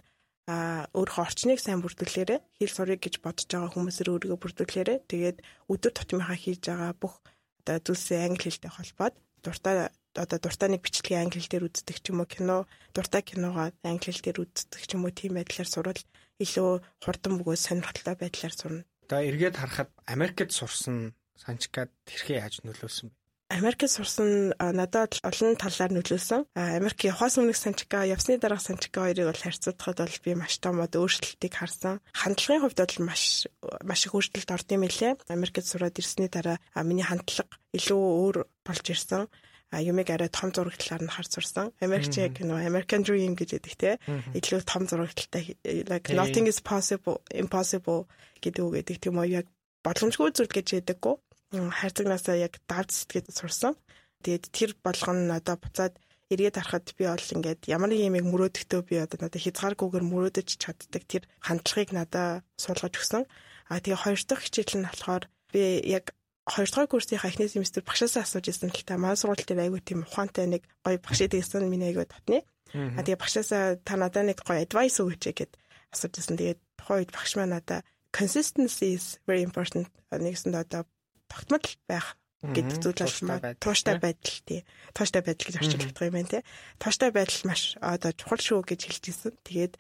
а 0.50 0.90
өөрийнхөө 0.98 1.26
орчныг 1.30 1.60
сайн 1.62 1.82
бүрдүүлээрэ 1.86 2.38
хэл 2.58 2.74
сурыг 2.74 3.00
гэж 3.06 3.22
бодож 3.22 3.46
байгаа 3.46 3.70
хүмүүсээр 3.70 4.10
өөрийгөө 4.10 4.40
бүрдүүлээрэ 4.42 4.96
тэгээд 5.06 5.38
өдөр 5.70 5.94
тутмынхаа 5.94 6.38
хийж 6.42 6.62
байгаа 6.66 6.92
бүх 6.98 7.22
одоо 7.60 7.78
зүйлсээ 7.84 8.26
англи 8.26 8.50
хэлтэй 8.50 8.72
холбоод 8.72 9.16
дуртай 9.44 9.92
одоо 10.16 10.40
дуртай 10.40 10.70
нэг 10.72 10.82
бичлэгийг 10.84 11.22
англи 11.22 11.40
хэлээр 11.44 11.68
үздэг 11.68 11.98
ч 12.02 12.06
юм 12.12 12.24
уу 12.24 12.30
кино 12.30 12.68
дуртай 12.96 13.22
киногоо 13.24 13.72
англи 13.84 14.12
хэлээр 14.12 14.42
үздэг 14.44 14.84
ч 14.84 14.92
юм 14.96 15.06
уу 15.06 15.14
тийм 15.14 15.38
байдлаар 15.38 15.70
сурвал 15.70 16.02
илүү 16.40 16.70
хурдан 17.04 17.34
бөгөөд 17.40 17.60
сонирхолтой 17.60 18.16
байдлаар 18.16 18.56
сурна. 18.56 18.84
Одоо 19.06 19.20
эргээд 19.28 19.56
харахад 19.60 19.90
Америкт 20.08 20.52
сурсан 20.56 21.14
санчкад 21.36 21.92
тэрхээ 22.08 22.40
яаж 22.40 22.64
нөлөөсөн 22.64 23.12
бэ? 23.12 23.19
Америкт 23.50 23.90
сурсан 23.90 24.54
надад 24.62 25.18
олон 25.26 25.58
талаар 25.58 25.90
нөлөөсөн. 25.90 26.46
Америк 26.54 27.02
явахаас 27.02 27.42
өмнөх 27.42 27.58
Санчика, 27.58 28.06
явсны 28.06 28.38
дараах 28.38 28.62
Санчика 28.62 29.02
хоёрыг 29.02 29.26
бол 29.26 29.42
харьцуулахад 29.42 30.06
бол 30.06 30.18
би 30.22 30.32
маш 30.38 30.62
том 30.62 30.78
од 30.78 30.94
өөрчлөлтийг 30.94 31.58
харсан. 31.58 31.98
Хандлагын 32.14 32.62
хувьд 32.62 32.78
бол 32.78 33.10
маш 33.10 33.50
маш 33.82 34.06
их 34.06 34.14
өөрчлөлт 34.14 34.54
орд 34.54 34.70
юм 34.70 34.86
элэ. 34.86 35.18
Америкт 35.34 35.66
сураад 35.66 35.98
ирсний 35.98 36.30
дараа 36.30 36.62
миний 36.86 37.02
хандлага 37.02 37.50
илүү 37.74 37.98
өөр 37.98 38.38
болж 38.62 38.86
ирсэн 38.86 39.26
а 39.74 39.82
юмэг 39.82 40.10
арай 40.14 40.30
том 40.30 40.54
зураг 40.54 40.78
талаар 40.78 41.10
нь 41.10 41.14
харж 41.14 41.30
сурсан. 41.34 41.74
Америкч 41.82 42.22
яг 42.22 42.38
нөө 42.38 42.70
American 42.70 43.02
Dream 43.02 43.34
гэж 43.34 43.58
яддаг 43.58 43.76
те. 43.82 43.92
Илүү 44.38 44.62
том 44.66 44.86
зураг 44.86 45.14
талтай 45.18 45.58
like 45.90 46.14
nothing 46.14 46.46
is 46.46 46.62
possible 46.62 47.22
impossible 47.34 48.06
гэдэг 48.46 48.62
үг 48.62 48.74
гэдэг 48.82 48.98
тийм 49.10 49.18
үү 49.18 49.42
яг 49.42 49.46
боломжгүй 49.86 50.34
зүйл 50.38 50.54
гэж 50.54 50.86
яддаггүй 50.86 51.18
хайрцагнаасаа 51.52 52.38
яг 52.38 52.62
давж 52.70 52.94
сэтгэж 52.94 53.26
сурсан. 53.34 53.74
Тэгээд 54.22 54.46
тэр 54.54 54.72
болгоно 54.84 55.26
нь 55.26 55.34
одоо 55.34 55.58
буцаад 55.58 55.98
эргээд 56.30 56.62
харахад 56.62 56.94
би 56.94 57.10
бол 57.10 57.34
ингээд 57.36 57.66
ямар 57.66 57.90
нэг 57.90 58.06
юмыг 58.06 58.26
мөрөөдөхтөө 58.30 58.82
би 58.86 58.96
одоо 59.02 59.18
надад 59.26 59.42
хязгааргүйгээр 59.42 60.06
мөрөөдөж 60.06 60.50
чаддаг 60.62 61.04
тэр 61.10 61.24
хандлагыг 61.42 61.90
надад 61.90 62.46
суулгаж 62.54 62.94
өгсөн. 62.94 63.24
А 63.70 63.82
тэгээ 63.82 64.04
хоёр 64.06 64.22
дахь 64.30 64.44
хичээл 64.46 64.78
нь 64.78 64.86
болохоор 64.86 65.24
би 65.50 65.82
яг 65.90 66.14
хоёр 66.46 66.70
дахь 66.70 66.90
курсынхаа 66.90 67.34
эхний 67.34 67.50
семестр 67.50 67.82
багшаасаа 67.82 68.30
асууж 68.30 68.46
ирсэн 68.46 68.70
та 68.86 69.02
манай 69.02 69.18
сургууль 69.18 69.42
дээр 69.42 69.66
айгүй 69.66 69.82
тийм 69.82 70.06
ухаантай 70.06 70.46
нэг 70.46 70.70
гоё 70.86 71.02
багш 71.02 71.20
идэгсэн 71.26 71.66
миний 71.66 71.90
айгүй 71.90 72.06
татны. 72.06 72.46
А 72.78 73.02
тэгээ 73.02 73.22
багшаасаа 73.22 73.82
та 73.82 73.98
надад 73.98 74.30
нэг 74.30 74.38
гоё 74.46 74.62
advice 74.62 75.02
өгөөч 75.02 75.24
гэд 75.34 75.52
асууж 75.98 76.14
ирсэн. 76.14 76.38
Тэгээд 76.38 76.62
тухайн 76.78 77.00
үед 77.02 77.12
багш 77.14 77.32
маань 77.38 77.58
надад 77.58 77.86
consistency 78.14 78.94
is 78.98 79.18
very 79.26 79.42
important 79.42 79.90
нэгсэн 80.14 80.54
одоо 80.54 80.86
тогтмол 81.30 81.64
байх 81.88 82.18
гэдэг 82.40 82.78
зүйл 82.80 83.28
бол 83.28 83.44
тууштай 83.60 84.00
байдал 84.00 84.38
тий. 84.48 84.64
Тууштай 84.96 85.22
байдал 85.22 85.46
гэж 85.48 85.56
орчуулдаг 85.60 86.08
юм 86.08 86.16
байна 86.16 86.32
тий. 86.32 86.44
Тууштай 86.80 87.12
байдал 87.12 87.42
маш 87.44 87.76
одоо 87.84 88.12
чухал 88.16 88.40
шүү 88.40 88.64
гэж 88.64 88.80
хэлж 88.88 89.04
ирсэн. 89.12 89.34
Тэгээд 89.44 89.74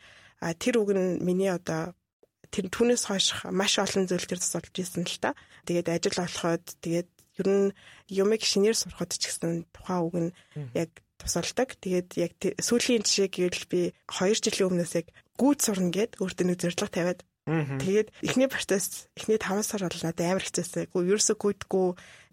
тэр 0.59 0.75
үг 0.83 0.89
нь 0.91 1.23
миний 1.23 1.47
одоо 1.47 1.95
тэр 2.51 2.67
түүнээс 2.67 3.03
хойш 3.07 3.47
маш 3.47 3.79
олон 3.79 4.11
зүйл 4.11 4.27
төр 4.27 4.43
тусалж 4.43 4.75
ирсэн 4.75 5.07
л 5.07 5.19
та. 5.23 5.39
Тэгээд 5.63 5.87
ажил 5.87 6.19
олоход 6.19 6.63
тэгээд 6.83 7.09
ер 7.39 7.47
нь 7.47 7.67
юмыг 8.11 8.43
шинээр 8.43 8.75
сурахад 8.75 9.15
ч 9.15 9.31
гэсэн 9.31 9.63
тухайн 9.71 10.03
үг 10.03 10.15
нь 10.19 10.31
яг 10.75 10.91
тусалдаг. 11.15 11.79
Тэгээд 11.79 12.09
яг 12.19 12.33
сүүлийн 12.59 13.07
жишээ 13.07 13.31
гэвэл 13.31 13.65
би 13.71 13.81
2 14.11 14.35
жилийн 14.35 14.67
өмнөөс 14.67 14.93
яг 14.99 15.07
гүйд 15.39 15.59
сурна 15.63 15.95
гэд 15.95 16.19
өөртөө 16.19 16.45
нэг 16.47 16.59
зорилго 16.59 16.91
тавиад 16.91 17.19
Тэгээд 17.49 18.13
эхний 18.21 18.47
процесс 18.47 19.09
эхний 19.17 19.41
5 19.41 19.65
сар 19.65 19.81
бол 19.89 20.03
надад 20.05 20.21
амар 20.21 20.45
хэцээсэй. 20.45 20.85
Гүү 20.93 21.17
ерөөсөө 21.17 21.37
гүйдгүү 21.41 21.87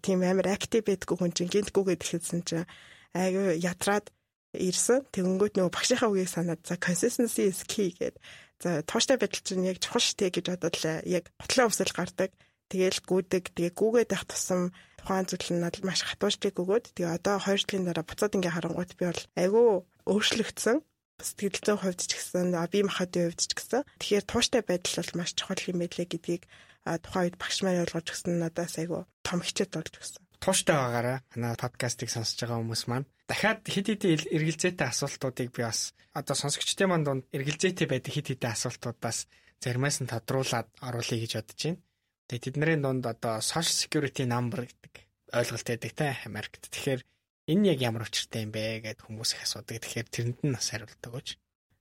тийм 0.05 0.21
амар 0.21 0.53
актив 0.53 0.85
байдггүй 0.85 1.17
хүн 1.17 1.33
чинь 1.33 1.49
гинтгүү 1.49 1.83
гэдгэлсэн 1.97 2.41
чинь 2.45 2.69
айгүй 3.17 3.57
ятраад 3.57 4.13
ирсэн. 4.53 5.09
Тэгэнгүүт 5.09 5.57
нөгөө 5.57 5.73
багшийнхаа 5.73 6.09
үгийг 6.13 6.29
санаад 6.29 6.61
за 6.61 6.77
consistency 6.77 7.49
is 7.49 7.65
key 7.65 7.93
гэд. 7.97 8.21
За 8.61 8.81
тууштай 8.85 9.17
байдал 9.17 9.41
чинь 9.41 9.65
яг 9.65 9.81
чухал 9.81 10.05
штэ 10.05 10.29
гэж 10.29 10.45
бодоод 10.53 10.75
л 10.81 10.85
яг 11.05 11.33
ботлоо 11.41 11.69
өсөл 11.69 11.93
гардаг. 11.93 12.31
Тэгээл 12.69 12.99
гүйдэг. 13.05 13.43
Тэгээ 13.57 13.73
гүүгээд 13.73 14.11
байх 14.11 14.25
тусам 14.27 14.75
тухайн 15.01 15.25
зүйл 15.25 15.49
нь 15.55 15.63
надад 15.63 15.83
маш 15.87 16.03
хатууштай 16.03 16.51
өгөөд. 16.51 16.93
Тэгээ 16.93 17.15
одоо 17.15 17.39
2 17.39 17.63
жилийн 17.63 17.87
дараа 17.87 18.05
буцаад 18.05 18.35
ингээ 18.35 18.53
харангуйт 18.53 18.91
би 18.99 19.03
бол 19.07 19.23
айгүй 19.39 19.65
өөрчлөгдсөн 20.03 20.77
сэтгэл 21.21 21.65
зүйн 21.65 21.79
хувьд 21.81 22.01
ч 22.05 22.11
гэсэн 22.13 22.53
бие 22.69 22.83
махбодын 22.85 23.33
хувьд 23.33 23.41
ч 23.41 23.51
гэсэн 23.57 23.81
тэгэхээр 23.97 24.25
тууштай 24.29 24.61
байдал 24.61 24.95
бол 25.01 25.13
маш 25.17 25.31
чухал 25.33 25.61
юм 25.65 25.77
байлээ 25.81 26.07
гэдгийг 26.09 26.43
тухайн 26.85 27.25
үед 27.27 27.37
багш 27.41 27.57
маань 27.65 27.83
ойлгож 27.83 28.07
өгсөн 28.13 28.37
надаас 28.39 28.77
айгу 28.77 29.09
том 29.25 29.39
хичээл 29.41 29.75
болж 29.75 29.93
өгсөн. 29.97 30.23
Тууштай 30.37 30.77
байгаараа 30.77 31.17
манай 31.33 31.57
подкастыг 31.57 32.09
сонсож 32.13 32.37
байгаа 32.37 32.61
хүмүүс 32.61 32.83
маань 32.87 33.09
дахиад 33.25 33.65
хит 33.65 33.87
хит 33.89 34.03
эргэлзээтэй 34.05 34.87
асуултуудыг 34.87 35.49
би 35.51 35.61
бас 35.65 35.91
одоо 36.13 36.35
сонсогчдын 36.37 36.89
манд 36.89 37.05
донд 37.09 37.23
эргэлзээтэй 37.33 37.87
байдаг 37.89 38.13
хит 38.13 38.29
хитэ 38.31 38.47
асуултуудаас 38.53 39.27
заримаас 39.59 39.97
нь 39.99 40.11
тодруулаад 40.13 40.67
оруулъя 40.85 41.17
гэж 41.19 41.31
бодож 41.41 41.59
байна. 41.65 41.81
Тэгээ 42.29 42.43
тэдний 42.45 42.77
дунд 42.77 43.03
одоо 43.09 43.41
social 43.41 43.75
security 43.81 44.23
number 44.29 44.63
гэдэг 44.69 44.93
ойлголт 45.33 45.67
байдаг 45.67 45.91
те 45.97 46.07
Америкт. 46.29 46.63
Тэгэхээр 46.69 47.01
Энэ 47.47 47.73
яг 47.73 47.79
ямар 47.79 48.03
учиртай 48.03 48.43
юм 48.43 48.51
бэ 48.51 48.83
гэд 48.83 48.99
хүмүүс 49.07 49.39
их 49.39 49.47
асуудаг. 49.47 49.79
Тэгэхээр 49.79 50.07
тэрэнд 50.11 50.39
нь 50.43 50.55
бас 50.55 50.67
хариулт 50.67 50.99
өгөөч. 50.99 51.29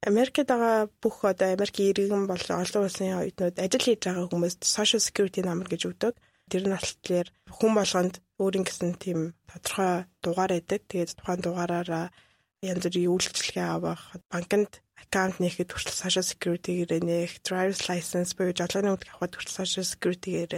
Америкт 0.06 0.46
байгаа 0.46 0.86
бүх 1.02 1.26
одоо 1.26 1.50
Америкийн 1.50 1.90
иргэн 1.90 2.30
бол 2.30 2.38
олон 2.38 2.86
улсын 2.86 3.18
оюутнууд 3.18 3.58
ажил 3.58 3.82
хийж 3.82 4.00
байгаа 4.06 4.30
хүмүүст 4.30 4.62
social 4.62 5.02
security 5.02 5.42
number 5.42 5.66
гэж 5.66 5.82
өгдөг. 5.90 6.14
Тэр 6.46 6.62
нь 6.70 6.74
болохоор 6.78 7.28
хүн 7.50 7.72
болгонд 7.74 8.14
өөрийн 8.38 8.62
гэсэн 8.62 8.94
тийм 9.02 9.34
тодорхой 9.50 10.06
дугаар 10.22 10.52
байдаг. 10.54 10.80
Тэгээд 10.86 11.18
тухайн 11.18 11.42
дугаараараа 11.42 12.06
янз 12.62 12.84
бүрийн 12.86 13.10
үйлчлэгээ 13.10 13.66
авах, 13.66 14.14
банкнд 14.30 14.72
аккаунт 15.02 15.42
нээхэд 15.42 15.74
хүртэл 15.74 16.02
social 16.06 16.26
security-гээр 16.30 17.02
нээх, 17.02 17.42
driver's 17.42 17.90
license 17.90 18.38
буюу 18.38 18.54
жолооны 18.54 18.94
үлгэр 18.94 19.12
авахд 19.18 19.34
хүртэл 19.34 19.58
social 19.60 19.82
security-гээр 19.82 20.52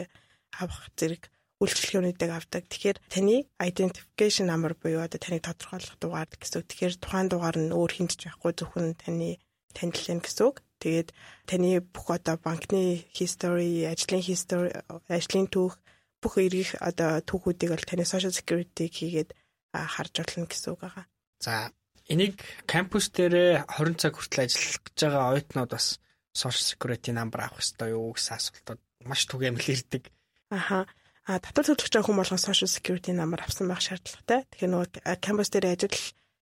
авах 0.60 0.92
зэрэг 0.98 1.32
үйлчлэгээнүүдийг 1.58 2.30
авдаг. 2.30 2.64
Тэгэхээр 2.70 2.98
таны 3.10 3.50
identification 3.58 4.46
number 4.46 4.78
буюу 4.78 5.02
одоо 5.02 5.18
таныг 5.18 5.42
тодорхойлох 5.42 5.98
дугаар 5.98 6.30
гэсэн 6.30 6.62
үг. 6.62 6.70
Тэгэхээр 6.70 6.94
тухайн 7.02 7.28
дугаар 7.28 7.56
нь 7.58 7.74
өөр 7.74 7.92
хинтж 7.98 8.30
байхгүй 8.30 8.52
зөвхөн 8.54 8.94
таны 8.94 9.42
танилын 9.74 10.22
гэсэн 10.22 10.44
үг. 10.46 10.62
Тэгээд 10.78 11.08
таны 11.50 11.82
бүх 11.82 12.06
одоо 12.14 12.38
банкны 12.38 13.02
history, 13.10 13.90
ажлын 13.90 14.22
history, 14.22 14.70
ажлын 15.10 15.50
түүх 15.50 15.74
бүх 16.22 16.34
эргэх 16.38 16.78
одоо 16.78 17.18
түүхүүдийг 17.22 17.74
бол 17.74 17.86
таны 17.86 18.06
social 18.06 18.30
security 18.30 18.86
хийгээд 18.86 19.34
харж 19.74 20.14
болно 20.22 20.46
гэсэн 20.46 20.70
үг 20.74 20.80
байгаа. 20.82 21.04
За 21.42 21.70
энийг 22.06 22.38
кампус 22.66 23.10
дээр 23.10 23.66
20 23.66 23.98
цаг 23.98 24.14
хүртэл 24.14 24.46
ажиллах 24.46 24.82
гэж 24.86 24.98
байгаа 25.02 25.30
оюутнууд 25.34 25.70
бас 25.74 25.86
social 26.34 26.64
security 26.64 27.10
number 27.10 27.42
авах 27.42 27.58
хэрэгтэй 27.62 27.90
юу 27.94 28.14
гэсэн 28.14 28.34
асуултууд 28.38 28.80
маш 29.06 29.26
түгээмэл 29.26 29.72
ирдэг. 29.74 30.02
Аха. 30.50 30.86
А 31.28 31.36
татвар 31.36 31.76
төлөх 31.76 31.92
гэж 31.92 32.00
хүмүүс 32.00 32.32
болгон 32.32 32.40
social 32.40 32.70
security 32.72 33.12
number 33.12 33.36
авсан 33.44 33.68
байх 33.68 33.84
шаардлагатай. 33.84 34.48
Тэгэхээр 34.48 34.72
нөгөө 34.72 34.88
кампус 35.20 35.52
дээр 35.52 35.76
ажил 35.76 35.92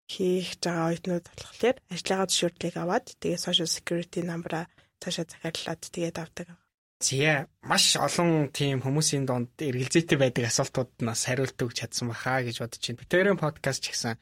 хийх 0.06 0.62
байгаа 0.62 0.94
оюутнууд 0.94 1.26
болохоор 1.26 1.76
ажлынхаа 1.90 2.30
зөвшөөрлийг 2.30 2.76
аваад 2.78 3.06
тэгээ 3.18 3.42
social 3.42 3.66
security 3.66 4.22
number-а 4.22 4.70
цаашаа 5.02 5.26
захиаллаад 5.26 5.82
тэгээд 5.90 6.16
авдаг. 6.22 6.54
Зя 7.02 7.50
маш 7.66 7.98
олон 7.98 8.54
тийм 8.54 8.78
хүмүүсийн 8.78 9.26
донд 9.26 9.58
эргэлзээтэй 9.58 10.22
байдаг 10.22 10.54
асуултууд 10.54 11.02
нас 11.02 11.26
хариулт 11.26 11.58
өгч 11.58 11.82
чадсан 11.82 12.06
баха 12.14 12.46
гэж 12.46 12.62
бодож 12.62 12.80
байна. 12.86 13.02
Битэрийн 13.02 13.42
подкаст 13.42 13.82
ч 13.82 13.90
гэсэн 13.90 14.14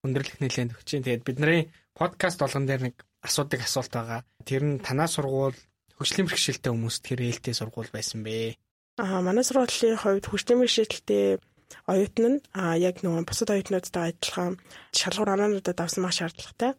өндөрлөх 0.00 0.40
нэлээд 0.40 0.74
өгч 0.80 0.86
чинь 0.88 1.04
тэгээд 1.04 1.28
бидний 1.28 1.68
подкаст 1.92 2.40
болгон 2.40 2.64
дээр 2.64 2.88
нэг 2.88 2.96
асуудаг 3.20 3.60
асуулт 3.62 3.92
байгаа. 3.92 4.20
Тэр 4.48 4.64
нь 4.64 4.80
танаа 4.80 5.12
сургууль 5.12 5.60
хөгжлийн 6.00 6.26
бэрхшээлтэй 6.26 6.72
хүмүүст 6.72 7.04
тэр 7.04 7.20
ээлтэй 7.20 7.54
сургууль 7.54 7.92
байсан 7.92 8.24
бэ? 8.24 8.56
Аа 8.96 9.20
манай 9.20 9.44
сургуулийн 9.44 10.00
хувьд 10.00 10.24
хөгжлийн 10.24 10.60
бэрхшээлтэй 10.60 11.36
оюутан 11.92 12.24
нь 12.32 12.38
а 12.56 12.80
яг 12.80 13.04
нөгөө 13.04 13.28
бусад 13.28 13.52
оюутнуудтай 13.52 14.04
адилхан 14.08 14.56
шалгуур 14.96 15.30
оноонуудад 15.36 15.78
авсан 15.84 16.02
мах 16.02 16.16
шаардлагатай. 16.16 16.72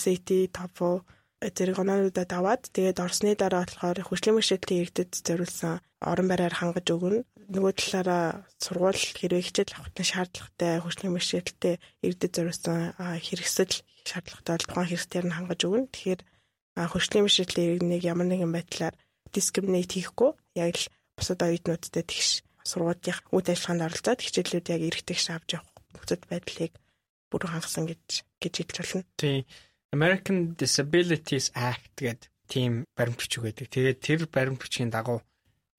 SAT, 0.00 0.28
TOEFL 0.54 1.02
зэрэг 1.42 1.78
оноонуудад 1.82 2.30
аваад 2.38 2.62
тэгээд 2.70 3.02
орсны 3.02 3.34
дараа 3.34 3.66
болохоор 3.66 3.98
хөгжлийн 4.06 4.36
бэрхшээлтэй 4.38 4.78
иргэдэд 4.80 5.10
зориулсан 5.26 5.82
орон 6.10 6.26
байраар 6.30 6.54
хангаж 6.54 6.86
өгнө. 6.94 7.26
Нөгөө 7.50 7.72
талаараа 7.76 8.24
сургууль 8.62 9.02
хэрвээ 9.18 9.42
хичээл 9.44 9.76
авахтаа 9.76 10.06
шаардлагатай 10.06 10.72
хөгжлийн 10.80 11.14
бэрхшээлтэй 11.18 11.74
иргэдэд 12.06 12.32
зориулсан 12.36 12.78
хэрэгсэл 12.96 13.74
шаардлагатай 14.08 14.56
тухайн 14.62 14.88
хэрэгслээр 14.88 15.26
нь 15.28 15.36
хангаж 15.36 15.60
өгнө. 15.66 15.90
Тэгэхээр 15.92 16.20
хөгжлийн 16.78 17.24
бэрхшээлтэй 17.26 17.64
иргэнийг 17.74 18.02
ямар 18.06 18.26
нэгэн 18.30 18.52
байдлаар 18.54 18.94
дискриминейт 19.34 19.90
хийхгүй 19.92 20.30
яг 20.56 20.78
л 20.78 20.86
бусад 21.16 21.40
оюутнуудтай 21.42 22.04
тэгш 22.04 22.44
сургуулийн 22.64 23.18
үйл 23.34 23.48
ажиллагаанд 23.50 23.86
оролцоод 23.86 24.20
хичээлүүд 24.22 24.66
яг 24.74 24.82
эргэтгэж 24.88 25.24
авч 25.30 25.48
явах 25.58 25.74
нөхцөл 25.94 26.24
байдлыг 26.30 26.72
бүрэн 27.30 27.52
хангасан 27.52 27.84
гэж 27.90 28.04
гэж 28.40 28.54
хэлж 28.58 28.76
болно. 28.80 29.02
Тийм. 29.20 29.44
American 29.94 30.38
Disabilities 30.58 31.54
Act 31.54 31.94
гэдэг 32.00 32.30
тийм 32.50 32.84
баримт 32.96 33.20
бичиг 33.20 33.42
байдаг. 33.44 33.68
Тэгээд 33.70 33.98
тэр 34.00 34.20
баримт 34.26 34.60
бичгийн 34.60 34.90
дагуу 34.90 35.22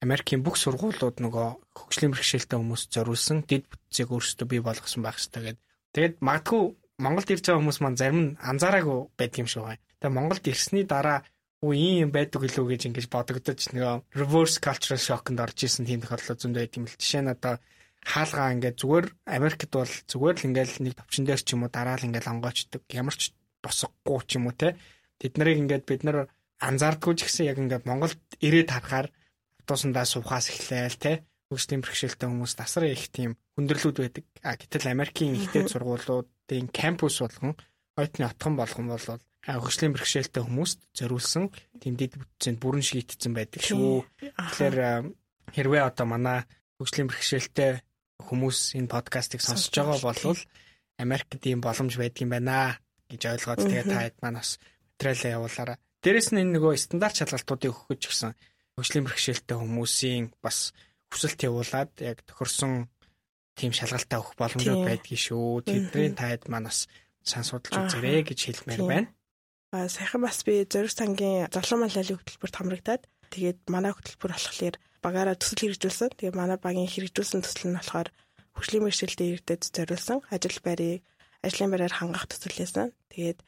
Америкийн 0.04 0.44
бүх 0.44 0.56
сургуулиуд 0.60 1.20
нөгөө 1.24 1.48
хөгжлийн 1.72 2.12
бэрхшээлтэй 2.12 2.58
хүмүүст 2.60 2.88
зориулсан 2.92 3.44
дэд 3.48 3.64
бүтцийг 3.66 4.08
өөрсдөө 4.12 4.46
бий 4.48 4.60
болгосон 4.60 5.02
байх 5.02 5.16
хэрэгтэй 5.16 5.42
гэдэг. 5.56 5.64
Тэгээд 5.96 6.14
магадгүй 6.20 6.62
Монголд 7.00 7.32
ирж 7.32 7.44
байгаа 7.44 7.60
хүмүүс 7.60 7.78
маань 7.80 8.00
зарим 8.00 8.20
нь 8.20 8.36
анзаараагүй 8.40 8.98
байдаг 9.16 9.38
юм 9.40 9.48
шиг 9.48 9.64
байна. 9.64 9.84
Тэгээд 10.00 10.16
Монголд 10.16 10.44
ирсний 10.48 10.84
дараа 10.84 11.18
үе 11.64 12.04
ийм 12.04 12.10
байдаг 12.12 12.44
гэлөө 12.44 12.66
гэж 12.76 12.82
ингэж 12.92 13.06
бодогдож 13.08 13.60
нөгөө 13.72 13.94
reverse 14.20 14.60
cultural 14.60 15.00
shock-нд 15.00 15.40
орж 15.40 15.58
исэн 15.64 15.88
тийм 15.88 16.04
тохиолдол 16.04 16.36
зөндөө 16.36 16.60
байт 16.60 16.76
юм 16.76 16.84
л. 16.84 16.98
Жишээ 17.00 17.22
нь 17.24 17.32
одоо 17.32 17.54
хаалгаа 18.04 18.54
ингээд 18.54 18.76
зүгээр 18.76 19.06
Америкт 19.24 19.72
бол 19.72 19.88
зүгээр 19.88 20.36
л 20.36 20.46
ингээд 20.52 20.70
нэг 20.84 20.94
товчон 21.00 21.24
дээр 21.24 21.40
ч 21.40 21.48
юм 21.56 21.64
уу 21.64 21.72
дараа 21.72 21.96
л 21.96 22.06
ингээд 22.06 22.28
онгоочдөг. 22.28 22.82
Ямар 22.92 23.16
ч 23.16 23.32
босгохгүй 23.64 24.20
ч 24.28 24.30
юм 24.36 24.46
уу 24.46 24.54
те. 24.54 24.76
Тэд 25.16 25.34
нарыг 25.40 25.56
ингээд 25.64 25.84
бид 25.88 26.02
нар 26.04 26.28
анзаардгүй 26.60 27.14
ч 27.16 27.20
гэсэн 27.24 27.48
яг 27.48 27.58
ингээд 27.58 27.88
Монголд 27.88 28.20
ирээд 28.38 28.70
харахаар 28.70 29.08
автобусандаа 29.64 30.04
суухаас 30.04 30.52
эхлээл 30.52 31.00
те. 31.00 31.12
Хөгжлийн 31.48 31.82
бэрхшээлтэй 31.82 32.28
хүмүүс 32.28 32.54
тасар 32.58 32.84
их 32.90 33.08
тийм 33.10 33.38
хүндрэлүүд 33.56 33.96
байдаг. 33.96 34.24
А 34.44 34.54
гэтэл 34.54 34.92
Америкийн 34.92 35.34
ихтэй 35.40 35.64
сургуулиудын 35.72 36.68
кампус 36.68 37.22
болгон 37.24 37.56
оюутны 37.96 38.24
отхон 38.28 38.54
болгон 38.60 38.86
бол 38.92 39.06
хөгжлийн 39.46 39.94
бэрхшээлтэй 39.94 40.42
хүмүүст 40.42 40.78
зориулсан 40.90 41.54
тэмдэд 41.78 42.18
бүтцэнд 42.18 42.58
бүрэн 42.58 42.82
шийтцэн 42.82 43.30
байдаг 43.30 43.62
шүү. 43.62 44.02
Тэгэхээр 44.18 45.06
хэрвээ 45.54 45.82
одоо 45.86 46.06
манай 46.10 46.42
хөгжлийн 46.82 47.06
бэрхшээлтэй 47.06 47.78
хүмүүс 48.26 48.74
энэ 48.74 48.90
подкастыг 48.90 49.38
сонсож 49.38 49.70
байгаа 49.70 50.02
бол 50.02 50.38
Америкт 50.98 51.42
ийм 51.46 51.62
боломж 51.62 51.94
байдаг 51.94 52.26
юм 52.26 52.34
байна 52.34 52.80
гэж 53.06 53.22
ойлгоод 53.22 53.60
тэгээ 53.62 53.86
та 53.86 53.98
хэд 54.02 54.16
маань 54.18 54.40
бас 54.42 54.58
материалаа 54.98 55.30
явуулаарай. 55.38 55.78
Дээрэс 56.02 56.28
нь 56.34 56.42
энэ 56.42 56.54
нөгөө 56.58 56.74
стандарт 56.82 57.14
шалгалтуудыг 57.14 57.70
өгөх 57.70 57.86
гэж 57.94 58.02
гисэн 58.02 58.32
хөгжлийн 58.74 59.06
бэрхшээлтэй 59.06 59.56
хүмүүсийн 59.62 60.24
бас 60.42 60.74
хүсэлт 61.12 61.40
явуулаад 61.46 61.92
яг 62.02 62.18
тохирсон 62.26 62.90
тийм 63.54 63.70
шалгалтаа 63.76 64.18
өгөх 64.24 64.34
боломжууд 64.40 64.82
байдгийг 64.88 65.20
шүү. 65.22 65.62
Тэдний 65.68 66.10
та 66.16 66.34
хэд 66.34 66.48
маань 66.50 66.66
бас 66.66 66.88
сан 67.22 67.44
судалж 67.44 67.94
үзээрэй 67.94 68.24
гэж 68.26 68.38
хэлмээр 68.42 68.82
байна 68.90 69.08
саяхан 69.72 70.22
бас 70.22 70.44
би 70.46 70.64
зориг 70.66 70.92
сангийн 70.92 71.50
золон 71.50 71.80
малайлын 71.84 72.18
хөтөлбөрт 72.18 72.56
хамрагдаад 72.56 73.02
тэгээд 73.32 73.58
манай 73.66 73.92
хөтөлбөр 73.92 74.32
болохоор 74.34 74.76
багаараа 75.06 75.36
төсөл 75.38 75.62
хэрэгжүүлсэн. 75.70 76.18
Тэгээд 76.18 76.38
манай 76.38 76.58
багийн 76.58 76.90
хэрэгжүүлсэн 76.90 77.42
төсөл 77.42 77.70
нь 77.70 77.78
болохоор 77.78 78.08
хөгжлийн 78.54 78.84
мэргэжилтэд 78.86 79.30
иргэдэд 79.30 79.62
зориулсан 79.76 80.18
ажил 80.34 80.58
байрыг 80.66 81.02
ажлын 81.46 81.70
байраар 81.70 81.94
хангах 81.94 82.26
төсөл 82.26 82.56
байсан. 82.58 82.88
Тэгээд 83.12 83.38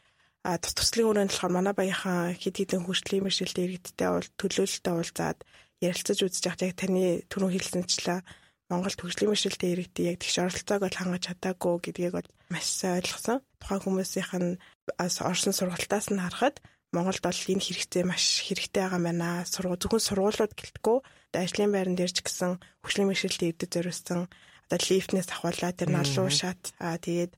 а 0.47 0.59
тус 0.63 0.75
туслын 0.79 1.09
өрөөнд 1.11 1.33
болохоор 1.35 1.55
манай 1.57 1.75
багийнхаа 1.75 2.35
хэд 2.39 2.57
хэдэн 2.63 2.85
хөгжлийн 2.87 3.25
мэргэжилтэд 3.27 3.65
иргэдтэй 3.67 4.09
бол 4.13 4.29
төлөөлөлтөд 4.39 4.95
уулзаад 4.95 5.39
ярилцаж 5.83 6.19
үзэж 6.23 6.45
явах 6.47 6.63
яг 6.63 6.75
таны 6.79 7.27
түрүү 7.31 7.51
хэлсэнчлээ 7.59 8.21
Монголд 8.69 9.01
хөгжлийн 9.01 9.31
мэргэжилтэд 9.33 9.73
иргэдийг 9.73 10.07
яг 10.13 10.19
тэгш 10.21 10.37
оролцоог 10.45 10.81
бол 10.85 10.99
хангаж 11.01 11.23
чадаагүй 11.27 11.75
гэдгийг 11.83 12.15
бол 12.15 12.29
маш 12.53 12.67
сайн 12.69 13.01
ойлгосон. 13.01 13.41
Тухайн 13.59 13.83
хүмүүсийнх 13.83 14.33
нь 14.37 14.61
орсон 14.99 15.55
сургалтаас 15.55 16.09
нь 16.11 16.23
харахад 16.23 16.57
Монголд 16.93 17.21
бол 17.21 17.37
энэ 17.53 17.61
хэрэгцээ 17.61 18.05
маш 18.09 18.41
хэрэгтэй 18.49 18.81
байгаа 18.89 18.97
юм 18.97 19.07
байна. 19.13 19.45
Сургууль 19.45 19.77
зөвхөн 19.77 20.07
сургуулиуд 20.09 20.53
гэлтгүү 20.57 20.97
ажлын 21.37 21.73
байран 21.73 21.97
дээр 22.01 22.13
ч 22.17 22.25
гэсэн 22.25 22.57
хөгжлийн 22.81 23.09
мэргэжилтэд 23.13 23.49
иргэдэд 23.53 23.75
зориулсан 23.77 24.21
одоо 24.65 24.79
лифтнээс 24.81 25.29
ахуулаад 25.29 25.77
тэр 25.77 25.93
олон 25.93 26.33
шат 26.33 26.73
аа 26.81 26.97
тэгээд 26.97 27.33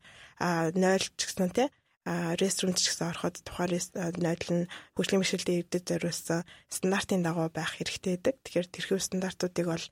нойл 0.78 1.07
ч 1.18 1.20
гэсэн 1.26 1.51
тий 1.51 1.68
ресторан 2.07 2.78
ч 2.78 2.94
гэсэн 2.94 3.11
ороход 3.11 3.42
тухайн 3.42 3.74
нойл 4.22 4.46
нь 4.55 4.70
хөгжлийн 4.94 5.18
мэргэжилтэд 5.18 5.59
иргэдэд 5.59 5.84
зориулсан 5.90 6.40
стандартын 6.70 7.26
дагуу 7.26 7.51
байх 7.51 7.74
хэрэгтэй 7.74 8.22
байдаг. 8.22 8.34
Тэгэхээр 8.46 8.68
тэрхүү 8.70 8.98
стандартуудыг 9.03 9.66
бол 9.66 9.84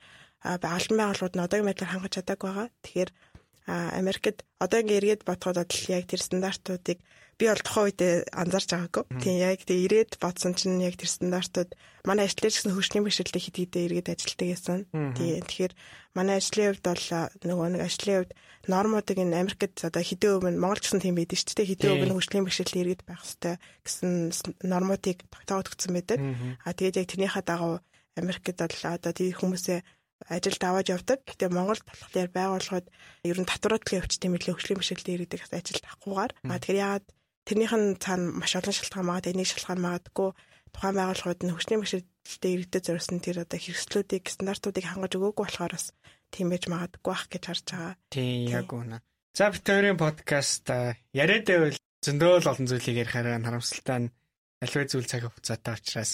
албан 0.46 0.98
байгууллагууд 1.02 1.34
нь 1.34 1.44
одоогийн 1.44 1.68
байдлаар 1.68 1.92
хангаж 1.92 2.12
чадаагүй 2.14 2.48
байгаа. 2.48 2.68
Тэгэхээр 2.86 3.11
Америкт 3.68 4.38
одоо 4.64 4.78
ингээ 4.80 4.98
эргээд 5.02 5.22
бодоход 5.28 5.59
бол 5.61 5.82
яг 5.92 6.04
тэр 6.09 6.22
стандартуудыг 6.24 6.98
би 7.39 7.47
бол 7.47 7.62
тухайн 7.62 7.86
үед 7.86 8.01
анзаарч 8.34 8.68
байгаагүй. 8.74 9.05
Тийм 9.22 9.36
яг 9.39 9.62
тэг 9.62 9.78
ирээд 9.86 10.11
бодсон 10.18 10.59
чинь 10.59 10.82
яг 10.82 10.99
тэр 10.99 11.07
стандартууд 11.07 11.70
манай 12.03 12.26
ажлаар 12.26 12.51
гэсэн 12.51 12.74
хөгжлийн 12.74 13.07
бэрхшээлтэй 13.07 13.43
хэд 13.47 13.57
хэдэ 13.62 13.78
эргээд 13.86 14.09
ажилтдаг 14.11 14.49
гэсэн. 14.51 14.78
Тийм 15.14 15.47
тэгэхээр 15.47 15.72
манай 16.18 16.43
ажлын 16.43 16.74
хувьд 16.74 16.82
бол 16.82 17.07
нөгөө 17.47 17.68
нэг 17.78 17.82
ажлын 17.86 18.16
хувьд 18.26 18.32
нормуудыг 18.66 19.18
энэ 19.22 19.39
Америкт 19.39 19.78
одоо 19.86 20.03
хэдэн 20.03 20.34
өв 20.34 20.45
нь 20.51 20.59
Монгол 20.59 20.82
гэсэн 20.82 20.99
тийм 20.99 21.14
байдаг 21.14 21.39
шүү 21.39 21.55
дээ. 21.55 21.70
Хэдэн 21.78 21.91
өв 21.95 22.03
нь 22.11 22.14
хөгжлийн 22.18 22.45
бэрхшээлтэй 22.45 22.82
эргээд 22.82 23.03
байх 23.07 23.22
хэрэгтэй 23.22 23.55
гэсэн 23.86 24.11
нормуудыг 24.66 25.18
тогтоогдсон 25.30 25.93
байдаг. 25.95 26.18
А 26.66 26.74
тэгээд 26.74 26.99
яг 26.99 27.07
тэрнийхээ 27.07 27.45
дагуу 27.47 27.78
Америкт 28.18 28.51
бол 28.51 28.82
одоо 28.82 29.12
тэр 29.14 29.39
хүмүүсээ 29.39 29.78
ажилд 30.26 30.62
аваад 30.66 30.91
явдаг. 30.91 31.22
Гэтэ 31.22 31.55
Монголд 31.55 31.86
болохоор 31.86 32.30
байгууллагууд 32.34 32.86
ер 33.22 33.39
нь 33.39 33.47
татваруудлын 33.47 34.03
өвчтөй 34.03 34.30
мэдлэг 34.34 34.59
хөгжлийн 34.59 34.80
бишэлтэй 34.82 35.14
иргэдэг 35.14 35.47
ажилд 35.55 35.84
авахгүйгээр. 35.86 36.32
А 36.51 36.59
тэгэхээр 36.59 36.82
яагаад 36.82 37.07
тэрнийх 37.49 37.72
нь 37.72 37.96
цаана 37.96 38.36
маш 38.36 38.53
олон 38.61 38.76
шалтгаан 38.76 39.09
магад 39.09 39.32
энийг 39.32 39.49
шалтгаан 39.49 39.80
магадгүй 39.80 40.30
тухайн 40.72 40.96
байгууллагууд 41.01 41.40
нь 41.49 41.53
хөгжлийн 41.57 41.80
бишэлтэй 41.80 42.53
иргэдэд 42.53 42.84
зориулсан 42.84 43.18
тэр 43.24 43.49
одоо 43.49 43.57
хэрэгслүүдийг 43.57 44.24
стандартуудыг 44.28 44.84
хангаж 44.84 45.12
өгөөгүй 45.16 45.44
болохоор 45.49 45.72
бас 45.72 45.86
тийм 46.28 46.53
байж 46.53 46.64
магадгүй 46.68 47.09
бах 47.09 47.24
гэж 47.32 47.42
харж 47.49 47.64
байгаа. 47.72 47.94
Тийм 48.12 48.53
яг 48.53 48.68
үнэ. 48.68 49.01
За 49.32 49.49
битэрийн 49.49 49.96
подкаст 49.96 50.68
яриад 51.16 51.46
байвал 51.49 51.78
зөндөө 52.05 52.32
л 52.44 52.51
олон 52.53 52.66
зүйлийг 52.68 52.96
ярихаараа 53.09 53.40
харамсалтай 53.40 53.99
нь 54.05 54.12
альва 54.61 54.84
зүйл 54.84 55.09
цаг 55.09 55.22
хугацаатай 55.24 55.74
учраас 55.78 56.12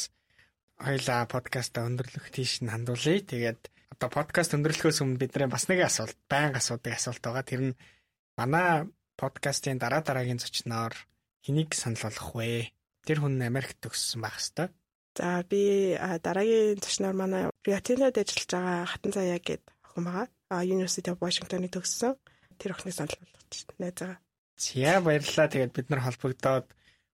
хоёлаа 0.78 1.26
подкаста 1.26 1.82
өндөрлөх 1.88 2.30
тийш 2.30 2.62
нь 2.62 2.70
хандуулъя. 2.70 3.26
Тэгээд 3.26 3.60
одоо 3.94 4.08
подкаст 4.10 4.54
өндөрлөхөөс 4.54 5.02
өмнө 5.02 5.18
бидний 5.18 5.50
бас 5.50 5.66
нэг 5.66 5.82
асуулт, 5.82 6.18
байнга 6.30 6.62
асуудаг 6.62 6.94
асуулт 6.94 7.22
байгаа. 7.24 7.42
Тэр 7.42 7.62
нь 7.72 7.78
манай 8.38 8.86
подкастын 9.18 9.78
дараа 9.82 10.02
дараагийн 10.02 10.42
зочноор 10.42 10.94
хэнийг 11.44 11.76
санал 11.76 12.00
болгох 12.00 12.32
вэ? 12.34 12.72
Тэр 13.04 13.20
хүн 13.20 13.36
Америкт 13.44 13.78
төгссөн 13.84 14.24
байх 14.24 14.40
хэвээр. 14.40 14.72
За 15.14 15.44
би 15.44 15.94
дараагийн 15.94 16.80
зочноор 16.80 17.14
манай 17.14 17.42
Риатинод 17.62 18.16
ажиллаж 18.16 18.48
байгаа 18.48 18.88
Хатан 18.88 19.12
Заяа 19.12 19.38
гэдэг 19.38 19.68
охин 19.84 20.04
байгаа. 20.08 20.26
А 20.48 20.64
University 20.64 21.12
of 21.12 21.20
Washington-ыг 21.20 21.70
төгссөн. 21.70 22.16
Тэр 22.56 22.72
охиныг 22.72 22.96
санал 22.96 23.20
болгож 23.20 23.60
байна. 23.78 24.18
За 24.56 25.00
баярлалаа. 25.04 25.52
Тэгээд 25.52 25.76
бид 25.76 25.86
нар 25.92 26.02
холбогдоод 26.02 26.66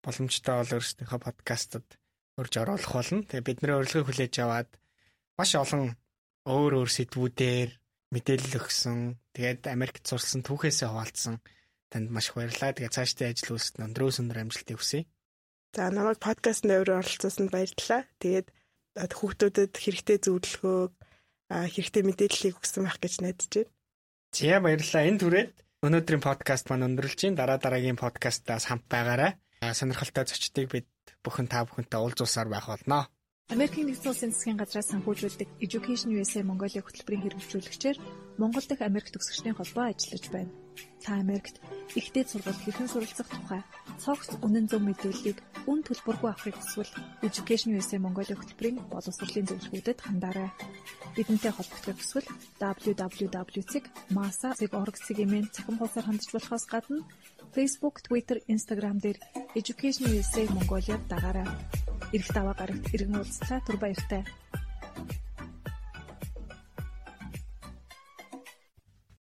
боломжтой 0.05 0.55
бол 0.61 0.75
өөрсдийнхөө 0.77 1.21
подкастад 1.25 1.87
урьж 2.37 2.55
оруулах 2.61 2.93
болно. 2.93 3.25
Тэгээ 3.25 3.49
бидний 3.49 3.75
урилгыг 3.75 4.07
хүлээж 4.07 4.35
аваад 4.45 4.71
маш 5.41 5.57
олон 5.57 5.97
өөр 6.47 6.85
өөр 6.85 6.91
сэдвүүдээр 6.93 7.71
мэдээлэл 8.15 8.61
өгсөн. 8.61 9.19
Тэгээд 9.35 9.73
Америкт 9.75 10.05
сурсан 10.07 10.45
түүхээсээ 10.45 10.89
хуваалцсан 10.93 11.41
танд 11.93 12.09
маш 12.13 12.31
их 12.31 12.37
баярлалаа. 12.37 12.77
Тэгээд 12.77 12.97
цаашдын 12.97 13.31
ажил 13.33 13.55
үйлсэд 13.57 13.83
өндрөөс 13.85 14.17
өндөр 14.23 14.39
амжилтыг 14.45 14.79
хүсье. 14.79 15.09
За 15.77 15.89
намайг 15.93 16.19
подкастт 16.21 16.65
өөрөө 16.65 16.97
оролцуулсанд 17.01 17.51
баярлалаа. 17.53 18.03
Тэгээд 18.23 18.49
хүүхдүүдэд 18.97 19.73
хэрэгтэй 19.77 20.19
зөвлөгөөг 20.25 20.93
хэрэгтэй 21.49 22.03
мэдээллийг 22.05 22.57
өгсөн 22.61 22.85
байх 22.85 22.99
гэж 23.01 23.15
найдаж 23.25 23.53
байна. 23.53 23.73
За 24.33 24.61
баярлалаа. 24.61 25.09
Энэ 25.09 25.21
түрээд 25.23 25.53
өнөөдрийн 25.87 26.23
подкаст 26.25 26.67
маань 26.69 26.87
өндөрлж 26.89 27.17
чинь 27.17 27.39
дараа 27.39 27.59
дараагийн 27.61 28.01
подкастаас 28.01 28.69
хамт 28.69 28.85
байгаарай. 28.91 29.39
Сонирхолтой 29.63 30.25
зочдыг 30.27 30.67
бид 30.73 30.89
бүхэн 31.25 31.49
та 31.49 31.65
бүхэнтэй 31.65 32.01
уулзуулсаар 32.01 32.49
байх 32.51 32.67
болно. 32.69 33.09
Америкийн 33.49 33.89
нэгдсэн 33.89 34.13
улсын 34.13 34.37
засгийн 34.37 34.61
газраас 34.61 34.93
санхүүжүүлдэг 34.93 35.49
Education 35.65 36.13
USA 36.13 36.45
Mongolia 36.45 36.85
хөтөлбөрийн 36.85 37.25
хэрэгжүүлэгчээр 37.25 37.97
Монгол 38.37 38.69
дахь 38.69 38.85
Америк 38.85 39.09
төгсөгчдийн 39.09 39.57
холбоо 39.57 39.89
ажиллаж 39.89 40.29
байна. 40.29 40.53
Та 41.01 41.17
Америкт 41.17 41.57
ихтэй 41.97 42.29
сургалт 42.29 42.61
хэрхэн 42.61 42.93
суралцах 42.93 43.25
тухай 43.33 43.65
цогц 44.05 44.37
үнэн 44.45 44.69
зөв 44.69 44.85
мэдээллийг 44.85 45.41
үн 45.65 45.81
төлбөргүй 45.81 46.29
авахыг 46.29 46.61
хүсвэл 46.61 46.93
Education 47.25 47.73
USA 47.73 47.97
Mongolia 47.97 48.37
хөтөлбөрийн 48.37 48.85
боловсролын 48.93 49.49
зөвлөгөөдөд 49.49 50.05
хандаарай. 50.05 50.53
Бидэнтэй 51.17 51.53
холбогдох 51.57 51.97
хүсвэл 51.97 52.29
www.masa.org-ийн 52.61 55.49
цахим 55.57 55.81
хуудасаар 55.81 56.07
хандж 56.07 56.29
болохоос 56.37 56.69
гадна 56.69 57.01
Facebook, 57.59 58.07
Twitter, 58.07 58.39
Instagram 58.47 59.03
дээр 59.03 59.19
Education 59.59 60.07
USA 60.15 60.47
Mongolia 60.55 60.95
дагаарай. 61.11 61.43
Ирэх 62.15 62.31
даваа 62.31 62.55
гарагт 62.55 62.87
иргэн 62.95 63.19
уулзлаа 63.19 63.59
түр 63.67 63.83
баяртай. 63.83 64.23